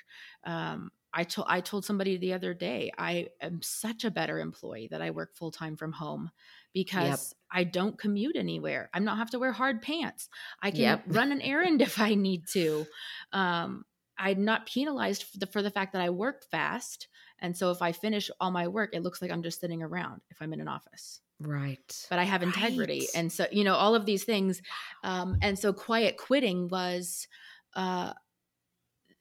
Um, 0.46 0.92
I 1.14 1.24
told 1.24 1.48
I 1.50 1.62
told 1.62 1.86
somebody 1.86 2.18
the 2.18 2.34
other 2.34 2.54
day 2.54 2.92
I 2.98 3.30
am 3.42 3.62
such 3.62 4.04
a 4.06 4.12
better 4.12 4.40
employee 4.40 4.88
that 4.92 5.02
I 5.02 5.12
work 5.12 5.36
full 5.36 5.52
time 5.52 5.76
from 5.76 5.92
home 5.92 6.30
because 6.74 7.34
I 7.52 7.64
don't 7.64 7.98
commute 7.98 8.36
anywhere. 8.36 8.90
I'm 8.94 9.04
not 9.04 9.18
have 9.18 9.32
to 9.32 9.40
wear 9.40 9.52
hard 9.52 9.82
pants. 9.82 10.30
I 10.62 10.72
can 10.72 10.82
Yep. 10.82 11.04
run 11.08 11.32
an 11.32 11.42
errand 11.42 11.82
if 11.82 12.00
I 12.00 12.14
need 12.14 12.48
to. 12.50 12.86
Um, 13.34 13.86
I'm 14.18 14.44
not 14.44 14.66
penalized 14.68 15.24
for 15.24 15.38
the, 15.40 15.48
for 15.48 15.62
the 15.62 15.72
fact 15.72 15.94
that 15.94 16.02
I 16.02 16.10
work 16.10 16.44
fast. 16.52 17.08
And 17.40 17.56
so 17.58 17.72
if 17.72 17.82
I 17.82 17.94
finish 17.94 18.30
all 18.40 18.52
my 18.52 18.68
work, 18.68 18.90
it 18.94 19.02
looks 19.02 19.22
like 19.22 19.32
I'm 19.32 19.44
just 19.44 19.62
sitting 19.62 19.82
around 19.82 20.22
if 20.30 20.42
I'm 20.42 20.52
in 20.54 20.60
an 20.60 20.68
office. 20.68 21.22
Right. 21.40 22.06
But 22.10 22.20
I 22.20 22.26
have 22.26 22.44
integrity. 22.44 23.00
Right. 23.00 23.10
And 23.16 23.32
so, 23.32 23.48
you 23.50 23.64
know, 23.64 23.76
all 23.76 23.96
of 23.96 24.06
these 24.06 24.26
things. 24.26 24.62
Um, 25.04 25.38
and 25.42 25.58
so 25.58 25.72
quiet 25.72 26.18
quitting 26.18 26.68
was 26.68 27.28
uh, 27.76 28.12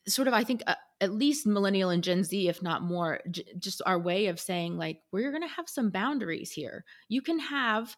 sort 0.09 0.26
of, 0.26 0.34
I 0.34 0.43
think, 0.43 0.62
uh, 0.66 0.74
at 1.01 1.12
least 1.12 1.46
millennial 1.46 1.90
and 1.90 2.03
Gen 2.05 2.24
Z, 2.24 2.49
if 2.49 2.62
not 2.62 2.82
more, 2.82 3.20
j- 3.30 3.44
just 3.59 3.82
our 3.86 3.99
way 3.99 4.26
of 4.26 4.40
saying, 4.40 4.76
like, 4.76 5.01
we're 5.12 5.30
going 5.30 5.42
to 5.42 5.49
have 5.55 5.68
some 5.68 5.90
boundaries 5.90 6.51
here. 6.53 6.84
You 7.09 7.22
can 7.22 7.38
have 7.38 7.96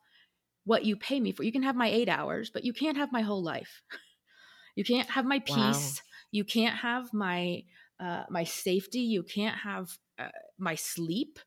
what 0.64 0.84
you 0.84 0.96
pay 0.96 1.20
me 1.20 1.32
for. 1.32 1.42
You 1.44 1.52
can 1.52 1.62
have 1.62 1.76
my 1.76 1.88
eight 1.88 2.08
hours, 2.08 2.50
but 2.50 2.64
you 2.64 2.72
can't 2.72 2.96
have 2.98 3.12
my 3.12 3.22
whole 3.22 3.42
life. 3.42 3.82
You 4.76 4.84
can't 4.84 5.10
have 5.10 5.24
my 5.24 5.40
Wow. 5.46 5.98
peace. 5.98 6.02
You 6.30 6.44
can't 6.44 6.76
have 6.76 7.12
my 7.12 7.64
uh, 8.00 8.24
my 8.30 8.44
safety. 8.44 9.00
You 9.00 9.22
can't 9.22 9.56
have 9.56 9.90
uh, 10.18 10.30
my 10.58 10.74
sleep. 10.76 11.38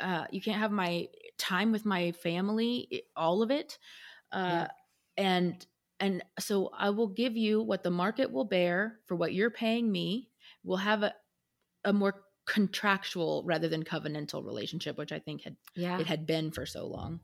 Uh, 0.00 0.26
you 0.32 0.40
can't 0.42 0.58
have 0.58 0.72
my 0.72 1.08
time 1.38 1.72
with 1.72 1.84
my 1.86 2.12
family. 2.12 3.04
All 3.16 3.42
of 3.42 3.50
it. 3.50 3.78
Uh, 4.32 4.66
Yeah. 4.66 4.68
And 5.16 5.64
and 6.00 6.24
so 6.40 6.70
I 6.76 6.90
will 6.90 7.08
give 7.08 7.36
you 7.36 7.62
what 7.62 7.84
the 7.84 7.90
market 7.90 8.32
will 8.32 8.44
bear 8.44 9.00
for 9.06 9.16
what 9.16 9.34
you're 9.34 9.50
paying 9.50 9.92
me. 9.92 10.31
We'll 10.64 10.78
have 10.78 11.02
a 11.02 11.14
a 11.84 11.92
more 11.92 12.22
contractual 12.46 13.42
rather 13.44 13.68
than 13.68 13.82
covenantal 13.84 14.44
relationship, 14.44 14.96
which 14.96 15.10
I 15.12 15.18
think 15.18 15.42
had 15.42 15.56
Yeah. 15.74 15.98
it 15.98 16.06
had 16.06 16.26
been 16.26 16.52
for 16.52 16.64
so 16.66 16.86
long. 16.86 17.20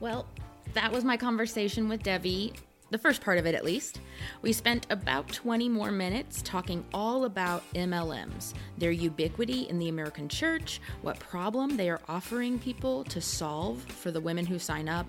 Well, 0.00 0.26
that 0.74 0.90
was 0.92 1.04
my 1.04 1.16
conversation 1.16 1.88
with 1.88 2.02
Devi, 2.02 2.52
the 2.90 2.98
first 2.98 3.22
part 3.22 3.38
of 3.38 3.46
it 3.46 3.54
at 3.54 3.64
least. 3.64 4.00
We 4.42 4.52
spent 4.52 4.86
about 4.90 5.28
20 5.28 5.68
more 5.68 5.90
minutes 5.90 6.42
talking 6.42 6.84
all 6.92 7.24
about 7.24 7.62
MLMs, 7.74 8.54
their 8.78 8.90
ubiquity 8.90 9.68
in 9.68 9.78
the 9.78 9.88
American 9.88 10.28
church, 10.28 10.80
what 11.02 11.18
problem 11.18 11.76
they 11.76 11.90
are 11.90 12.00
offering 12.08 12.58
people 12.58 13.04
to 13.04 13.20
solve 13.20 13.82
for 13.82 14.10
the 14.10 14.20
women 14.20 14.46
who 14.46 14.58
sign 14.58 14.88
up, 14.88 15.06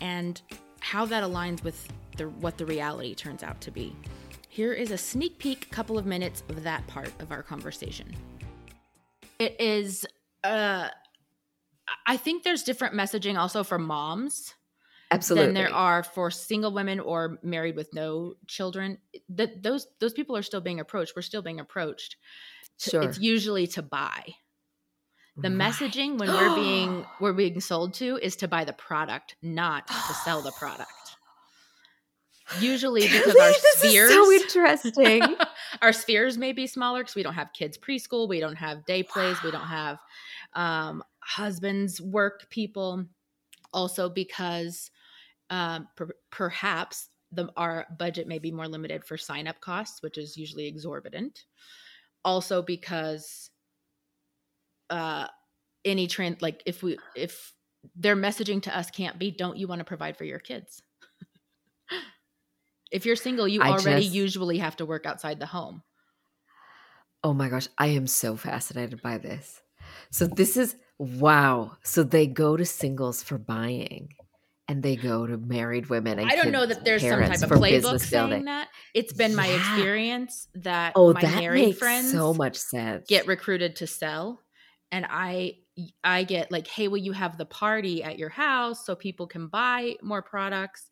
and 0.00 0.40
how 0.80 1.04
that 1.06 1.22
aligns 1.22 1.62
with 1.64 1.88
the, 2.16 2.28
what 2.28 2.58
the 2.58 2.66
reality 2.66 3.14
turns 3.14 3.42
out 3.42 3.60
to 3.60 3.70
be. 3.70 3.94
Here 4.48 4.72
is 4.72 4.90
a 4.90 4.98
sneak 4.98 5.38
peek, 5.38 5.70
couple 5.70 5.98
of 5.98 6.06
minutes 6.06 6.42
of 6.48 6.62
that 6.62 6.86
part 6.86 7.10
of 7.20 7.30
our 7.30 7.42
conversation. 7.42 8.14
It 9.38 9.60
is, 9.60 10.06
uh, 10.44 10.88
I 12.06 12.16
think 12.16 12.42
there's 12.42 12.62
different 12.62 12.94
messaging 12.94 13.38
also 13.38 13.62
for 13.62 13.78
moms 13.78 14.54
Absolutely. 15.10 15.46
than 15.46 15.54
there 15.54 15.72
are 15.72 16.02
for 16.02 16.30
single 16.30 16.72
women 16.72 16.98
or 16.98 17.38
married 17.42 17.76
with 17.76 17.94
no 17.94 18.34
children. 18.46 18.98
That 19.28 19.62
those 19.62 19.86
those 20.00 20.12
people 20.12 20.36
are 20.36 20.42
still 20.42 20.60
being 20.60 20.80
approached. 20.80 21.14
We're 21.14 21.22
still 21.22 21.42
being 21.42 21.60
approached. 21.60 22.16
Sure. 22.78 23.02
It's 23.02 23.18
usually 23.18 23.66
to 23.68 23.82
buy. 23.82 24.34
The 25.36 25.50
Right. 25.50 25.58
messaging 25.58 26.18
when 26.18 26.28
we're 26.28 26.54
being 26.54 27.06
we're 27.20 27.32
being 27.34 27.60
sold 27.60 27.94
to 27.94 28.18
is 28.22 28.36
to 28.36 28.48
buy 28.48 28.64
the 28.64 28.72
product, 28.72 29.36
not 29.42 29.86
to 29.86 30.14
sell 30.24 30.42
the 30.42 30.52
product. 30.52 30.90
Usually 32.60 33.02
because 33.08 33.36
our 33.36 33.48
this 33.48 33.76
spheres 33.78 34.10
so 34.10 34.32
interesting. 34.32 35.36
our 35.82 35.92
spheres 35.92 36.38
may 36.38 36.52
be 36.52 36.66
smaller 36.66 37.00
because 37.00 37.14
we 37.14 37.22
don't 37.22 37.34
have 37.34 37.52
kids 37.52 37.78
preschool, 37.78 38.28
we 38.28 38.40
don't 38.40 38.56
have 38.56 38.84
day 38.86 39.02
plays, 39.02 39.42
we 39.42 39.50
don't 39.50 39.66
have 39.66 39.98
um, 40.54 41.02
husbands 41.20 42.00
work 42.00 42.48
people. 42.50 43.04
Also 43.72 44.08
because 44.08 44.90
um, 45.50 45.88
per- 45.96 46.16
perhaps 46.30 47.10
the 47.32 47.52
our 47.56 47.86
budget 47.98 48.28
may 48.28 48.38
be 48.38 48.52
more 48.52 48.68
limited 48.68 49.04
for 49.04 49.16
sign 49.16 49.46
up 49.46 49.60
costs, 49.60 50.02
which 50.02 50.18
is 50.18 50.36
usually 50.36 50.66
exorbitant. 50.66 51.44
Also 52.24 52.62
because 52.62 53.50
uh, 54.90 55.28
any 55.84 56.06
trend 56.06 56.42
like 56.42 56.62
if 56.66 56.82
we 56.82 57.00
if 57.14 57.54
their 57.96 58.16
messaging 58.16 58.62
to 58.62 58.76
us 58.76 58.90
can't 58.90 59.18
be 59.18 59.30
don't 59.30 59.56
you 59.58 59.68
want 59.68 59.80
to 59.80 59.84
provide 59.84 60.16
for 60.16 60.24
your 60.24 60.40
kids 60.40 60.82
if 62.90 63.06
you're 63.06 63.16
single 63.16 63.46
you 63.48 63.62
I 63.62 63.72
already 63.72 64.02
just- 64.02 64.04
usually 64.04 64.58
have 64.58 64.76
to 64.76 64.86
work 64.86 65.06
outside 65.06 65.40
the 65.40 65.46
home 65.46 65.82
Oh 67.22 67.32
my 67.34 67.48
gosh, 67.48 67.68
I 67.78 67.88
am 67.88 68.06
so 68.06 68.36
fascinated 68.36 69.02
by 69.02 69.18
this. 69.18 69.62
So 70.10 70.26
this 70.26 70.56
is 70.56 70.76
wow. 70.98 71.76
So 71.82 72.02
they 72.02 72.26
go 72.26 72.56
to 72.56 72.64
singles 72.64 73.22
for 73.22 73.38
buying 73.38 74.14
and 74.68 74.82
they 74.82 74.96
go 74.96 75.26
to 75.26 75.36
married 75.36 75.88
women 75.88 76.18
and 76.18 76.28
I 76.30 76.34
don't 76.34 76.50
know 76.50 76.66
that 76.66 76.84
there's 76.84 77.02
some 77.02 77.20
type 77.20 77.42
of 77.42 77.50
playbook 77.50 78.00
saying 78.00 78.28
building. 78.30 78.44
that. 78.46 78.68
It's 78.94 79.12
been 79.12 79.34
my 79.34 79.46
experience 79.46 80.48
that 80.56 80.92
Oh, 80.96 81.12
my 81.12 81.20
that 81.20 81.36
married 81.40 81.78
friends 81.78 82.10
so 82.10 82.34
much 82.34 82.56
sense. 82.56 83.06
get 83.08 83.26
recruited 83.26 83.76
to 83.76 83.86
sell, 83.86 84.42
and 84.90 85.06
I 85.08 85.58
I 86.02 86.24
get 86.24 86.50
like, 86.50 86.66
hey, 86.66 86.88
will 86.88 86.96
you 86.98 87.12
have 87.12 87.36
the 87.38 87.44
party 87.44 88.02
at 88.02 88.18
your 88.18 88.30
house 88.30 88.84
so 88.86 88.94
people 88.96 89.26
can 89.26 89.48
buy 89.48 89.96
more 90.02 90.22
products, 90.22 90.90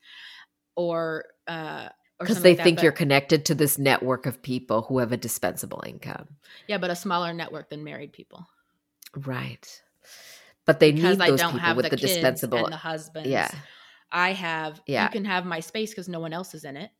or 0.76 1.24
uh, 1.48 1.88
because 2.20 2.42
they 2.42 2.54
like 2.54 2.62
think 2.64 2.76
but- 2.76 2.82
you're 2.84 2.92
connected 2.92 3.44
to 3.46 3.54
this 3.54 3.78
network 3.78 4.26
of 4.26 4.40
people 4.42 4.82
who 4.82 4.98
have 4.98 5.10
a 5.12 5.16
dispensable 5.16 5.82
income. 5.86 6.28
yeah, 6.68 6.78
but 6.78 6.90
a 6.90 6.96
smaller 6.96 7.32
network 7.32 7.70
than 7.70 7.82
married 7.82 8.12
people 8.12 8.46
Right. 9.16 9.80
But 10.66 10.80
they 10.80 10.92
because 10.92 11.18
need 11.18 11.24
I 11.24 11.30
those 11.30 11.40
don't 11.40 11.50
people 11.52 11.66
have 11.66 11.76
with 11.76 11.84
the, 11.90 11.90
the, 11.90 11.96
dispensable. 11.96 12.64
and 12.64 12.72
the 12.72 12.76
husbands. 12.78 13.28
yeah. 13.28 13.50
I 14.10 14.32
have. 14.32 14.80
Yeah. 14.86 15.04
you 15.04 15.10
can 15.10 15.24
have 15.24 15.44
my 15.44 15.60
space 15.60 15.90
because 15.90 16.08
no 16.08 16.20
one 16.20 16.32
else 16.32 16.54
is 16.54 16.64
in 16.64 16.76
it. 16.76 16.90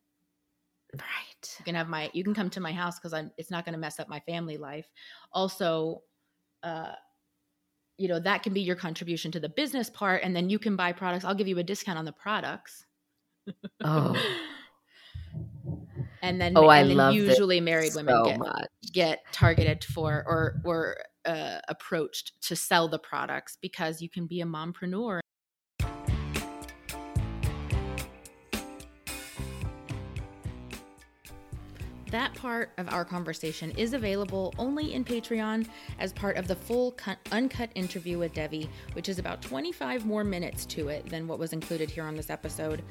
Right. 0.93 1.57
you 1.59 1.65
can 1.65 1.75
have 1.75 1.89
my 1.89 2.11
you 2.13 2.23
can 2.23 2.35
come 2.35 2.51
to 2.51 2.61
my 2.61 2.71
house 2.73 3.01
because 3.01 3.13
i'm 3.13 3.33
it's 3.37 3.51
not 3.51 3.65
going 3.65 3.73
to 3.73 3.81
mess 3.81 3.99
up 3.99 4.09
my 4.09 4.21
family 4.21 4.59
life 4.59 4.87
also 5.33 6.03
uh 6.63 6.93
you 7.99 8.07
know 8.07 8.21
that 8.21 8.45
can 8.45 8.53
be 8.53 8.61
your 8.61 8.77
contribution 8.77 9.33
to 9.33 9.41
the 9.41 9.49
business 9.49 9.91
part 9.91 10.23
and 10.23 10.37
then 10.37 10.49
you 10.49 10.57
can 10.61 10.77
buy 10.77 10.93
products 10.93 11.25
i'll 11.25 11.35
give 11.35 11.49
you 11.49 11.59
a 11.59 11.65
discount 11.65 11.99
on 11.99 12.05
the 12.05 12.13
products 12.13 12.87
Oh. 13.83 14.15
and 16.23 16.41
then 16.41 16.53
Oh, 16.57 16.69
I 16.69 16.85
then 16.85 16.97
love 16.97 17.15
usually 17.15 17.61
married 17.61 17.93
women 17.97 18.15
so 18.15 18.25
get 18.27 18.39
much. 18.39 18.69
get 18.93 19.23
targeted 19.33 19.83
for 19.85 20.23
or 20.27 20.61
or 20.65 20.97
uh, 21.27 21.59
approached 21.69 22.33
to 22.43 22.57
sell 22.57 22.89
the 22.89 22.99
products 22.99 23.57
because 23.61 24.01
you 24.03 24.09
can 24.09 24.27
be 24.27 24.41
a 24.41 24.47
mompreneur 24.47 25.21
That 32.15 32.33
part 32.35 32.71
of 32.79 32.89
our 32.91 33.05
conversation 33.05 33.73
is 33.73 33.93
available 33.93 34.55
only 34.57 34.95
in 34.95 35.05
Patreon 35.05 35.67
as 35.99 36.13
part 36.13 36.37
of 36.37 36.47
the 36.47 36.55
full 36.55 36.93
cut, 36.93 37.19
uncut 37.33 37.71
interview 37.75 38.21
with 38.21 38.33
Devi, 38.33 38.71
which 38.93 39.09
is 39.09 39.19
about 39.19 39.43
25 39.43 40.07
more 40.07 40.23
minutes 40.23 40.65
to 40.67 40.91
it 40.91 41.05
than 41.07 41.27
what 41.27 41.41
was 41.41 41.53
included 41.53 41.91
here 41.91 42.05
on 42.05 42.15
this 42.15 42.31
episode. 42.31 42.85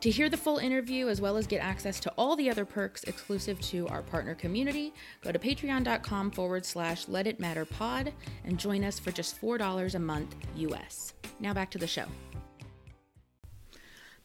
To 0.00 0.10
hear 0.10 0.30
the 0.30 0.38
full 0.38 0.56
interview, 0.56 1.08
as 1.08 1.20
well 1.20 1.36
as 1.36 1.46
get 1.46 1.60
access 1.62 2.00
to 2.00 2.12
all 2.16 2.36
the 2.36 2.48
other 2.48 2.64
perks 2.64 3.04
exclusive 3.04 3.60
to 3.60 3.86
our 3.88 4.00
partner 4.00 4.34
community, 4.34 4.94
go 5.22 5.30
to 5.30 5.38
patreon.com 5.38 6.30
forward 6.30 6.64
slash 6.64 7.06
let 7.06 7.26
it 7.26 7.38
matter 7.38 7.66
pod 7.66 8.14
and 8.46 8.58
join 8.58 8.82
us 8.82 8.98
for 8.98 9.10
just 9.10 9.38
$4 9.42 9.94
a 9.94 9.98
month 9.98 10.36
US. 10.56 11.12
Now 11.38 11.52
back 11.52 11.70
to 11.72 11.78
the 11.78 11.86
show. 11.86 12.06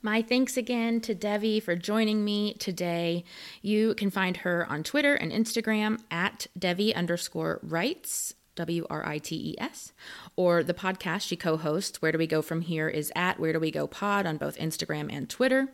My 0.05 0.21
thanks 0.21 0.55
again 0.55 1.01
to 1.01 1.15
Devi 1.15 1.59
for 1.59 1.75
joining 1.75 2.23
me 2.23 2.53
today. 2.59 3.23
You 3.63 3.95
can 3.95 4.11
find 4.11 4.37
her 4.37 4.63
on 4.69 4.83
Twitter 4.83 5.15
and 5.15 5.31
Instagram 5.31 5.99
at 6.11 6.45
Devi 6.55 6.93
underscore 6.93 7.59
writes, 7.63 8.35
W 8.53 8.85
R 8.87 9.03
I 9.03 9.17
T 9.17 9.35
E 9.35 9.55
S, 9.57 9.93
or 10.35 10.61
the 10.61 10.75
podcast 10.75 11.21
she 11.21 11.35
co 11.35 11.57
hosts, 11.57 12.03
Where 12.03 12.11
Do 12.11 12.19
We 12.19 12.27
Go 12.27 12.43
From 12.43 12.61
Here, 12.61 12.87
is 12.87 13.11
at 13.15 13.39
Where 13.39 13.51
Do 13.51 13.59
We 13.59 13.71
Go 13.71 13.87
Pod 13.87 14.27
on 14.27 14.37
both 14.37 14.59
Instagram 14.59 15.11
and 15.11 15.27
Twitter. 15.27 15.69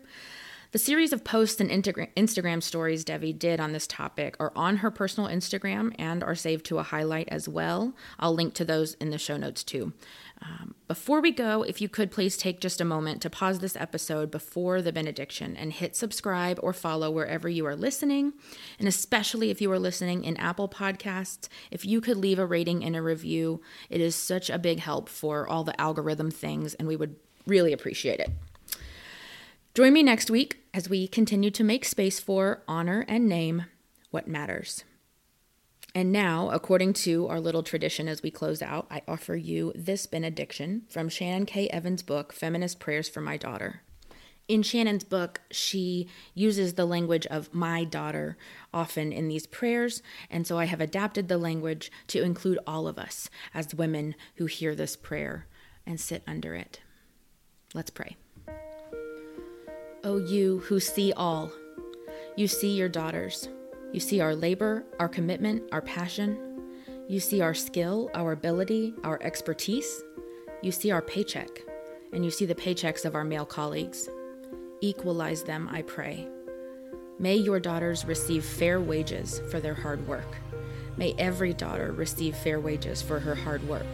The 0.72 0.80
series 0.80 1.12
of 1.12 1.26
posts 1.26 1.60
and 1.60 1.70
Instagram 1.70 2.64
stories 2.64 3.04
Devi 3.04 3.34
did 3.34 3.60
on 3.60 3.74
this 3.74 3.86
topic 3.86 4.38
are 4.40 4.54
on 4.56 4.78
her 4.78 4.90
personal 4.90 5.30
Instagram 5.30 5.94
and 6.00 6.24
are 6.24 6.36
saved 6.36 6.66
to 6.68 6.78
a 6.78 6.84
highlight 6.84 7.28
as 7.28 7.50
well. 7.50 7.94
I'll 8.18 8.34
link 8.34 8.54
to 8.54 8.64
those 8.64 8.94
in 8.94 9.10
the 9.10 9.18
show 9.18 9.36
notes 9.36 9.66
too. 9.66 9.92
Um, 10.44 10.74
before 10.88 11.22
we 11.22 11.32
go, 11.32 11.62
if 11.62 11.82
you 11.82 11.88
could 11.88 12.10
please 12.10 12.36
take 12.36 12.60
just 12.60 12.82
a 12.82 12.86
moment 12.86 13.22
to 13.22 13.30
pause 13.30 13.60
this 13.60 13.76
episode 13.76 14.32
before 14.32 14.82
the 14.82 14.92
benediction 14.92 15.56
and 15.56 15.72
hit 15.72 15.96
subscribe 15.96 16.60
or 16.64 16.74
follow 16.74 17.12
wherever 17.12 17.48
you 17.48 17.66
are 17.68 17.76
listening. 17.76 18.34
And 18.80 18.88
especially 18.88 19.52
if 19.52 19.62
you 19.62 19.72
are 19.72 19.80
listening 19.80 20.24
in 20.24 20.36
Apple 20.38 20.68
Podcasts, 20.68 21.48
if 21.70 21.86
you 21.86 22.02
could 22.02 22.18
leave 22.18 22.40
a 22.40 22.46
rating 22.46 22.84
and 22.84 22.96
a 22.96 23.02
review, 23.02 23.62
it 23.90 24.02
is 24.02 24.16
such 24.16 24.50
a 24.50 24.58
big 24.58 24.80
help 24.80 25.08
for 25.08 25.48
all 25.48 25.64
the 25.64 25.80
algorithm 25.80 26.32
things, 26.32 26.74
and 26.74 26.88
we 26.88 26.96
would 26.96 27.16
really 27.46 27.72
appreciate 27.72 28.20
it. 28.20 28.32
Join 29.74 29.94
me 29.94 30.04
next 30.04 30.30
week 30.30 30.64
as 30.74 30.90
we 30.90 31.08
continue 31.08 31.52
to 31.52 31.64
make 31.64 31.86
space 31.86 32.20
for 32.20 32.64
honor 32.68 33.06
and 33.08 33.30
name 33.30 33.66
what 34.10 34.28
matters. 34.28 34.84
And 35.94 36.12
now, 36.12 36.50
according 36.52 36.94
to 36.94 37.28
our 37.28 37.42
little 37.42 37.64
tradition 37.64 38.08
as 38.08 38.24
we 38.24 38.32
close 38.32 38.62
out, 38.62 38.88
I 38.90 39.02
offer 39.08 39.36
you 39.36 39.74
this 39.76 40.06
benediction 40.06 40.84
from 40.90 41.10
Shannon 41.10 41.46
K. 41.46 41.68
Evans' 41.68 42.02
book, 42.02 42.32
Feminist 42.32 42.80
Prayers 42.80 43.10
for 43.10 43.20
My 43.20 43.36
Daughter. 43.36 43.82
In 44.48 44.64
Shannon's 44.64 45.04
book, 45.04 45.42
she 45.52 46.08
uses 46.34 46.74
the 46.74 46.86
language 46.86 47.26
of 47.28 47.54
my 47.54 47.84
daughter 47.84 48.38
often 48.74 49.12
in 49.12 49.28
these 49.28 49.46
prayers, 49.46 50.02
and 50.30 50.48
so 50.48 50.58
I 50.58 50.66
have 50.66 50.82
adapted 50.82 51.28
the 51.28 51.38
language 51.38 51.92
to 52.08 52.22
include 52.22 52.60
all 52.66 52.88
of 52.88 52.98
us 52.98 53.30
as 53.54 53.76
women 53.76 54.16
who 54.36 54.46
hear 54.46 54.76
this 54.76 54.96
prayer 54.96 55.48
and 55.86 56.00
sit 56.00 56.24
under 56.26 56.56
it. 56.56 56.80
Let's 57.74 57.92
pray. 57.92 58.18
O 60.04 60.18
you 60.18 60.60
who 60.60 60.80
see 60.80 61.14
all, 61.14 61.52
you 62.36 62.48
see 62.48 62.76
your 62.76 62.90
daughters. 62.90 63.48
You 63.94 64.00
see 64.00 64.22
our 64.22 64.36
labor, 64.36 64.86
our 65.00 65.10
commitment, 65.10 65.64
our 65.72 65.82
passion. 65.82 66.38
You 67.10 67.20
see 67.20 67.42
our 67.42 67.54
skill, 67.54 68.10
our 68.14 68.32
ability, 68.32 68.94
our 69.04 69.22
expertise. 69.22 70.04
You 70.62 70.72
see 70.72 70.92
our 70.92 71.02
paycheck, 71.02 71.50
and 72.14 72.24
you 72.24 72.32
see 72.32 72.46
the 72.46 72.56
paychecks 72.56 73.04
of 73.04 73.16
our 73.16 73.26
male 73.26 73.46
colleagues. 73.46 74.10
Equalize 74.80 75.44
them, 75.44 75.68
I 75.72 75.82
pray. 75.82 76.28
May 77.20 77.36
your 77.36 77.60
daughters 77.60 78.06
receive 78.06 78.46
fair 78.46 78.80
wages 78.80 79.42
for 79.52 79.60
their 79.60 79.74
hard 79.76 80.08
work. 80.08 80.38
May 80.96 81.14
every 81.18 81.54
daughter 81.54 81.92
receive 81.92 82.36
fair 82.36 82.60
wages 82.60 83.02
for 83.02 83.20
her 83.20 83.36
hard 83.36 83.68
work. 83.68 83.86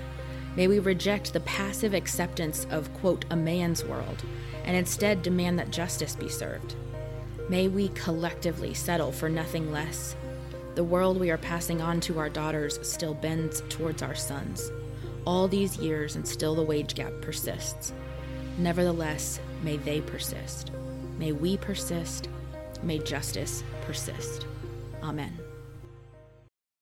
May 0.55 0.67
we 0.67 0.79
reject 0.79 1.33
the 1.33 1.39
passive 1.41 1.93
acceptance 1.93 2.67
of, 2.69 2.93
quote, 2.93 3.25
a 3.31 3.35
man's 3.35 3.83
world 3.83 4.23
and 4.63 4.75
instead 4.75 5.21
demand 5.21 5.57
that 5.59 5.71
justice 5.71 6.15
be 6.15 6.29
served. 6.29 6.75
May 7.49 7.69
we 7.69 7.87
collectively 7.89 8.73
settle 8.73 9.13
for 9.13 9.29
nothing 9.29 9.71
less. 9.71 10.15
The 10.75 10.83
world 10.83 11.17
we 11.17 11.31
are 11.31 11.37
passing 11.37 11.81
on 11.81 12.01
to 12.01 12.19
our 12.19 12.29
daughters 12.29 12.77
still 12.85 13.13
bends 13.13 13.63
towards 13.69 14.01
our 14.01 14.15
sons. 14.15 14.69
All 15.25 15.47
these 15.47 15.77
years, 15.77 16.17
and 16.17 16.27
still 16.27 16.55
the 16.55 16.63
wage 16.63 16.93
gap 16.93 17.13
persists. 17.21 17.93
Nevertheless, 18.57 19.39
may 19.63 19.77
they 19.77 20.01
persist. 20.01 20.71
May 21.17 21.31
we 21.31 21.55
persist. 21.57 22.27
May 22.83 22.99
justice 22.99 23.63
persist. 23.81 24.45
Amen. 25.01 25.46